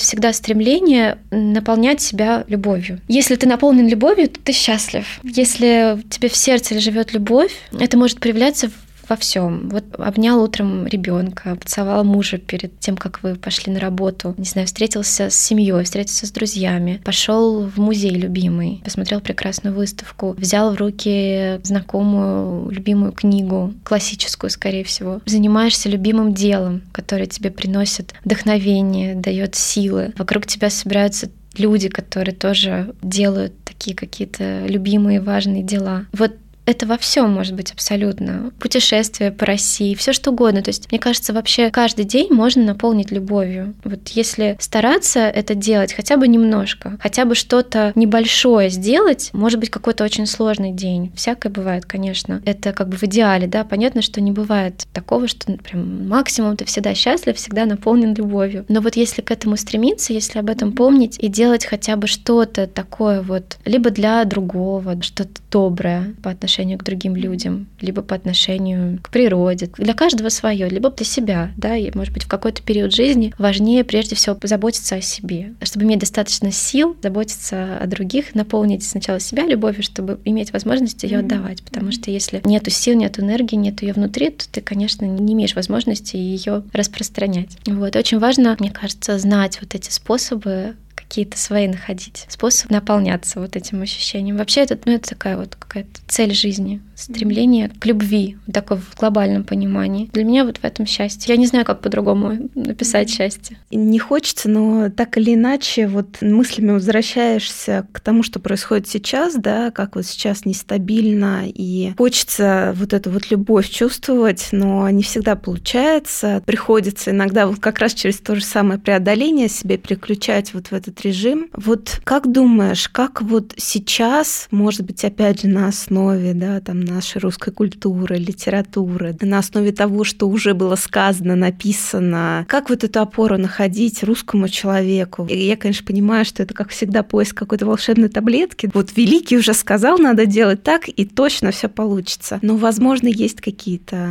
всегда 0.00 0.34
стремление 0.34 1.16
наполнять 1.30 2.02
себя 2.02 2.44
любовью. 2.46 3.00
Если 3.08 3.36
ты 3.36 3.48
наполнен 3.48 3.88
любовью, 3.88 4.28
то 4.28 4.38
ты 4.38 4.52
счастлив. 4.52 5.18
Если 5.22 5.98
тебе 6.10 6.28
в 6.28 6.36
сердце 6.36 6.78
живет 6.78 7.14
любовь, 7.14 7.52
это 7.72 7.96
может 7.96 8.20
проявляться 8.20 8.70
во 9.08 9.16
всем. 9.16 9.68
Вот 9.68 9.84
обнял 9.98 10.42
утром 10.42 10.86
ребенка, 10.86 11.56
поцеловал 11.56 12.04
мужа 12.04 12.38
перед 12.38 12.78
тем, 12.80 12.96
как 12.96 13.22
вы 13.22 13.36
пошли 13.36 13.72
на 13.72 13.80
работу. 13.80 14.34
Не 14.36 14.44
знаю, 14.44 14.66
встретился 14.66 15.30
с 15.30 15.34
семьей, 15.34 15.84
встретился 15.84 16.26
с 16.26 16.30
друзьями, 16.30 17.00
пошел 17.04 17.66
в 17.66 17.78
музей 17.78 18.12
любимый, 18.12 18.80
посмотрел 18.84 19.20
прекрасную 19.20 19.74
выставку, 19.74 20.34
взял 20.38 20.74
в 20.74 20.76
руки 20.76 21.60
знакомую 21.62 22.70
любимую 22.70 23.12
книгу, 23.12 23.74
классическую, 23.84 24.50
скорее 24.50 24.84
всего. 24.84 25.20
Занимаешься 25.26 25.88
любимым 25.88 26.34
делом, 26.34 26.82
которое 26.92 27.26
тебе 27.26 27.50
приносит 27.50 28.14
вдохновение, 28.24 29.14
дает 29.14 29.54
силы. 29.54 30.12
Вокруг 30.16 30.46
тебя 30.46 30.70
собираются 30.70 31.30
люди, 31.58 31.88
которые 31.88 32.34
тоже 32.34 32.94
делают 33.02 33.52
такие 33.64 33.96
какие-то 33.96 34.66
любимые 34.66 35.20
важные 35.20 35.62
дела. 35.62 36.06
Вот 36.12 36.32
это 36.66 36.84
во 36.84 36.98
всем 36.98 37.30
может 37.30 37.54
быть 37.54 37.72
абсолютно. 37.72 38.50
Путешествие 38.58 39.30
по 39.30 39.46
России, 39.46 39.94
все 39.94 40.12
что 40.12 40.32
угодно. 40.32 40.62
То 40.62 40.70
есть, 40.70 40.90
мне 40.90 40.98
кажется, 40.98 41.32
вообще 41.32 41.70
каждый 41.70 42.04
день 42.04 42.32
можно 42.32 42.64
наполнить 42.64 43.12
любовью. 43.12 43.74
Вот 43.84 44.08
если 44.08 44.56
стараться 44.58 45.20
это 45.20 45.54
делать 45.54 45.94
хотя 45.94 46.16
бы 46.16 46.26
немножко, 46.26 46.98
хотя 47.00 47.24
бы 47.24 47.36
что-то 47.36 47.92
небольшое 47.94 48.68
сделать, 48.68 49.30
может 49.32 49.60
быть, 49.60 49.70
какой-то 49.70 50.02
очень 50.02 50.26
сложный 50.26 50.72
день. 50.72 51.12
Всякое 51.14 51.50
бывает, 51.50 51.86
конечно. 51.86 52.42
Это 52.44 52.72
как 52.72 52.88
бы 52.88 52.96
в 52.96 53.04
идеале, 53.04 53.46
да. 53.46 53.64
Понятно, 53.64 54.02
что 54.02 54.20
не 54.20 54.32
бывает 54.32 54.86
такого, 54.92 55.28
что 55.28 55.52
ну, 55.52 55.58
прям 55.58 56.08
максимум 56.08 56.56
ты 56.56 56.64
всегда 56.64 56.94
счастлив, 56.94 57.36
всегда 57.36 57.64
наполнен 57.64 58.12
любовью. 58.14 58.64
Но 58.68 58.80
вот 58.80 58.96
если 58.96 59.22
к 59.22 59.30
этому 59.30 59.56
стремиться, 59.56 60.12
если 60.12 60.40
об 60.40 60.50
этом 60.50 60.72
помнить 60.72 61.16
и 61.20 61.28
делать 61.28 61.64
хотя 61.64 61.94
бы 61.94 62.08
что-то 62.08 62.66
такое 62.66 63.22
вот, 63.22 63.58
либо 63.64 63.90
для 63.90 64.24
другого, 64.24 65.00
что-то 65.00 65.40
доброе 65.50 66.14
по 66.22 66.30
отношению 66.30 66.55
отношению 66.56 66.78
к 66.78 66.84
другим 66.84 67.16
людям, 67.16 67.66
либо 67.80 68.00
по 68.02 68.14
отношению 68.14 68.98
к 69.02 69.10
природе. 69.10 69.70
Для 69.76 69.92
каждого 69.92 70.30
свое, 70.30 70.68
либо 70.68 70.90
для 70.90 71.04
себя, 71.04 71.50
да, 71.56 71.76
и, 71.76 71.90
может 71.94 72.14
быть, 72.14 72.24
в 72.24 72.28
какой-то 72.28 72.62
период 72.62 72.94
жизни 72.94 73.34
важнее 73.38 73.84
прежде 73.84 74.16
всего 74.16 74.36
заботиться 74.42 74.96
о 74.96 75.00
себе, 75.02 75.52
чтобы 75.62 75.84
иметь 75.84 75.98
достаточно 75.98 76.50
сил 76.50 76.96
заботиться 77.02 77.76
о 77.78 77.86
других, 77.86 78.34
наполнить 78.34 78.84
сначала 78.84 79.20
себя 79.20 79.44
любовью, 79.46 79.82
чтобы 79.82 80.18
иметь 80.24 80.52
возможность 80.52 81.02
ее 81.02 81.18
отдавать, 81.18 81.62
потому 81.62 81.92
что 81.92 82.10
если 82.10 82.40
нету 82.44 82.70
сил, 82.70 82.96
нету 82.96 83.20
энергии, 83.20 83.56
нету 83.56 83.84
ее 83.84 83.92
внутри, 83.92 84.30
то 84.30 84.48
ты, 84.50 84.60
конечно, 84.62 85.04
не 85.04 85.34
имеешь 85.34 85.54
возможности 85.54 86.16
ее 86.16 86.62
распространять. 86.72 87.58
Вот. 87.66 87.96
Очень 87.96 88.18
важно, 88.18 88.56
мне 88.58 88.70
кажется, 88.70 89.18
знать 89.18 89.58
вот 89.60 89.74
эти 89.74 89.90
способы 89.90 90.74
какие-то 91.16 91.38
свои 91.38 91.66
находить, 91.66 92.26
способ 92.28 92.70
наполняться 92.70 93.40
вот 93.40 93.56
этим 93.56 93.80
ощущением. 93.80 94.36
Вообще 94.36 94.60
это, 94.60 94.78
ну, 94.84 94.92
это 94.92 95.08
такая 95.08 95.38
вот 95.38 95.56
какая-то 95.56 95.98
цель 96.08 96.34
жизни, 96.34 96.82
стремление 96.96 97.70
к 97.78 97.84
любви, 97.86 98.36
такое 98.52 98.78
в 98.78 98.96
глобальном 98.96 99.44
понимании. 99.44 100.08
Для 100.12 100.24
меня 100.24 100.44
вот 100.44 100.58
в 100.58 100.64
этом 100.64 100.86
счастье. 100.86 101.32
Я 101.32 101.38
не 101.38 101.46
знаю, 101.46 101.64
как 101.64 101.80
по-другому 101.80 102.48
написать 102.54 103.10
счастье. 103.10 103.58
Не 103.70 103.98
хочется, 103.98 104.48
но 104.48 104.88
так 104.90 105.18
или 105.18 105.34
иначе 105.34 105.86
вот 105.86 106.22
мыслями 106.22 106.72
возвращаешься 106.72 107.86
к 107.92 108.00
тому, 108.00 108.22
что 108.22 108.40
происходит 108.40 108.88
сейчас, 108.88 109.34
да, 109.34 109.70
как 109.70 109.96
вот 109.96 110.06
сейчас 110.06 110.44
нестабильно, 110.46 111.42
и 111.46 111.92
хочется 111.98 112.74
вот 112.76 112.92
эту 112.94 113.10
вот 113.10 113.30
любовь 113.30 113.68
чувствовать, 113.68 114.48
но 114.52 114.88
не 114.90 115.02
всегда 115.02 115.36
получается. 115.36 116.42
Приходится 116.46 117.10
иногда 117.10 117.46
вот 117.46 117.58
как 117.60 117.78
раз 117.78 117.92
через 117.92 118.18
то 118.18 118.34
же 118.34 118.44
самое 118.44 118.80
преодоление 118.80 119.48
себе 119.48 119.76
переключать 119.76 120.54
вот 120.54 120.68
в 120.68 120.72
этот 120.72 121.00
режим. 121.02 121.48
Вот 121.52 122.00
как 122.04 122.32
думаешь, 122.32 122.88
как 122.88 123.20
вот 123.20 123.52
сейчас, 123.56 124.48
может 124.50 124.82
быть, 124.82 125.04
опять 125.04 125.42
же 125.42 125.48
на 125.48 125.68
основе, 125.68 126.32
да, 126.32 126.60
там 126.60 126.85
нашей 126.86 127.18
русской 127.18 127.52
культуры, 127.52 128.16
литературы, 128.16 129.16
на 129.20 129.38
основе 129.38 129.72
того, 129.72 130.04
что 130.04 130.28
уже 130.28 130.54
было 130.54 130.76
сказано, 130.76 131.36
написано. 131.36 132.46
Как 132.48 132.70
вот 132.70 132.84
эту 132.84 133.00
опору 133.00 133.38
находить 133.38 134.02
русскому 134.02 134.48
человеку? 134.48 135.26
И 135.28 135.36
я, 135.36 135.56
конечно, 135.56 135.84
понимаю, 135.86 136.24
что 136.24 136.42
это, 136.42 136.54
как 136.54 136.70
всегда, 136.70 137.02
поиск 137.02 137.36
какой-то 137.36 137.66
волшебной 137.66 138.08
таблетки. 138.08 138.70
Вот 138.72 138.96
Великий 138.96 139.36
уже 139.36 139.54
сказал, 139.54 139.98
надо 139.98 140.26
делать 140.26 140.62
так, 140.62 140.88
и 140.88 141.04
точно 141.04 141.50
все 141.50 141.68
получится. 141.68 142.38
Но, 142.42 142.56
возможно, 142.56 143.08
есть 143.08 143.40
какие-то 143.40 144.10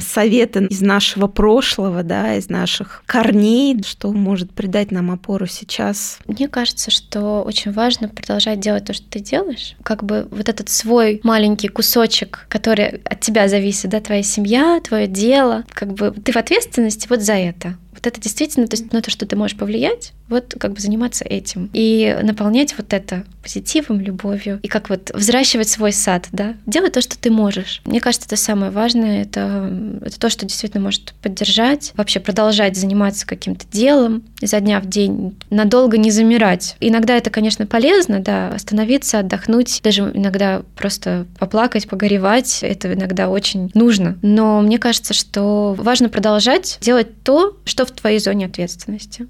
советы 0.00 0.66
из 0.66 0.80
нашего 0.80 1.26
прошлого, 1.26 2.02
да, 2.02 2.36
из 2.36 2.48
наших 2.48 3.02
корней, 3.06 3.82
что 3.84 4.12
может 4.12 4.50
придать 4.50 4.90
нам 4.90 5.10
опору 5.10 5.46
сейчас. 5.46 6.18
Мне 6.26 6.48
кажется, 6.48 6.90
что 6.90 7.42
очень 7.42 7.72
важно 7.72 8.08
продолжать 8.08 8.60
делать 8.60 8.84
то, 8.84 8.92
что 8.92 9.06
ты 9.08 9.20
делаешь. 9.20 9.76
Как 9.82 10.04
бы 10.04 10.28
вот 10.30 10.48
этот 10.48 10.68
свой 10.68 11.20
маленький 11.22 11.68
кусок 11.68 11.93
кусочек, 11.94 12.46
который 12.48 13.02
от 13.04 13.20
тебя 13.20 13.48
зависит, 13.48 13.90
да, 13.90 14.00
твоя 14.00 14.22
семья, 14.22 14.80
твое 14.82 15.06
дело, 15.06 15.64
как 15.72 15.92
бы 15.92 16.10
ты 16.10 16.32
в 16.32 16.36
ответственности 16.36 17.06
вот 17.08 17.20
за 17.20 17.34
это. 17.34 17.76
Вот 17.94 18.06
это 18.06 18.20
действительно, 18.20 18.66
то 18.66 18.74
есть, 18.74 18.92
ну, 18.92 19.00
то, 19.00 19.10
что 19.10 19.26
ты 19.26 19.36
можешь 19.36 19.56
повлиять, 19.56 20.12
вот 20.28 20.54
как 20.58 20.72
бы 20.72 20.80
заниматься 20.80 21.24
этим 21.24 21.70
и 21.72 22.16
наполнять 22.22 22.76
вот 22.78 22.92
это 22.92 23.24
позитивом, 23.42 24.00
любовью 24.00 24.58
и 24.62 24.68
как 24.68 24.88
вот 24.88 25.10
взращивать 25.14 25.68
свой 25.68 25.92
сад, 25.92 26.28
да, 26.32 26.54
делать 26.66 26.94
то, 26.94 27.00
что 27.02 27.18
ты 27.18 27.30
можешь. 27.30 27.82
Мне 27.84 28.00
кажется, 28.00 28.26
это 28.26 28.36
самое 28.36 28.72
важное, 28.72 29.22
это, 29.22 30.00
это 30.04 30.18
то, 30.18 30.30
что 30.30 30.46
действительно 30.46 30.82
может 30.82 31.14
поддержать, 31.22 31.92
вообще 31.96 32.20
продолжать 32.20 32.76
заниматься 32.76 33.26
каким-то 33.26 33.66
делом 33.70 34.24
изо 34.40 34.60
дня 34.60 34.80
в 34.80 34.86
день, 34.86 35.36
надолго 35.50 35.98
не 35.98 36.10
замирать. 36.10 36.76
Иногда 36.80 37.16
это, 37.16 37.30
конечно, 37.30 37.66
полезно, 37.66 38.20
да, 38.20 38.48
остановиться, 38.48 39.18
отдохнуть, 39.18 39.80
даже 39.82 40.10
иногда 40.14 40.62
просто 40.76 41.26
поплакать, 41.38 41.88
погоревать, 41.88 42.60
это 42.62 42.92
иногда 42.94 43.28
очень 43.28 43.70
нужно. 43.74 44.18
Но 44.22 44.60
мне 44.62 44.78
кажется, 44.78 45.12
что 45.12 45.74
важно 45.78 46.08
продолжать 46.08 46.78
делать 46.80 47.22
то, 47.22 47.56
что 47.64 47.83
в 47.90 47.92
твоей 47.92 48.18
зоне 48.18 48.46
ответственности. 48.46 49.28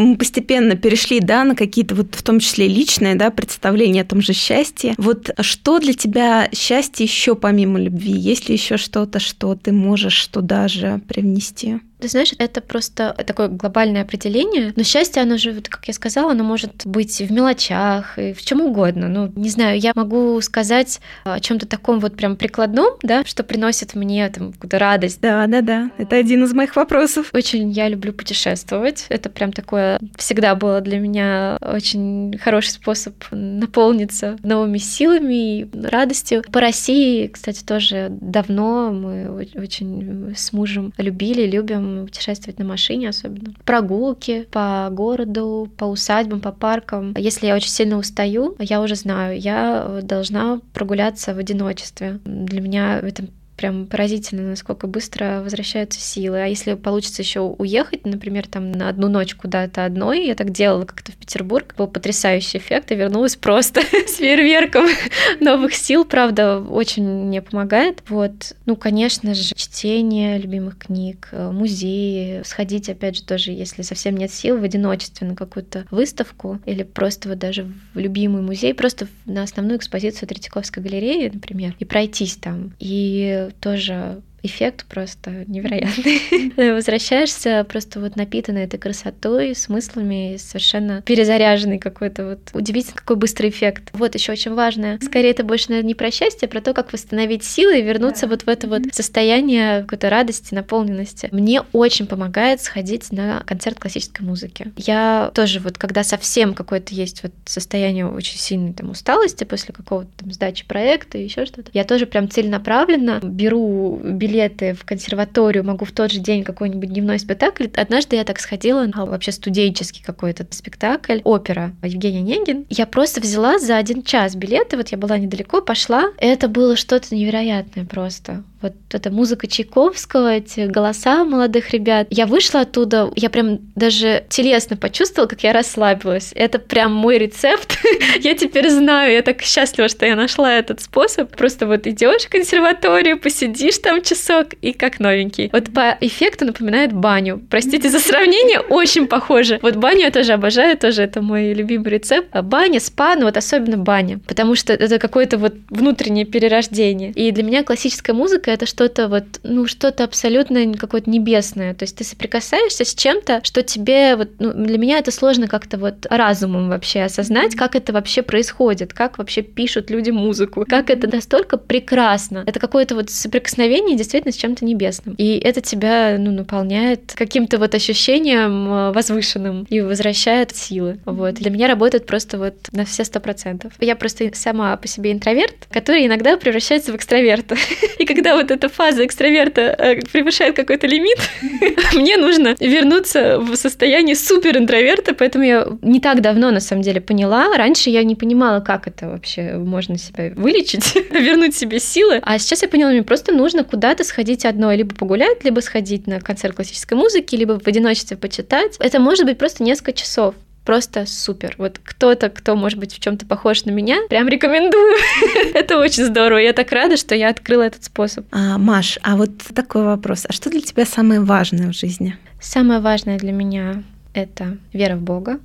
мы 0.00 0.16
постепенно 0.16 0.76
перешли, 0.76 1.20
да, 1.20 1.44
на 1.44 1.54
какие-то 1.54 1.94
вот 1.94 2.14
в 2.14 2.22
том 2.22 2.40
числе 2.40 2.66
личные, 2.66 3.14
да, 3.14 3.30
представления 3.30 4.02
о 4.02 4.06
том 4.06 4.20
же 4.20 4.32
счастье. 4.32 4.94
Вот 4.96 5.30
что 5.40 5.78
для 5.78 5.92
тебя 5.92 6.48
счастье 6.52 7.04
еще 7.04 7.34
помимо 7.34 7.78
любви? 7.78 8.12
Есть 8.12 8.48
ли 8.48 8.54
еще 8.54 8.76
что-то, 8.76 9.20
что 9.20 9.54
ты 9.54 9.72
можешь 9.72 10.26
туда 10.28 10.68
же 10.68 11.00
привнести? 11.06 11.80
Ты 12.00 12.08
знаешь, 12.08 12.32
это 12.38 12.60
просто 12.60 13.14
такое 13.26 13.48
глобальное 13.48 14.02
определение. 14.02 14.72
Но 14.76 14.82
счастье, 14.82 15.22
оно 15.22 15.36
же, 15.36 15.60
как 15.62 15.86
я 15.86 15.94
сказала, 15.94 16.32
оно 16.32 16.44
может 16.44 16.86
быть 16.86 17.20
в 17.20 17.30
мелочах 17.30 18.18
и 18.18 18.32
в 18.32 18.42
чем 18.42 18.60
угодно. 18.60 19.08
Ну, 19.08 19.32
не 19.34 19.50
знаю, 19.50 19.78
я 19.78 19.92
могу 19.94 20.40
сказать 20.40 21.00
о 21.24 21.40
чем-то 21.40 21.66
таком 21.66 22.00
вот 22.00 22.16
прям 22.16 22.36
прикладном, 22.36 22.94
да, 23.02 23.24
что 23.24 23.42
приносит 23.42 23.94
мне 23.94 24.28
там 24.28 24.52
какую-то 24.52 24.78
радость. 24.78 25.20
Да, 25.20 25.46
да, 25.46 25.60
да. 25.60 25.90
Это 25.98 26.16
один 26.16 26.44
из 26.44 26.52
моих 26.52 26.76
вопросов. 26.76 27.30
Очень 27.32 27.70
я 27.70 27.88
люблю 27.88 28.12
путешествовать. 28.12 29.06
Это 29.08 29.28
прям 29.28 29.52
такое 29.52 29.98
всегда 30.16 30.54
было 30.54 30.80
для 30.80 30.98
меня 30.98 31.58
очень 31.60 32.38
хороший 32.38 32.70
способ 32.70 33.14
наполниться 33.30 34.36
новыми 34.42 34.78
силами 34.78 35.60
и 35.60 35.68
радостью. 35.72 36.42
По 36.52 36.60
России, 36.60 37.26
кстати, 37.26 37.64
тоже 37.64 38.08
давно 38.10 38.90
мы 38.90 39.30
очень 39.30 40.34
с 40.36 40.52
мужем 40.52 40.92
любили, 40.98 41.46
любим 41.46 41.89
путешествовать 42.06 42.58
на 42.58 42.64
машине 42.64 43.08
особенно. 43.08 43.54
Прогулки 43.64 44.46
по 44.50 44.88
городу, 44.90 45.68
по 45.76 45.84
усадьбам, 45.84 46.40
по 46.40 46.52
паркам. 46.52 47.14
Если 47.16 47.46
я 47.46 47.54
очень 47.54 47.70
сильно 47.70 47.98
устаю, 47.98 48.56
я 48.58 48.80
уже 48.80 48.94
знаю, 48.94 49.38
я 49.38 50.00
должна 50.02 50.60
прогуляться 50.72 51.34
в 51.34 51.38
одиночестве. 51.38 52.20
Для 52.24 52.60
меня 52.60 52.98
это 52.98 53.24
прям 53.60 53.86
поразительно, 53.86 54.48
насколько 54.48 54.86
быстро 54.86 55.42
возвращаются 55.42 56.00
силы. 56.00 56.38
А 56.42 56.46
если 56.46 56.74
получится 56.74 57.20
еще 57.20 57.40
уехать, 57.40 58.06
например, 58.06 58.46
там 58.46 58.72
на 58.72 58.88
одну 58.88 59.08
ночь 59.08 59.34
куда-то 59.34 59.84
одной, 59.84 60.26
я 60.26 60.34
так 60.34 60.50
делала 60.50 60.86
как-то 60.86 61.12
в 61.12 61.16
Петербург, 61.16 61.74
был 61.76 61.86
потрясающий 61.86 62.56
эффект, 62.56 62.90
и 62.90 62.94
вернулась 62.94 63.36
просто 63.36 63.82
с 64.06 64.16
фейерверком 64.16 64.86
новых 65.40 65.74
сил, 65.74 66.06
правда, 66.06 66.58
очень 66.58 67.06
мне 67.06 67.42
помогает. 67.42 68.02
Вот, 68.08 68.54
ну, 68.64 68.76
конечно 68.76 69.34
же, 69.34 69.54
чтение 69.54 70.38
любимых 70.38 70.78
книг, 70.78 71.28
э, 71.32 71.50
музеи, 71.50 72.40
сходить, 72.44 72.88
опять 72.88 73.16
же, 73.16 73.24
тоже, 73.24 73.50
если 73.50 73.82
совсем 73.82 74.16
нет 74.16 74.32
сил, 74.32 74.56
в 74.56 74.64
одиночестве 74.64 75.26
на 75.26 75.36
какую-то 75.36 75.84
выставку 75.90 76.60
или 76.64 76.82
просто 76.82 77.28
вот 77.28 77.38
даже 77.38 77.70
в 77.92 77.98
любимый 77.98 78.40
музей, 78.40 78.72
просто 78.72 79.06
на 79.26 79.42
основную 79.42 79.76
экспозицию 79.76 80.30
Третьяковской 80.30 80.82
галереи, 80.82 81.30
например, 81.30 81.74
и 81.78 81.84
пройтись 81.84 82.36
там. 82.36 82.72
И 82.78 83.49
тоже 83.52 84.22
эффект 84.42 84.86
просто 84.86 85.44
невероятный. 85.46 86.52
Возвращаешься 86.74 87.64
просто 87.68 88.00
вот 88.00 88.16
напитанный 88.16 88.64
этой 88.64 88.78
красотой, 88.78 89.54
смыслами, 89.54 90.36
совершенно 90.38 91.02
перезаряженный 91.02 91.78
какой-то 91.78 92.24
вот 92.24 92.38
удивительно 92.52 92.96
какой 92.96 93.16
быстрый 93.16 93.50
эффект. 93.50 93.90
Вот 93.92 94.14
еще 94.14 94.32
очень 94.32 94.54
важное. 94.54 94.98
Скорее 95.02 95.30
это 95.30 95.44
больше, 95.44 95.70
наверное, 95.70 95.88
не 95.88 95.94
про 95.94 96.10
счастье, 96.10 96.46
а 96.46 96.50
про 96.50 96.60
то, 96.60 96.74
как 96.74 96.92
восстановить 96.92 97.44
силы 97.44 97.78
и 97.78 97.82
вернуться 97.82 98.22
да. 98.22 98.28
вот 98.28 98.42
в 98.42 98.48
это 98.48 98.68
вот 98.68 98.82
состояние 98.92 99.82
какой-то 99.82 100.10
радости, 100.10 100.54
наполненности. 100.54 101.28
Мне 101.32 101.62
очень 101.72 102.06
помогает 102.06 102.60
сходить 102.60 103.12
на 103.12 103.42
концерт 103.46 103.78
классической 103.78 104.22
музыки. 104.22 104.72
Я 104.76 105.30
тоже 105.34 105.60
вот, 105.60 105.78
когда 105.78 106.04
совсем 106.04 106.54
какое-то 106.54 106.94
есть 106.94 107.22
вот 107.22 107.32
состояние 107.44 108.06
очень 108.06 108.38
сильной 108.38 108.72
там 108.72 108.90
усталости 108.90 109.44
после 109.44 109.74
какого-то 109.74 110.10
там 110.16 110.32
сдачи 110.32 110.66
проекта 110.66 111.18
и 111.18 111.24
еще 111.24 111.44
что-то, 111.44 111.70
я 111.72 111.84
тоже 111.84 112.06
прям 112.06 112.28
целенаправленно 112.28 113.20
беру 113.22 114.00
билет 114.02 114.29
билеты 114.30 114.74
в 114.74 114.84
консерваторию, 114.84 115.64
могу 115.64 115.84
в 115.84 115.92
тот 115.92 116.12
же 116.12 116.20
день 116.20 116.44
какой-нибудь 116.44 116.88
дневной 116.88 117.18
спектакль. 117.18 117.66
Однажды 117.74 118.16
я 118.16 118.24
так 118.24 118.38
сходила 118.38 118.86
на 118.86 119.04
вообще 119.04 119.32
студенческий 119.32 120.02
какой-то 120.04 120.46
спектакль, 120.50 121.20
опера 121.24 121.72
Евгения 121.82 122.20
Негин. 122.20 122.66
Я 122.70 122.86
просто 122.86 123.20
взяла 123.20 123.58
за 123.58 123.76
один 123.76 124.02
час 124.02 124.36
билеты, 124.36 124.76
вот 124.76 124.88
я 124.88 124.98
была 124.98 125.18
недалеко, 125.18 125.60
пошла. 125.60 126.04
Это 126.18 126.48
было 126.48 126.76
что-то 126.76 127.14
невероятное 127.14 127.84
просто 127.84 128.44
вот 128.62 128.74
эта 128.92 129.10
музыка 129.10 129.46
Чайковского, 129.46 130.34
эти 130.34 130.66
голоса 130.66 131.24
молодых 131.24 131.70
ребят. 131.70 132.06
Я 132.10 132.26
вышла 132.26 132.60
оттуда, 132.60 133.10
я 133.16 133.30
прям 133.30 133.58
даже 133.74 134.24
телесно 134.28 134.76
почувствовала, 134.76 135.28
как 135.28 135.42
я 135.42 135.52
расслабилась. 135.52 136.32
Это 136.34 136.58
прям 136.58 136.92
мой 136.92 137.18
рецепт. 137.18 137.78
я 138.20 138.34
теперь 138.34 138.68
знаю, 138.68 139.14
я 139.14 139.22
так 139.22 139.40
счастлива, 139.42 139.88
что 139.88 140.04
я 140.04 140.14
нашла 140.14 140.52
этот 140.52 140.82
способ. 140.82 141.34
Просто 141.34 141.66
вот 141.66 141.86
идешь 141.86 142.22
в 142.22 142.28
консерваторию, 142.28 143.18
посидишь 143.18 143.78
там 143.78 144.02
часок 144.02 144.48
и 144.60 144.72
как 144.72 145.00
новенький. 145.00 145.48
Вот 145.52 145.72
по 145.72 145.96
эффекту 146.00 146.44
напоминает 146.44 146.92
баню. 146.92 147.42
Простите 147.48 147.88
за 147.88 147.98
сравнение, 147.98 148.60
очень 148.68 149.06
похоже. 149.06 149.58
Вот 149.62 149.76
баню 149.76 150.00
я 150.00 150.10
тоже 150.10 150.32
обожаю, 150.32 150.76
тоже 150.76 151.02
это 151.02 151.22
мой 151.22 151.54
любимый 151.54 151.90
рецепт. 151.90 152.28
А 152.32 152.42
баня, 152.42 152.80
спа, 152.80 153.14
ну 153.16 153.24
вот 153.24 153.36
особенно 153.36 153.78
баня, 153.78 154.20
потому 154.26 154.54
что 154.54 154.74
это 154.74 154.98
какое-то 154.98 155.38
вот 155.38 155.54
внутреннее 155.70 156.26
перерождение. 156.26 157.12
И 157.12 157.30
для 157.30 157.42
меня 157.42 157.62
классическая 157.62 158.12
музыка 158.12 158.49
это 158.50 158.66
что-то 158.66 159.08
вот, 159.08 159.24
ну, 159.42 159.66
что-то 159.66 160.04
абсолютно 160.04 160.74
какое-то 160.74 161.10
небесное. 161.10 161.74
То 161.74 161.84
есть 161.84 161.96
ты 161.96 162.04
соприкасаешься 162.04 162.84
с 162.84 162.94
чем-то, 162.94 163.40
что 163.44 163.62
тебе 163.62 164.16
вот, 164.16 164.28
ну, 164.38 164.52
для 164.52 164.78
меня 164.78 164.98
это 164.98 165.10
сложно 165.10 165.48
как-то 165.48 165.78
вот 165.78 166.06
разумом 166.10 166.68
вообще 166.68 167.02
осознать, 167.02 167.54
как 167.54 167.76
это 167.76 167.92
вообще 167.92 168.22
происходит, 168.22 168.92
как 168.92 169.18
вообще 169.18 169.42
пишут 169.42 169.90
люди 169.90 170.10
музыку, 170.10 170.64
как 170.68 170.90
это 170.90 171.08
настолько 171.08 171.56
прекрасно. 171.56 172.44
Это 172.46 172.60
какое-то 172.60 172.94
вот 172.94 173.10
соприкосновение 173.10 173.96
действительно 173.96 174.32
с 174.32 174.36
чем-то 174.36 174.64
небесным. 174.64 175.14
И 175.16 175.38
это 175.38 175.60
тебя, 175.60 176.16
ну, 176.18 176.30
наполняет 176.30 177.12
каким-то 177.14 177.58
вот 177.58 177.74
ощущением 177.74 178.72
э, 178.72 178.92
возвышенным 178.92 179.66
и 179.68 179.80
возвращает 179.80 180.54
силы. 180.54 180.98
Вот. 181.04 181.34
Для 181.34 181.50
меня 181.50 181.68
работает 181.68 182.06
просто 182.06 182.38
вот 182.38 182.54
на 182.72 182.84
все 182.84 183.04
сто 183.04 183.20
процентов. 183.20 183.72
Я 183.80 183.96
просто 183.96 184.30
сама 184.34 184.76
по 184.76 184.88
себе 184.88 185.12
интроверт, 185.12 185.54
который 185.70 186.06
иногда 186.06 186.36
превращается 186.36 186.92
в 186.92 186.96
экстраверта. 186.96 187.56
И 187.98 188.04
когда 188.04 188.36
вот 188.40 188.50
эта 188.50 188.68
фаза 188.68 189.04
экстраверта 189.04 189.60
э, 189.60 190.00
превышает 190.12 190.56
какой-то 190.56 190.86
лимит, 190.86 191.18
мне 191.94 192.16
нужно 192.16 192.56
вернуться 192.60 193.38
в 193.38 193.54
состояние 193.56 194.16
супер 194.16 194.56
интроверта, 194.56 195.14
поэтому 195.14 195.44
я 195.44 195.66
не 195.82 196.00
так 196.00 196.20
давно 196.20 196.50
на 196.50 196.60
самом 196.60 196.82
деле 196.82 197.00
поняла. 197.00 197.56
Раньше 197.56 197.90
я 197.90 198.02
не 198.02 198.14
понимала, 198.14 198.60
как 198.60 198.86
это 198.86 199.08
вообще 199.08 199.52
можно 199.52 199.98
себя 199.98 200.32
вылечить, 200.34 200.94
вернуть 201.10 201.54
себе 201.54 201.78
силы. 201.78 202.20
А 202.22 202.38
сейчас 202.38 202.62
я 202.62 202.68
поняла, 202.68 202.90
мне 202.90 203.02
просто 203.02 203.32
нужно 203.32 203.64
куда-то 203.64 204.04
сходить 204.04 204.44
одной, 204.44 204.76
либо 204.76 204.94
погулять, 204.94 205.44
либо 205.44 205.60
сходить 205.60 206.06
на 206.06 206.20
концерт 206.20 206.56
классической 206.56 206.94
музыки, 206.94 207.36
либо 207.36 207.58
в 207.58 207.66
одиночестве 207.66 208.16
почитать. 208.16 208.76
Это 208.78 209.00
может 209.00 209.26
быть 209.26 209.38
просто 209.38 209.62
несколько 209.62 209.92
часов 209.92 210.34
просто 210.70 211.04
супер. 211.04 211.56
Вот 211.58 211.80
кто-то, 211.82 212.28
кто 212.28 212.54
может 212.54 212.78
быть 212.78 212.94
в 212.94 213.00
чем-то 213.00 213.26
похож 213.26 213.64
на 213.64 213.72
меня, 213.72 213.96
прям 214.08 214.28
рекомендую. 214.28 214.94
Это 215.54 215.80
очень 215.80 216.04
здорово. 216.04 216.38
Я 216.38 216.52
так 216.52 216.70
рада, 216.70 216.96
что 216.96 217.16
я 217.16 217.28
открыла 217.28 217.62
этот 217.64 217.82
способ. 217.82 218.24
А, 218.30 218.56
Маш, 218.56 218.96
а 219.02 219.16
вот 219.16 219.36
такой 219.52 219.82
вопрос. 219.82 220.26
А 220.28 220.32
что 220.32 220.48
для 220.48 220.60
тебя 220.60 220.86
самое 220.86 221.20
важное 221.22 221.72
в 221.72 221.74
жизни? 221.74 222.16
Самое 222.40 222.78
важное 222.78 223.18
для 223.18 223.32
меня— 223.32 223.82
это 224.14 224.58
вера 224.72 224.94
в 224.94 225.02
Бога, 225.02 225.40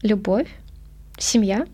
любовь, 0.00 0.48
семья. 1.18 1.66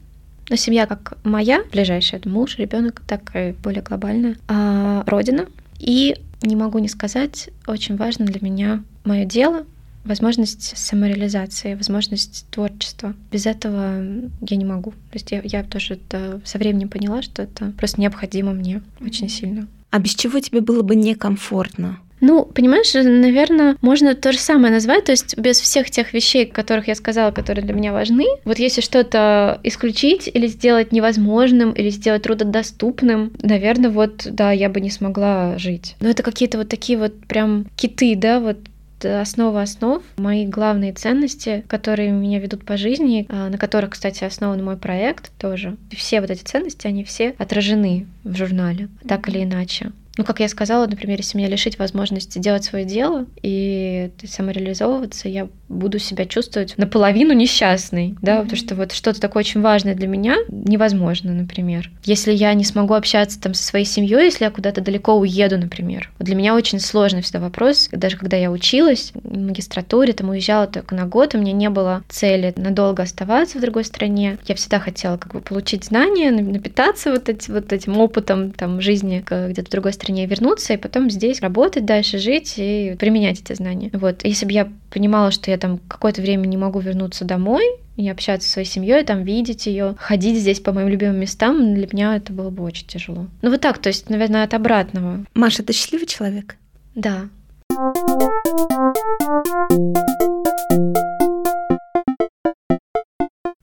Но 0.49 0.57
семья 0.57 0.87
как 0.87 1.17
моя, 1.23 1.63
ближайшая, 1.71 2.19
это 2.19 2.29
муж, 2.29 2.59
ребенок, 2.59 3.03
так 3.07 3.31
и 3.37 3.53
более 3.53 3.83
глобальная, 3.83 4.35
а 4.49 5.05
родина. 5.07 5.47
И 5.79 6.17
не 6.43 6.57
могу 6.57 6.81
не 6.81 6.89
сказать, 6.89 7.51
очень 7.69 7.97
важно 7.97 8.27
для 8.27 8.41
меня 8.41 8.83
мое 9.05 9.27
дело, 9.27 9.65
возможность 10.05 10.77
самореализации, 10.77 11.75
возможность 11.75 12.47
творчества. 12.51 13.15
Без 13.31 13.47
этого 13.47 14.03
я 14.41 14.57
не 14.57 14.65
могу. 14.65 14.91
То 14.91 15.15
есть 15.15 15.31
я, 15.31 15.41
я 15.45 15.63
тоже 15.63 15.95
это 15.95 16.41
со 16.45 16.59
временем 16.59 16.89
поняла, 16.89 17.23
что 17.23 17.43
это 17.43 17.73
просто 17.77 18.01
необходимо 18.01 18.53
мне 18.53 18.83
очень 19.01 19.29
сильно. 19.29 19.67
А 19.91 19.99
без 19.99 20.15
чего 20.15 20.39
тебе 20.41 20.61
было 20.61 20.83
бы 20.83 20.95
некомфортно? 20.95 21.99
Ну, 22.21 22.45
понимаешь, 22.45 22.93
наверное, 22.95 23.77
можно 23.81 24.15
то 24.15 24.33
же 24.33 24.39
самое 24.39 24.73
назвать, 24.73 25.05
то 25.05 25.13
есть 25.13 25.37
без 25.39 25.59
всех 25.59 25.91
тех 25.91 26.13
вещей, 26.13 26.47
которых 26.47 26.89
я 26.89 26.95
сказала, 26.95 27.31
которые 27.31 27.65
для 27.65 27.75
меня 27.75 27.93
важны. 27.93 28.27
Вот 28.45 28.59
если 28.59 28.83
что-то 28.83 29.59
исключить 29.63 30.31
или 30.33 30.47
сделать 30.47 30.93
невозможным, 30.93 31.73
или 31.73 31.89
сделать 31.89 32.23
трудодоступным, 32.23 33.33
наверное, 33.43 33.91
вот, 33.91 34.27
да, 34.31 34.53
я 34.53 34.69
бы 34.69 34.81
не 34.81 34.91
смогла 34.91 35.57
жить. 35.59 35.97
Но 36.01 36.09
это 36.09 36.23
какие-то 36.23 36.59
вот 36.59 36.69
такие 36.69 36.99
вот 36.99 37.19
прям 37.27 37.67
киты, 37.77 38.15
да, 38.17 38.41
вот 38.41 38.59
основа 39.05 39.63
основ, 39.63 40.03
мои 40.17 40.47
главные 40.47 40.93
ценности, 40.93 41.65
которые 41.69 42.11
меня 42.11 42.39
ведут 42.39 42.65
по 42.65 42.77
жизни, 42.77 43.27
а, 43.29 43.49
на 43.49 43.59
которых, 43.59 43.91
кстати, 43.91 44.25
основан 44.25 44.65
мой 44.65 44.77
проект 44.77 45.33
тоже. 45.39 45.77
Все 45.97 46.21
вот 46.21 46.31
эти 46.31 46.43
ценности, 46.43 46.87
они 46.87 47.05
все 47.05 47.35
отражены 47.39 48.07
в 48.25 48.37
журнале, 48.37 48.89
так 49.07 49.29
или 49.29 49.43
иначе 49.45 49.93
ну, 50.21 50.25
как 50.25 50.41
я 50.41 50.49
сказала, 50.49 50.87
например, 50.87 51.19
если 51.19 51.39
меня 51.39 51.49
лишить 51.49 51.79
возможности 51.79 52.39
делать 52.39 52.65
свое 52.65 52.85
дело 52.85 53.25
и 53.41 54.11
самореализовываться, 54.23 55.31
я 55.31 55.49
буду 55.71 55.99
себя 55.99 56.27
чувствовать 56.27 56.77
наполовину 56.77 57.33
несчастной, 57.33 58.15
да, 58.21 58.33
mm-hmm. 58.33 58.43
потому 58.43 58.57
что 58.57 58.75
вот 58.75 58.93
что-то 58.93 59.21
такое 59.21 59.43
очень 59.43 59.63
важное 59.63 59.95
для 59.95 60.07
меня 60.07 60.37
невозможно, 60.49 61.33
например. 61.33 61.91
Если 62.05 62.33
я 62.33 62.53
не 62.53 62.65
смогу 62.65 62.95
общаться 62.95 63.41
там 63.41 63.55
со 63.55 63.63
своей 63.63 63.87
семьей, 63.87 64.25
если 64.25 64.45
я 64.45 64.51
куда-то 64.51 64.83
далеко 64.83 65.19
уеду, 65.19 65.59
например. 65.59 66.11
Вот 66.19 66.27
для 66.27 66.35
меня 66.35 66.55
очень 66.55 66.81
сложный 66.81 67.23
всегда 67.23 67.41
вопрос, 67.41 67.89
даже 67.93 68.19
когда 68.19 68.37
я 68.37 68.51
училась 68.51 69.13
в 69.15 69.39
магистратуре, 69.39 70.13
там 70.13 70.29
уезжала 70.29 70.67
только 70.67 70.95
на 70.95 71.07
год, 71.07 71.35
у 71.35 71.39
меня 71.39 71.53
не 71.53 71.71
было 71.71 72.03
цели 72.09 72.53
надолго 72.57 73.05
оставаться 73.05 73.59
в 73.59 73.63
другой 73.63 73.85
стране. 73.85 74.39
Я 74.47 74.55
всегда 74.55 74.81
хотела 74.81 75.17
как 75.17 75.33
бы 75.33 75.41
получить 75.41 75.85
знания, 75.85 76.31
напитаться 76.31 77.11
вот, 77.11 77.29
эти, 77.29 77.51
вот 77.51 77.73
этим 77.73 77.97
опытом 77.99 78.51
там 78.51 78.81
жизни 78.81 79.25
где-то 79.25 79.69
в 79.69 79.71
другой 79.71 79.93
стране 79.93 80.11
стране 80.11 80.27
вернуться 80.27 80.75
и 80.75 80.77
потом 80.77 81.11
здесь 81.11 81.41
работать 81.41 81.85
дальше, 81.85 82.19
жить 82.19 82.55
и 82.57 82.97
применять 82.99 83.41
эти 83.41 83.53
знания. 83.55 83.91
Вот. 83.93 84.25
Если 84.25 84.47
бы 84.47 84.53
я 84.53 84.73
понимала, 84.91 85.31
что 85.31 85.51
я 85.51 85.59
там 85.59 85.79
какое-то 85.89 86.21
время 86.23 86.47
не 86.47 86.57
могу 86.57 86.81
вернуться 86.81 87.25
домой, 87.25 87.65
и 87.97 88.09
общаться 88.09 88.47
со 88.47 88.55
своей 88.55 88.69
семьей, 88.69 89.05
там 89.05 89.25
видеть 89.25 89.67
ее, 89.67 89.95
ходить 89.99 90.39
здесь 90.39 90.61
по 90.61 90.73
моим 90.73 90.89
любимым 90.89 91.21
местам, 91.21 91.75
для 91.75 91.87
меня 91.93 92.17
это 92.17 92.33
было 92.33 92.51
бы 92.51 92.63
очень 92.65 92.87
тяжело. 92.87 93.27
Ну 93.43 93.51
вот 93.51 93.61
так, 93.61 93.79
то 93.79 93.89
есть, 93.89 94.09
наверное, 94.09 94.45
от 94.45 94.55
обратного. 94.55 95.25
Маша, 95.35 95.63
ты 95.63 95.73
счастливый 95.73 96.07
человек? 96.07 96.57
Да. 96.95 97.29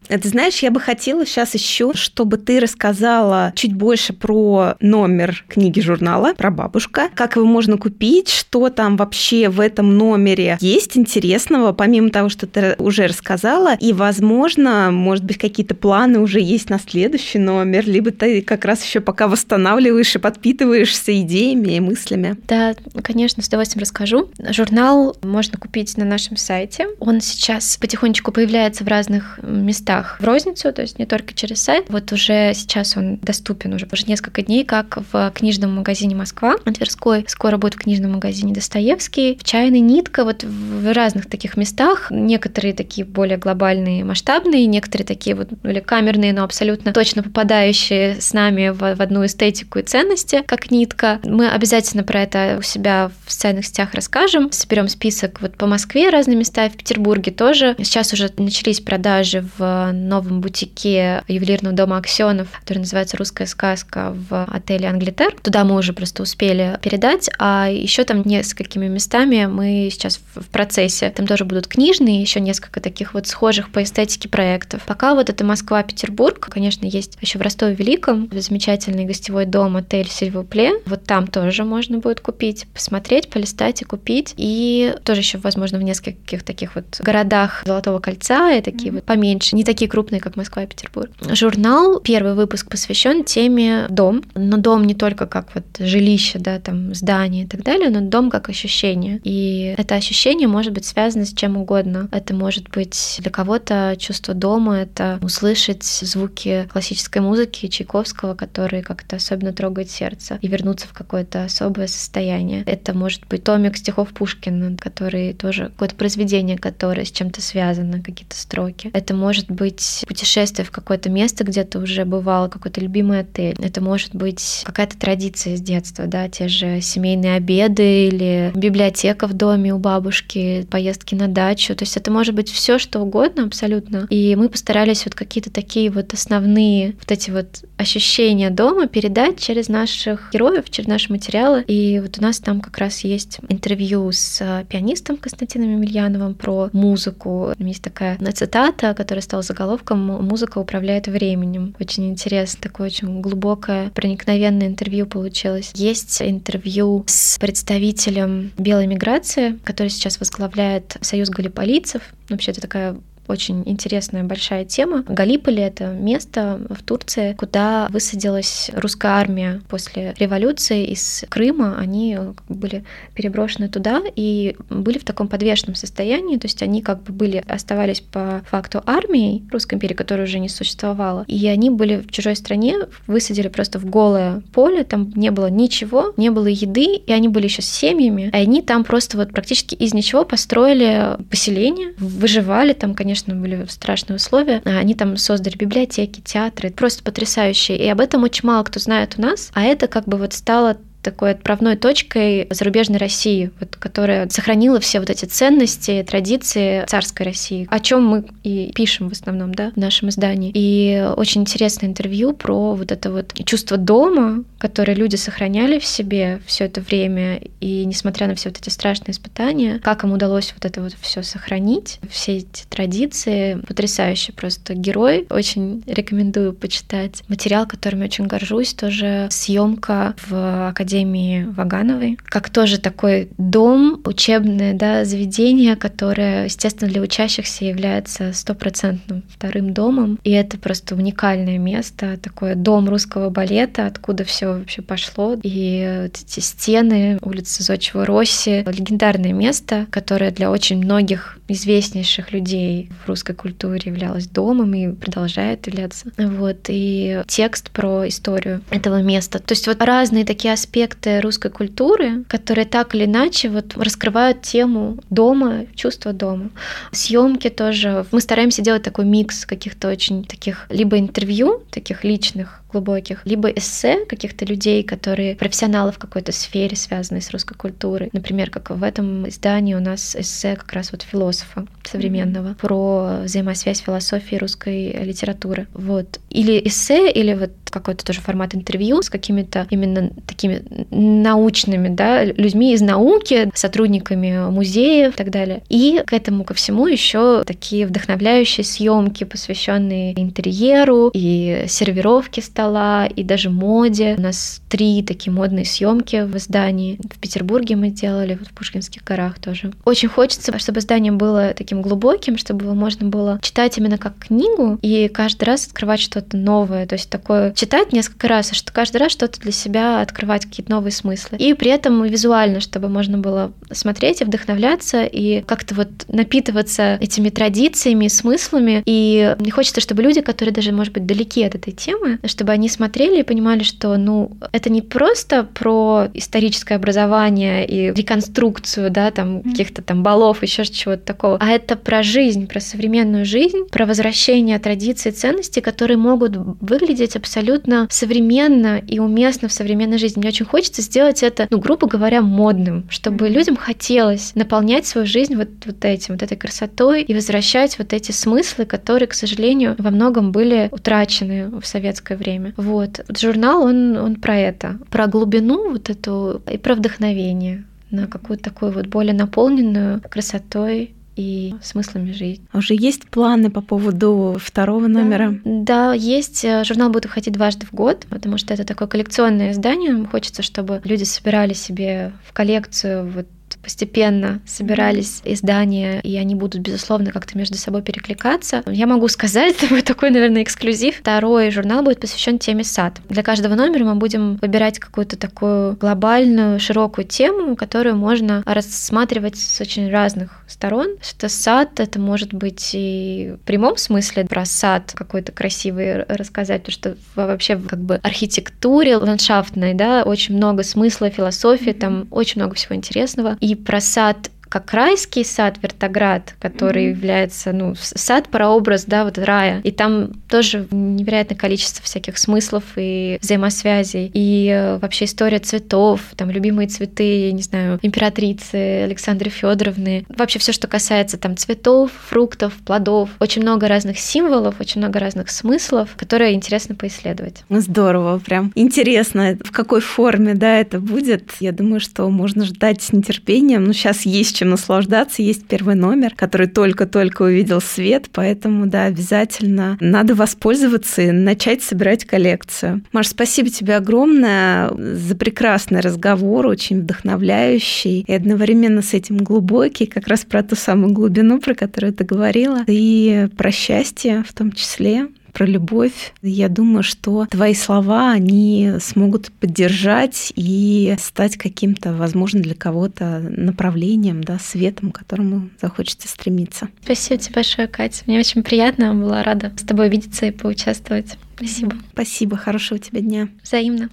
Это 0.10 0.28
знаешь, 0.30 0.60
я 0.60 0.72
бы 0.72 0.80
хотела 0.80 1.26
сейчас 1.26 1.53
еще, 1.53 1.93
чтобы 1.93 2.38
ты 2.38 2.60
рассказала 2.60 3.51
чуть 3.55 3.74
больше 3.74 4.14
про 4.14 4.76
номер 4.80 5.43
книги 5.47 5.80
журнала, 5.80 6.34
про 6.34 6.51
бабушка, 6.51 7.10
как 7.14 7.36
его 7.36 7.45
можно 7.45 7.78
купить, 7.78 8.30
что 8.30 8.70
там 8.70 8.97
вообще 8.97 9.49
в 9.49 9.60
этом 9.60 9.97
номере 9.97 10.58
есть 10.62 10.97
интересного, 10.97 11.74
помимо 11.74 12.10
того, 12.10 12.30
что 12.30 12.47
ты 12.47 12.76
уже 12.78 13.08
рассказала, 13.08 13.76
и, 13.76 13.93
возможно, 13.93 14.89
может 14.91 15.26
быть, 15.26 15.38
какие-то 15.38 15.76
планы 15.76 16.20
уже 16.20 16.39
есть 16.39 16.70
на 16.70 16.80
следующий 16.80 17.39
номер, 17.39 17.86
либо 17.86 18.12
ты 18.12 18.41
как 18.41 18.66
раз 18.66 18.84
еще 18.84 18.99
пока 18.99 19.28
восстанавливаешь 19.28 20.16
и 20.16 20.20
подпитываешься 20.20 21.20
идеями 21.22 21.76
и 21.76 21.80
мыслями. 21.80 22.38
Да, 22.47 22.76
конечно, 23.03 23.43
с 23.43 23.47
удовольствием 23.47 23.82
расскажу. 23.82 24.30
Журнал 24.51 25.18
можно 25.22 25.58
купить 25.58 25.97
на 25.97 26.05
нашем 26.05 26.38
сайте. 26.38 26.88
Он 26.99 27.22
сейчас 27.22 27.78
потихонечку 27.78 28.32
появляется 28.32 28.84
в 28.84 28.88
разных 28.88 29.39
местах 29.43 29.97
в 30.20 30.24
розницу, 30.24 30.72
то 30.72 30.82
есть 30.82 31.00
не 31.00 31.06
только 31.06 31.34
через 31.34 31.62
сайт. 31.62 31.86
Вот 31.89 32.12
уже 32.12 32.54
сейчас 32.54 32.98
он 32.98 33.18
доступен 33.18 33.74
уже, 33.74 33.88
уже 33.91 34.06
несколько 34.06 34.41
дней, 34.41 34.66
как 34.66 34.98
в 35.12 35.32
книжном 35.32 35.76
магазине 35.76 36.16
Москва 36.16 36.56
на 36.66 36.74
Тверской. 36.74 37.26
Скоро 37.28 37.58
будет 37.58 37.76
в 37.76 37.80
книжном 37.80 38.14
магазине 38.14 38.54
Достоевский. 38.54 39.38
В 39.39 39.43
чайной 39.43 39.80
нитка, 39.80 40.24
вот 40.24 40.43
в 40.43 40.93
разных 40.93 41.28
таких 41.28 41.58
местах. 41.58 42.08
Некоторые 42.10 42.74
такие 42.74 43.06
более 43.06 43.38
глобальные, 43.38 44.04
масштабные, 44.04 44.66
некоторые 44.66 45.06
такие 45.06 45.36
вот 45.36 45.50
ну, 45.64 45.70
или 45.70 45.80
камерные, 45.80 46.34
но 46.34 46.43
абсолютно 46.43 46.93
точно 46.93 47.24
попадающие 47.24 48.20
с 48.22 48.34
нами 48.34 48.70
в, 48.70 48.95
в 48.95 49.02
одну 49.02 49.26
эстетику 49.26 49.80
и 49.80 49.84
ценности, 49.84 50.43
как 50.45 50.72
нитка. 50.72 51.20
Мы 51.24 51.50
обязательно 51.50 52.04
про 52.04 52.22
это 52.22 52.58
у 52.60 52.62
себя 52.62 53.12
в 53.26 53.32
социальных 53.32 53.66
сетях 53.66 53.93
расскажем. 53.93 54.52
Соберем 54.52 54.88
список 54.88 55.41
вот 55.41 55.58
по 55.58 55.66
Москве 55.66 56.10
разные 56.10 56.38
места, 56.38 56.70
в 56.70 56.78
Петербурге 56.78 57.32
тоже. 57.32 57.76
Сейчас 57.78 58.14
уже 58.14 58.30
начались 58.38 58.82
продажи 58.82 59.45
в 59.58 59.86
новом 59.91 60.41
бутике 60.41 61.23
ювелирного 61.27 61.75
дома 61.75 61.97
Аксенов, 61.97 62.47
который 62.59 62.79
называется 62.79 63.17
«Русская 63.17 63.45
сказка» 63.45 64.15
в 64.29 64.45
отеле 64.45 64.88
«Англитер». 64.88 65.35
Туда 65.41 65.63
мы 65.63 65.75
уже 65.75 65.93
просто 65.93 66.23
успели 66.23 66.77
передать, 66.81 67.29
а 67.39 67.69
еще 67.69 68.03
там 68.03 68.23
несколькими 68.23 68.88
местами 68.88 69.45
мы 69.45 69.89
сейчас 69.91 70.19
в 70.35 70.45
процессе. 70.47 71.09
Там 71.09 71.27
тоже 71.27 71.45
будут 71.45 71.67
книжные, 71.67 72.21
еще 72.21 72.39
несколько 72.39 72.79
таких 72.79 73.13
вот 73.13 73.27
схожих 73.27 73.69
по 73.69 73.83
эстетике 73.83 74.29
проектов. 74.29 74.81
Пока 74.85 75.15
вот 75.15 75.29
это 75.29 75.43
Москва-Петербург, 75.43 76.39
конечно, 76.39 76.85
есть 76.85 77.17
еще 77.21 77.39
в 77.39 77.41
Ростове-Великом 77.41 78.29
замечательный 78.31 79.05
гостевой 79.05 79.45
дом, 79.45 79.77
отель 79.77 80.09
Сильвупле. 80.09 80.73
Вот 80.85 81.03
там 81.03 81.27
тоже 81.27 81.63
можно 81.63 81.99
будет 81.99 82.21
купить, 82.21 82.65
посмотреть, 82.73 83.29
полистать 83.29 83.81
и 83.81 83.85
купить. 83.85 84.33
И 84.38 84.95
тоже 85.03 85.21
еще, 85.21 85.38
возможно, 85.38 85.77
в 85.77 85.83
нескольких 85.83 86.43
таких 86.43 86.75
вот 86.75 86.99
городах 86.99 87.63
Золотого 87.65 87.99
кольца 87.99 88.51
и 88.53 88.61
такие 88.61 88.91
mm-hmm. 88.91 88.95
вот 88.95 89.03
поменьше, 89.03 89.55
не 89.55 89.63
такие 89.63 89.76
крупные, 89.86 90.19
как 90.19 90.36
Москва 90.36 90.63
и 90.63 90.67
Петербург. 90.67 91.11
Журнал, 91.21 91.99
первый 91.99 92.34
выпуск 92.34 92.69
посвящен 92.69 93.23
теме 93.23 93.86
дом, 93.89 94.23
но 94.34 94.57
дом 94.57 94.86
не 94.86 94.95
только 94.95 95.28
как 95.28 95.53
вот 95.53 95.65
жилище, 95.78 96.39
да, 96.39 96.59
там 96.59 96.93
здание 96.93 97.45
и 97.45 97.47
так 97.47 97.63
далее, 97.63 97.89
но 97.89 98.01
дом 98.01 98.30
как 98.30 98.49
ощущение. 98.49 99.19
И 99.23 99.75
это 99.78 99.95
ощущение 99.95 100.47
может 100.47 100.73
быть 100.73 100.86
связано 100.86 101.25
с 101.25 101.34
чем 101.34 101.57
угодно. 101.57 102.07
Это 102.11 102.34
может 102.34 102.69
быть 102.69 103.17
для 103.19 103.32
кого-то 103.32 103.95
чувство 103.99 104.34
дома, 104.34 104.78
это 104.78 105.19
услышать 105.21 105.84
звуки 105.84 106.67
классической 106.71 107.21
музыки 107.21 107.67
Чайковского, 107.67 108.34
которые 108.34 108.84
как-то 108.84 109.17
особенно 109.17 109.53
трогают 109.53 109.89
сердце, 109.89 110.39
и 110.41 110.47
вернуться 110.47 110.88
в 110.88 110.93
какое-то 110.93 111.43
особое 111.43 111.88
состояние. 111.88 112.63
Это 112.65 112.95
может 112.95 113.28
быть 113.28 113.43
томик 113.43 113.78
стихов 113.78 114.09
Пушкина, 114.09 114.78
который 114.78 115.34
тоже 115.34 115.65
какое-то 115.65 115.95
произведение, 115.95 116.57
которое 116.57 117.05
с 117.05 117.11
чем-то 117.11 117.41
связано, 117.41 118.01
какие-то 118.01 118.36
строки. 118.38 118.89
Это 118.93 119.13
может 119.13 119.49
быть 119.51 119.66
путешествие 120.07 120.65
в 120.65 120.72
какое-то 120.72 121.09
место, 121.09 121.43
где 121.43 121.63
ты 121.63 121.80
уже 121.80 122.05
бывал, 122.05 122.49
какой-то 122.49 122.82
любимый 122.82 123.20
отель. 123.20 123.55
Это 123.59 123.82
может 123.82 124.15
быть 124.15 124.63
какая-то 124.65 124.97
традиция 124.97 125.57
с 125.57 125.61
детства, 125.61 126.05
да, 126.05 126.30
те 126.30 126.47
же 126.47 126.82
семейные 126.82 127.36
обеды 127.36 128.07
или 128.07 128.51
библиотека 128.55 129.28
в 129.28 129.34
доме 129.34 129.74
у 129.74 129.80
бабушки, 129.80 130.65
поездки 130.70 131.15
на 131.15 131.28
дачу. 131.28 131.76
То 131.76 131.84
есть 131.84 131.97
это 131.97 132.11
может 132.11 132.34
быть 132.36 132.49
все, 132.49 132.80
что 132.80 132.99
угодно 132.99 133.43
абсолютно. 133.43 134.07
И 134.09 134.36
мы 134.36 134.49
постарались 134.49 135.05
вот 135.05 135.15
какие-то 135.15 135.51
такие 135.51 135.89
вот 135.89 136.13
основные 136.13 136.95
вот 136.99 137.11
эти 137.11 137.32
вот 137.32 137.63
ощущения 137.78 138.49
дома 138.49 138.88
передать 138.88 139.39
через 139.39 139.68
наших 139.68 140.30
героев, 140.34 140.70
через 140.70 140.88
наши 140.88 141.11
материалы. 141.11 141.63
И 141.68 141.99
вот 141.99 142.18
у 142.20 142.22
нас 142.22 142.39
там 142.39 142.61
как 142.61 142.78
раз 142.78 143.03
есть 143.03 143.39
интервью 143.49 144.11
с 144.11 144.39
э, 144.41 144.65
пианистом 144.70 145.18
Константином 145.18 145.72
Емельяновым 145.72 146.34
про 146.34 146.70
музыку. 146.74 147.53
Есть 147.57 147.84
такая 147.84 148.18
цитата, 148.34 148.93
которая 148.93 149.22
стала 149.22 149.41
заголовком 149.58 149.99
«Музыка 150.24 150.60
управляет 150.60 151.08
временем». 151.08 151.74
Очень 151.80 152.10
интересно, 152.10 152.60
такое 152.62 152.88
очень 152.88 153.22
глубокое, 153.22 153.89
проникновенное 153.89 154.68
интервью 154.68 155.08
получилось. 155.08 155.72
Есть 155.74 156.22
интервью 156.22 157.03
с 157.08 157.39
представителем 157.39 158.51
белой 158.60 158.86
миграции, 158.86 159.58
который 159.64 159.88
сейчас 159.89 160.20
возглавляет 160.20 160.97
Союз 161.01 161.30
галиполийцев. 161.30 162.03
Вообще, 162.30 162.51
это 162.51 162.62
такая 162.62 162.97
очень 163.28 163.63
интересная 163.65 164.23
большая 164.23 164.65
тема. 164.65 165.03
Галиполи— 165.07 165.61
это 165.63 165.88
место 165.88 166.59
в 166.69 166.84
Турции, 166.84 167.34
куда 167.34 167.88
высадилась 167.89 168.71
русская 168.73 169.13
армия 169.13 169.61
после 169.69 170.13
революции 170.17 170.86
из 170.86 171.25
Крыма. 171.30 171.78
Они 171.78 172.17
были 172.49 172.84
переброшены 173.13 173.69
туда 173.69 174.01
и 174.15 174.55
были 174.69 174.97
в 174.97 175.03
таком 175.03 175.28
подвешенном 175.28 175.75
состоянии, 175.75 176.38
то 176.38 176.45
есть 176.45 176.61
они 176.61 176.82
как 176.82 177.03
бы 177.03 177.13
были, 177.13 177.43
оставались 177.47 178.01
по 178.01 178.41
факту 178.49 178.82
армией 178.86 179.43
Русской 179.51 179.75
империи, 179.75 179.93
которая 179.93 180.25
уже 180.25 180.39
не 180.39 180.49
существовала, 180.49 181.25
и 181.28 181.47
они 181.47 181.69
были 181.69 181.97
в 181.97 182.11
чужой 182.11 182.36
стране, 182.36 182.75
высадили 183.07 183.47
просто 183.47 183.80
в 183.80 183.86
голое 183.86 184.41
поле, 184.53 184.84
там 184.84 185.11
не 185.15 185.32
было 185.32 185.47
ничего, 185.47 186.13
не 186.17 186.30
было 186.30 186.47
еды, 186.47 186.95
и 186.95 187.11
они 187.11 187.28
были 187.28 187.45
еще 187.45 187.61
с 187.61 187.69
семьями, 187.69 188.30
и 188.34 188.36
они 188.38 188.61
там 188.61 188.84
просто 188.84 189.17
вот 189.17 189.32
практически 189.32 189.75
из 189.75 189.93
ничего 189.93 190.23
построили 190.23 191.17
поселение, 191.30 191.93
выживали 191.97 192.73
там, 192.73 192.93
конечно, 192.93 193.16
конечно, 193.18 193.36
были 193.36 193.65
страшные 193.70 194.18
условия. 194.18 194.61
Они 194.65 194.93
там 194.93 195.18
создали 195.18 195.55
библиотеки, 195.55 196.22
театры, 196.22 196.72
просто 196.72 197.03
потрясающие. 197.03 197.78
И 197.78 197.88
об 197.88 197.99
этом 197.99 198.24
очень 198.24 198.47
мало 198.47 198.63
кто 198.63 198.80
знает 198.80 199.15
у 199.18 199.22
нас. 199.22 199.51
А 199.53 199.63
это 199.63 199.88
как 199.88 200.05
бы 200.05 200.18
вот 200.18 200.34
стало 200.34 200.78
такой 201.12 201.32
отправной 201.32 201.78
точкой 201.78 202.47
зарубежной 202.49 202.97
России, 202.97 203.51
вот, 203.62 203.78
которая 203.78 204.28
сохранила 204.30 204.82
все 204.82 204.99
вот 204.99 205.10
эти 205.10 205.24
ценности, 205.24 206.05
традиции 206.05 206.84
царской 206.86 207.26
России, 207.26 207.66
о 207.72 207.80
чем 207.80 208.05
мы 208.05 208.26
и 208.43 208.74
пишем 208.76 209.08
в 209.08 209.14
основном, 209.14 209.53
да, 209.55 209.72
в 209.72 209.78
нашем 209.78 210.10
издании. 210.10 210.51
И 210.53 211.01
очень 211.16 211.41
интересное 211.41 211.89
интервью 211.89 212.34
про 212.34 212.76
вот 212.76 212.91
это 212.91 213.10
вот 213.10 213.34
чувство 213.45 213.78
дома, 213.78 214.43
которое 214.58 214.95
люди 214.95 215.16
сохраняли 215.16 215.80
в 215.80 215.86
себе 215.86 216.41
все 216.45 216.66
это 216.66 216.82
время, 216.82 217.39
и 217.62 217.86
несмотря 217.86 218.28
на 218.28 218.36
все 218.36 218.49
вот 218.49 218.60
эти 218.60 218.70
страшные 218.70 219.14
испытания, 219.14 219.80
как 219.80 220.03
им 220.03 220.12
удалось 220.12 220.53
вот 220.53 220.66
это 220.66 220.82
вот 220.82 220.93
все 220.99 221.24
сохранить, 221.24 221.99
все 222.10 222.38
эти 222.39 222.66
традиции, 222.68 223.62
потрясающий 223.66 224.34
просто 224.34 224.74
герой. 224.74 225.26
Очень 225.30 225.84
рекомендую 225.88 226.51
почитать 226.51 227.24
материал, 227.30 227.66
которым 227.66 227.99
я 228.01 228.08
очень 228.08 228.28
горжусь, 228.28 228.74
тоже 228.74 229.28
съемка 229.32 230.16
в 230.28 230.70
Академии 230.70 230.97
Академии 230.98 231.43
Вагановой, 231.56 232.18
как 232.26 232.50
тоже 232.50 232.80
такой 232.80 233.30
дом, 233.38 234.02
учебное 234.04 234.74
да, 234.74 235.06
заведение, 235.06 235.76
которое, 235.76 236.45
естественно, 236.45 236.89
для 236.89 237.02
учащихся 237.02 237.66
является 237.66 238.34
стопроцентным 238.34 239.24
вторым 239.30 239.74
домом. 239.74 240.20
И 240.24 240.32
это 240.32 240.58
просто 240.58 240.95
уникальное 240.95 241.60
место, 241.60 242.18
такой 242.18 242.56
дом 242.56 242.89
русского 242.89 243.30
балета, 243.30 243.86
откуда 243.86 244.24
все 244.24 244.48
вообще 244.48 244.82
пошло. 244.82 245.38
И 245.43 246.00
вот 246.04 246.18
эти 246.20 246.39
стены, 246.39 247.20
улицы 247.22 247.64
Зодчего 247.64 248.04
Росси, 248.06 248.64
легендарное 248.66 249.34
место, 249.34 249.86
которое 249.91 250.32
для 250.32 250.50
очень 250.50 250.78
многих 250.78 251.38
известнейших 251.48 252.34
людей 252.34 252.89
в 253.04 253.08
русской 253.08 253.34
культуре 253.34 253.82
являлось 253.86 254.28
домом 254.28 254.74
и 254.74 254.91
продолжает 254.91 255.68
являться. 255.68 256.12
Вот. 256.18 256.58
И 256.70 257.22
текст 257.28 257.70
про 257.72 258.08
историю 258.08 258.62
этого 258.72 259.02
места. 259.02 259.39
То 259.39 259.54
есть 259.54 259.68
вот 259.68 259.82
разные 259.82 260.26
такие 260.26 260.54
аспекты 260.54 260.76
аспекты 260.78 261.21
русской 261.21 261.49
культуры, 261.49 262.23
которые 262.28 262.65
так 262.65 262.93
или 262.93 263.05
иначе 263.05 263.49
вот 263.49 263.75
раскрывают 263.75 264.41
тему 264.41 264.97
дома, 265.09 265.65
чувство 265.75 266.13
дома. 266.13 266.49
Съемки 266.91 267.49
тоже. 267.49 268.05
Мы 268.11 268.21
стараемся 268.21 268.61
делать 268.61 268.84
такой 268.84 269.05
микс 269.05 269.45
каких-то 269.45 269.89
очень 269.89 270.23
таких 270.23 270.67
либо 270.69 270.99
интервью, 270.99 271.63
таких 271.71 272.03
личных 272.03 272.61
глубоких, 272.72 273.22
либо 273.26 273.49
эссе 273.49 274.05
каких-то 274.05 274.45
людей, 274.45 274.84
которые 274.84 275.36
профессионалы 275.36 275.91
в 275.91 275.97
какой-то 275.97 276.32
сфере, 276.32 276.76
связанной 276.76 277.22
с 277.22 277.32
русской 277.32 277.55
культурой. 277.55 278.09
Например, 278.13 278.49
как 278.49 278.70
в 278.70 278.84
этом 278.84 279.28
издании 279.30 279.74
у 279.74 279.80
нас 279.80 280.15
эссе 280.15 280.55
как 280.55 280.72
раз 280.74 280.91
вот 280.91 281.03
философа 281.03 281.65
современного 281.84 282.49
mm-hmm. 282.49 282.59
про 282.59 283.20
взаимосвязь 283.24 283.80
философии 283.80 284.36
и 284.36 284.39
русской 284.39 285.03
литературы. 285.03 285.68
Вот. 285.74 286.20
Или 286.30 286.61
эссе, 286.65 287.11
или 287.11 287.34
вот 287.34 287.51
какой-то 287.70 288.05
тоже 288.05 288.22
формат 288.22 288.55
интервью 288.55 289.01
с 289.01 289.09
какими-то 289.09 289.68
именно 289.70 290.09
такими 290.26 290.63
научными, 290.89 291.89
да, 291.89 292.24
людьми 292.24 292.74
из 292.74 292.82
науки, 292.82 293.51
сотрудниками 293.53 294.49
музеев 294.49 295.13
и 295.13 295.18
так 295.18 295.30
далее. 295.30 295.63
И 295.70 296.01
к 296.05 296.13
этому 296.13 296.43
ко 296.43 296.53
всему 296.53 296.88
еще 296.88 297.43
такие 297.45 297.86
вдохновляющие 297.86 298.63
съемки, 298.63 299.24
посвященные 299.24 300.20
интерьеру 300.20 301.11
и 301.13 301.65
сервировке 301.68 302.41
стола, 302.58 303.05
и 303.05 303.24
даже 303.24 303.51
моде. 303.51 304.16
У 304.18 304.22
нас 304.22 304.62
три 304.68 305.03
такие 305.03 305.32
модные 305.32 305.64
съемки 305.64 306.24
в 306.24 306.36
издании. 306.38 306.97
В 306.97 307.20
Петербурге 307.20 307.76
мы 307.76 307.91
делали, 307.91 308.34
вот 308.34 308.47
в 308.47 308.51
Пушкинских 308.53 309.03
горах 309.03 309.38
тоже. 309.38 309.72
Очень 309.86 310.10
хочется, 310.10 310.58
чтобы 310.58 310.80
издание 310.80 311.12
было 311.12 311.53
таким 311.55 311.84
глубоким, 311.84 312.36
чтобы 312.36 312.66
его 312.66 312.74
можно 312.74 313.08
было 313.08 313.39
читать 313.43 313.78
именно 313.78 313.99
как 313.99 314.18
книгу 314.18 314.80
и 314.82 315.08
каждый 315.08 315.43
раз 315.43 315.68
открывать 315.68 315.99
что-то 315.99 316.36
новое. 316.36 316.88
То 316.88 316.95
есть 316.95 317.12
такое 317.12 317.53
читать 317.53 317.93
несколько 317.93 318.28
раз, 318.28 318.51
а 318.51 318.55
что 318.55 318.74
каждый 318.74 318.97
раз 318.97 319.12
что-то 319.12 319.39
для 319.39 319.51
себя 319.51 320.01
открывать 320.01 320.45
какие-то 320.45 320.72
новые 320.72 320.91
смыслы. 320.91 321.38
И 321.38 321.53
при 321.53 321.70
этом 321.70 322.03
визуально, 322.05 322.60
чтобы 322.60 322.89
можно 322.89 323.20
было 323.20 323.51
смотреть 323.72 324.22
и 324.22 324.24
вдохновляться 324.24 325.03
и 325.03 325.41
как-то 325.43 325.76
вот 325.76 325.89
напитываться 326.08 326.97
этими 326.99 327.30
традициями, 327.30 328.08
смыслами. 328.08 328.82
И 328.88 329.36
мне 329.38 329.51
хочется, 329.51 329.80
чтобы 329.80 330.01
люди, 330.01 330.22
которые 330.22 330.55
даже, 330.55 330.72
может 330.72 330.93
быть, 330.93 331.05
далеки 331.05 331.43
от 331.43 331.53
этой 331.53 331.72
темы, 331.72 332.18
чтобы 332.26 332.47
они 332.54 332.70
смотрели 332.70 333.20
и 333.20 333.24
понимали, 333.24 333.64
что, 333.64 333.98
ну, 333.98 334.32
это 334.52 334.70
не 334.70 334.82
просто 334.82 335.43
про 335.43 336.08
историческое 336.14 336.76
образование 336.76 337.66
и 337.66 337.93
реконструкцию, 337.93 338.89
да, 338.91 339.12
там 339.12 339.43
каких-то 339.43 339.82
там 339.82 340.04
балов, 340.04 340.43
еще 340.43 340.66
чего-то 340.66 341.04
такого, 341.04 341.38
а 341.39 341.50
это 341.50 341.76
про 341.76 342.04
жизнь, 342.04 342.48
про 342.48 342.60
современную 342.60 343.26
жизнь, 343.26 343.68
про 343.72 343.86
возвращение 343.86 344.60
традиций 344.60 345.12
и 345.12 345.14
ценностей, 345.14 345.62
которые 345.62 345.98
могут 345.98 346.36
выглядеть 346.62 347.16
абсолютно 347.16 347.88
современно 347.89 348.78
и 348.78 349.00
уместно 349.00 349.48
в 349.48 349.54
современной 349.54 349.98
жизни. 349.98 350.20
Мне 350.20 350.30
очень 350.30 350.45
хочется 350.45 350.82
сделать 350.82 351.24
это, 351.24 351.48
ну, 351.50 351.60
грубо 351.60 351.88
говоря, 351.88 352.22
модным, 352.22 352.88
чтобы 352.89 353.30
людям 353.30 353.56
хотелось 353.56 354.34
наполнять 354.36 354.86
свою 354.86 355.08
жизнь 355.08 355.36
вот, 355.36 355.50
вот 355.66 355.84
этим, 355.86 356.16
вот 356.16 356.24
этой 356.24 356.38
красотой 356.38 357.04
и 357.04 357.14
возвращать 357.14 357.78
вот 357.80 357.93
эти 357.93 358.12
смыслы, 358.12 358.66
которые, 358.66 359.08
к 359.08 359.14
сожалению, 359.14 359.76
во 359.78 359.91
многом 359.91 360.32
были 360.32 360.70
утрачены 360.72 361.50
в 361.60 361.66
советское 361.66 362.18
время. 362.18 362.36
Вот. 362.57 363.05
Журнал, 363.17 363.63
он, 363.63 363.97
он 363.97 364.15
про 364.15 364.38
это, 364.38 364.77
про 364.89 365.07
глубину 365.07 365.71
вот 365.71 365.89
эту 365.89 366.41
и 366.51 366.57
про 366.57 366.75
вдохновение 366.75 367.65
на 367.91 368.07
какую-то 368.07 368.45
такую 368.45 368.71
вот 368.71 368.88
более 368.88 369.13
наполненную 369.13 370.01
красотой 370.09 370.93
и 371.15 371.55
смыслами 371.63 372.11
жизни. 372.11 372.45
А 372.51 372.59
уже 372.59 372.75
есть 372.75 373.09
планы 373.09 373.49
по 373.49 373.61
поводу 373.61 374.38
второго 374.39 374.88
номера? 374.88 375.39
Да, 375.43 375.93
есть. 375.93 376.45
Журнал 376.63 376.91
будет 376.91 377.05
выходить 377.05 377.33
дважды 377.33 377.65
в 377.65 377.73
год, 377.73 378.05
потому 378.09 378.38
что 378.38 378.53
это 378.53 378.63
такое 378.63 378.88
коллекционное 378.88 379.51
издание. 379.51 380.05
Хочется, 380.05 380.43
чтобы 380.43 380.79
люди 380.83 381.03
собирали 381.03 381.53
себе 381.53 382.11
в 382.23 382.33
коллекцию 382.33 383.09
вот 383.09 383.25
постепенно 383.68 384.39
собирались 384.45 385.20
издания, 385.26 385.99
и 385.99 386.15
они 386.15 386.36
будут, 386.36 386.61
безусловно, 386.61 387.11
как-то 387.11 387.38
между 387.38 387.57
собой 387.57 387.82
перекликаться. 387.82 388.63
Я 388.65 388.88
могу 388.88 389.09
сказать, 389.09 389.57
это 389.61 389.68
будет 389.68 389.84
такой, 389.84 390.09
наверное, 390.09 390.43
эксклюзив. 390.43 390.95
Второй 390.95 391.51
журнал 391.51 391.84
будет 391.84 391.99
посвящен 391.99 392.39
теме 392.39 392.63
сад. 392.63 393.01
Для 393.09 393.24
каждого 393.24 393.55
номера 393.55 393.84
мы 393.84 393.95
будем 393.95 394.38
выбирать 394.38 394.80
какую-то 394.80 395.18
такую 395.18 395.76
глобальную, 395.76 396.61
широкую 396.61 397.05
тему, 397.05 397.57
которую 397.57 397.97
можно 397.97 398.41
рассматривать 398.45 399.38
с 399.38 399.59
очень 399.59 399.91
разных 399.91 400.45
сторон. 400.47 400.95
Что 401.01 401.28
сад, 401.28 401.82
это 401.82 401.99
может 401.99 402.34
быть 402.34 402.70
и 402.72 403.34
в 403.36 403.45
прямом 403.45 403.76
смысле 403.76 404.24
про 404.24 404.45
сад 404.45 404.93
какой-то 404.95 405.34
красивый 405.34 406.03
рассказать, 406.03 406.63
потому 406.63 406.74
что 406.74 406.97
вообще 407.15 407.57
как 407.57 407.80
бы 407.80 407.95
архитектуре 408.01 408.95
ландшафтной, 408.95 409.74
да, 409.74 410.03
очень 410.03 410.38
много 410.38 410.63
смысла, 410.63 411.09
философии, 411.09 411.72
там 411.72 412.07
очень 412.11 412.41
много 412.41 412.55
всего 412.55 412.76
интересного 412.76 413.36
и 413.41 413.57
про 413.66 413.82
сад 413.82 414.32
как 414.50 414.74
райский 414.74 415.24
сад 415.24 415.58
Вертоград, 415.62 416.36
который 416.39 416.86
mm-hmm. 416.86 416.95
является, 416.98 417.52
ну, 417.52 417.74
сад 417.76 418.30
прообраз, 418.30 418.86
да, 418.86 419.04
вот 419.04 419.18
рая. 419.18 419.62
И 419.64 419.72
там 419.72 420.12
тоже 420.30 420.68
невероятное 420.72 421.38
количество 421.38 421.84
всяких 421.84 422.18
смыслов 422.18 422.64
и 422.76 423.18
взаимосвязей. 423.22 424.12
И 424.14 424.50
э, 424.54 424.78
вообще 424.78 425.06
история 425.06 425.39
цветов, 425.39 426.02
там 426.16 426.30
любимые 426.30 426.68
цветы, 426.68 427.28
я 427.28 427.32
не 427.32 427.41
знаю, 427.41 427.80
императрицы 427.82 428.84
Александры 428.84 429.30
Федоровны. 429.30 430.06
Вообще 430.10 430.39
все, 430.39 430.52
что 430.52 430.68
касается 430.68 431.18
там 431.18 431.38
цветов, 431.38 431.91
фруктов, 432.10 432.54
плодов. 432.66 433.10
Очень 433.20 433.41
много 433.41 433.68
разных 433.68 434.00
символов, 434.00 434.56
очень 434.60 434.82
много 434.82 435.00
разных 435.00 435.30
смыслов, 435.30 435.89
которые 435.98 436.34
интересно 436.34 436.76
поисследовать. 436.76 437.43
Здорово, 437.50 438.20
прям 438.20 438.52
интересно, 438.56 439.38
в 439.43 439.52
какой 439.52 439.82
форме, 439.82 440.34
да, 440.34 440.58
это 440.58 440.80
будет. 440.80 441.32
Я 441.39 441.52
думаю, 441.52 441.80
что 441.80 442.10
можно 442.10 442.45
ждать 442.45 442.82
с 442.82 442.91
нетерпением. 442.93 443.64
Ну, 443.64 443.74
сейчас 443.74 444.06
есть 444.06 444.36
чем 444.38 444.49
наслаждаться. 444.49 445.21
Есть 445.21 445.47
первый 445.47 445.75
номер, 445.75 446.13
который 446.15 446.47
только-только 446.47 447.23
увидел 447.23 447.59
свет, 447.59 448.09
поэтому, 448.13 448.67
да, 448.67 448.83
обязательно 448.85 449.77
надо 449.79 450.13
воспользоваться 450.15 451.01
и 451.01 451.11
начать 451.11 451.63
собирать 451.63 452.05
коллекцию. 452.05 452.83
Маш, 452.93 453.07
спасибо 453.07 453.49
тебе 453.49 453.75
огромное 453.75 454.69
за 454.69 455.15
прекрасный 455.15 455.79
разговор, 455.79 456.45
очень 456.47 456.81
вдохновляющий 456.81 458.01
и 458.07 458.13
одновременно 458.13 458.81
с 458.81 458.93
этим 458.93 459.17
глубокий, 459.17 459.85
как 459.85 460.07
раз 460.07 460.23
про 460.25 460.43
ту 460.43 460.55
самую 460.55 460.93
глубину, 460.93 461.39
про 461.39 461.55
которую 461.55 461.93
ты 461.93 462.03
говорила, 462.03 462.59
и 462.67 463.27
про 463.35 463.51
счастье 463.51 464.23
в 464.27 464.33
том 464.33 464.51
числе 464.51 465.07
про 465.38 465.45
любовь. 465.45 466.13
Я 466.23 466.49
думаю, 466.49 466.81
что 466.81 467.27
твои 467.27 467.53
слова, 467.53 468.11
они 468.11 468.73
смогут 468.79 469.31
поддержать 469.33 470.33
и 470.35 470.95
стать 470.99 471.38
каким-то, 471.38 471.93
возможно, 471.93 472.39
для 472.39 472.55
кого-то 472.55 473.19
направлением, 473.19 474.23
да, 474.23 474.39
светом, 474.39 474.91
к 474.91 474.97
которому 474.97 475.51
захочется 475.61 476.07
стремиться. 476.07 476.69
Спасибо 476.83 477.19
тебе 477.21 477.35
большое, 477.35 477.67
Катя. 477.67 478.03
Мне 478.07 478.17
очень 478.17 478.41
приятно, 478.41 478.95
была 478.95 479.21
рада 479.21 479.53
с 479.55 479.61
тобой 479.61 479.89
видеться 479.89 480.25
и 480.25 480.31
поучаствовать. 480.31 481.19
Спасибо. 481.38 481.75
Спасибо, 481.93 482.35
хорошего 482.35 482.79
тебе 482.79 483.01
дня. 483.01 483.29
Взаимно. 483.43 483.89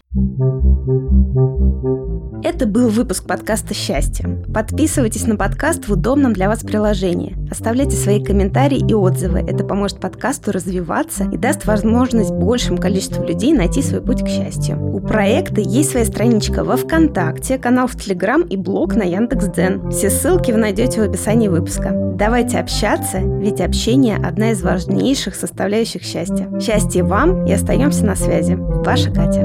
Это 2.42 2.66
был 2.66 2.90
выпуск 2.90 3.26
подкаста 3.26 3.72
«Счастье». 3.72 4.44
Подписывайтесь 4.52 5.26
на 5.26 5.36
подкаст 5.36 5.88
в 5.88 5.92
удобном 5.92 6.34
для 6.34 6.48
вас 6.48 6.62
приложении. 6.62 7.36
Оставляйте 7.50 7.96
свои 7.96 8.22
комментарии 8.22 8.78
и 8.86 8.92
отзывы. 8.92 9.40
Это 9.40 9.64
поможет 9.64 9.98
подкасту 9.98 10.52
развиваться 10.52 11.24
и 11.32 11.38
даст 11.38 11.64
возможность 11.64 12.32
большему 12.32 12.76
количеству 12.76 13.24
людей 13.24 13.54
найти 13.54 13.80
свой 13.80 14.02
путь 14.02 14.22
к 14.22 14.28
счастью. 14.28 14.78
У 14.94 15.00
проекта 15.00 15.62
есть 15.62 15.92
своя 15.92 16.04
страничка 16.04 16.64
во 16.64 16.76
ВКонтакте, 16.76 17.56
канал 17.56 17.86
в 17.86 17.96
Телеграм 17.96 18.42
и 18.42 18.58
блог 18.58 18.94
на 18.94 19.04
Яндекс.Дзен. 19.04 19.90
Все 19.90 20.10
ссылки 20.10 20.52
вы 20.52 20.58
найдете 20.58 21.00
в 21.00 21.08
описании 21.08 21.48
выпуска. 21.48 21.92
Давайте 22.14 22.58
общаться, 22.58 23.18
ведь 23.18 23.60
общение– 23.60 24.16
одна 24.24 24.52
из 24.52 24.62
важнейших 24.62 25.34
составляющих 25.34 26.02
счастья. 26.02 26.48
Счастья 26.60 27.02
вам 27.02 27.33
и 27.46 27.52
остаемся 27.52 28.04
на 28.04 28.16
связи. 28.16 28.54
Ваша 28.54 29.10
Катя. 29.10 29.42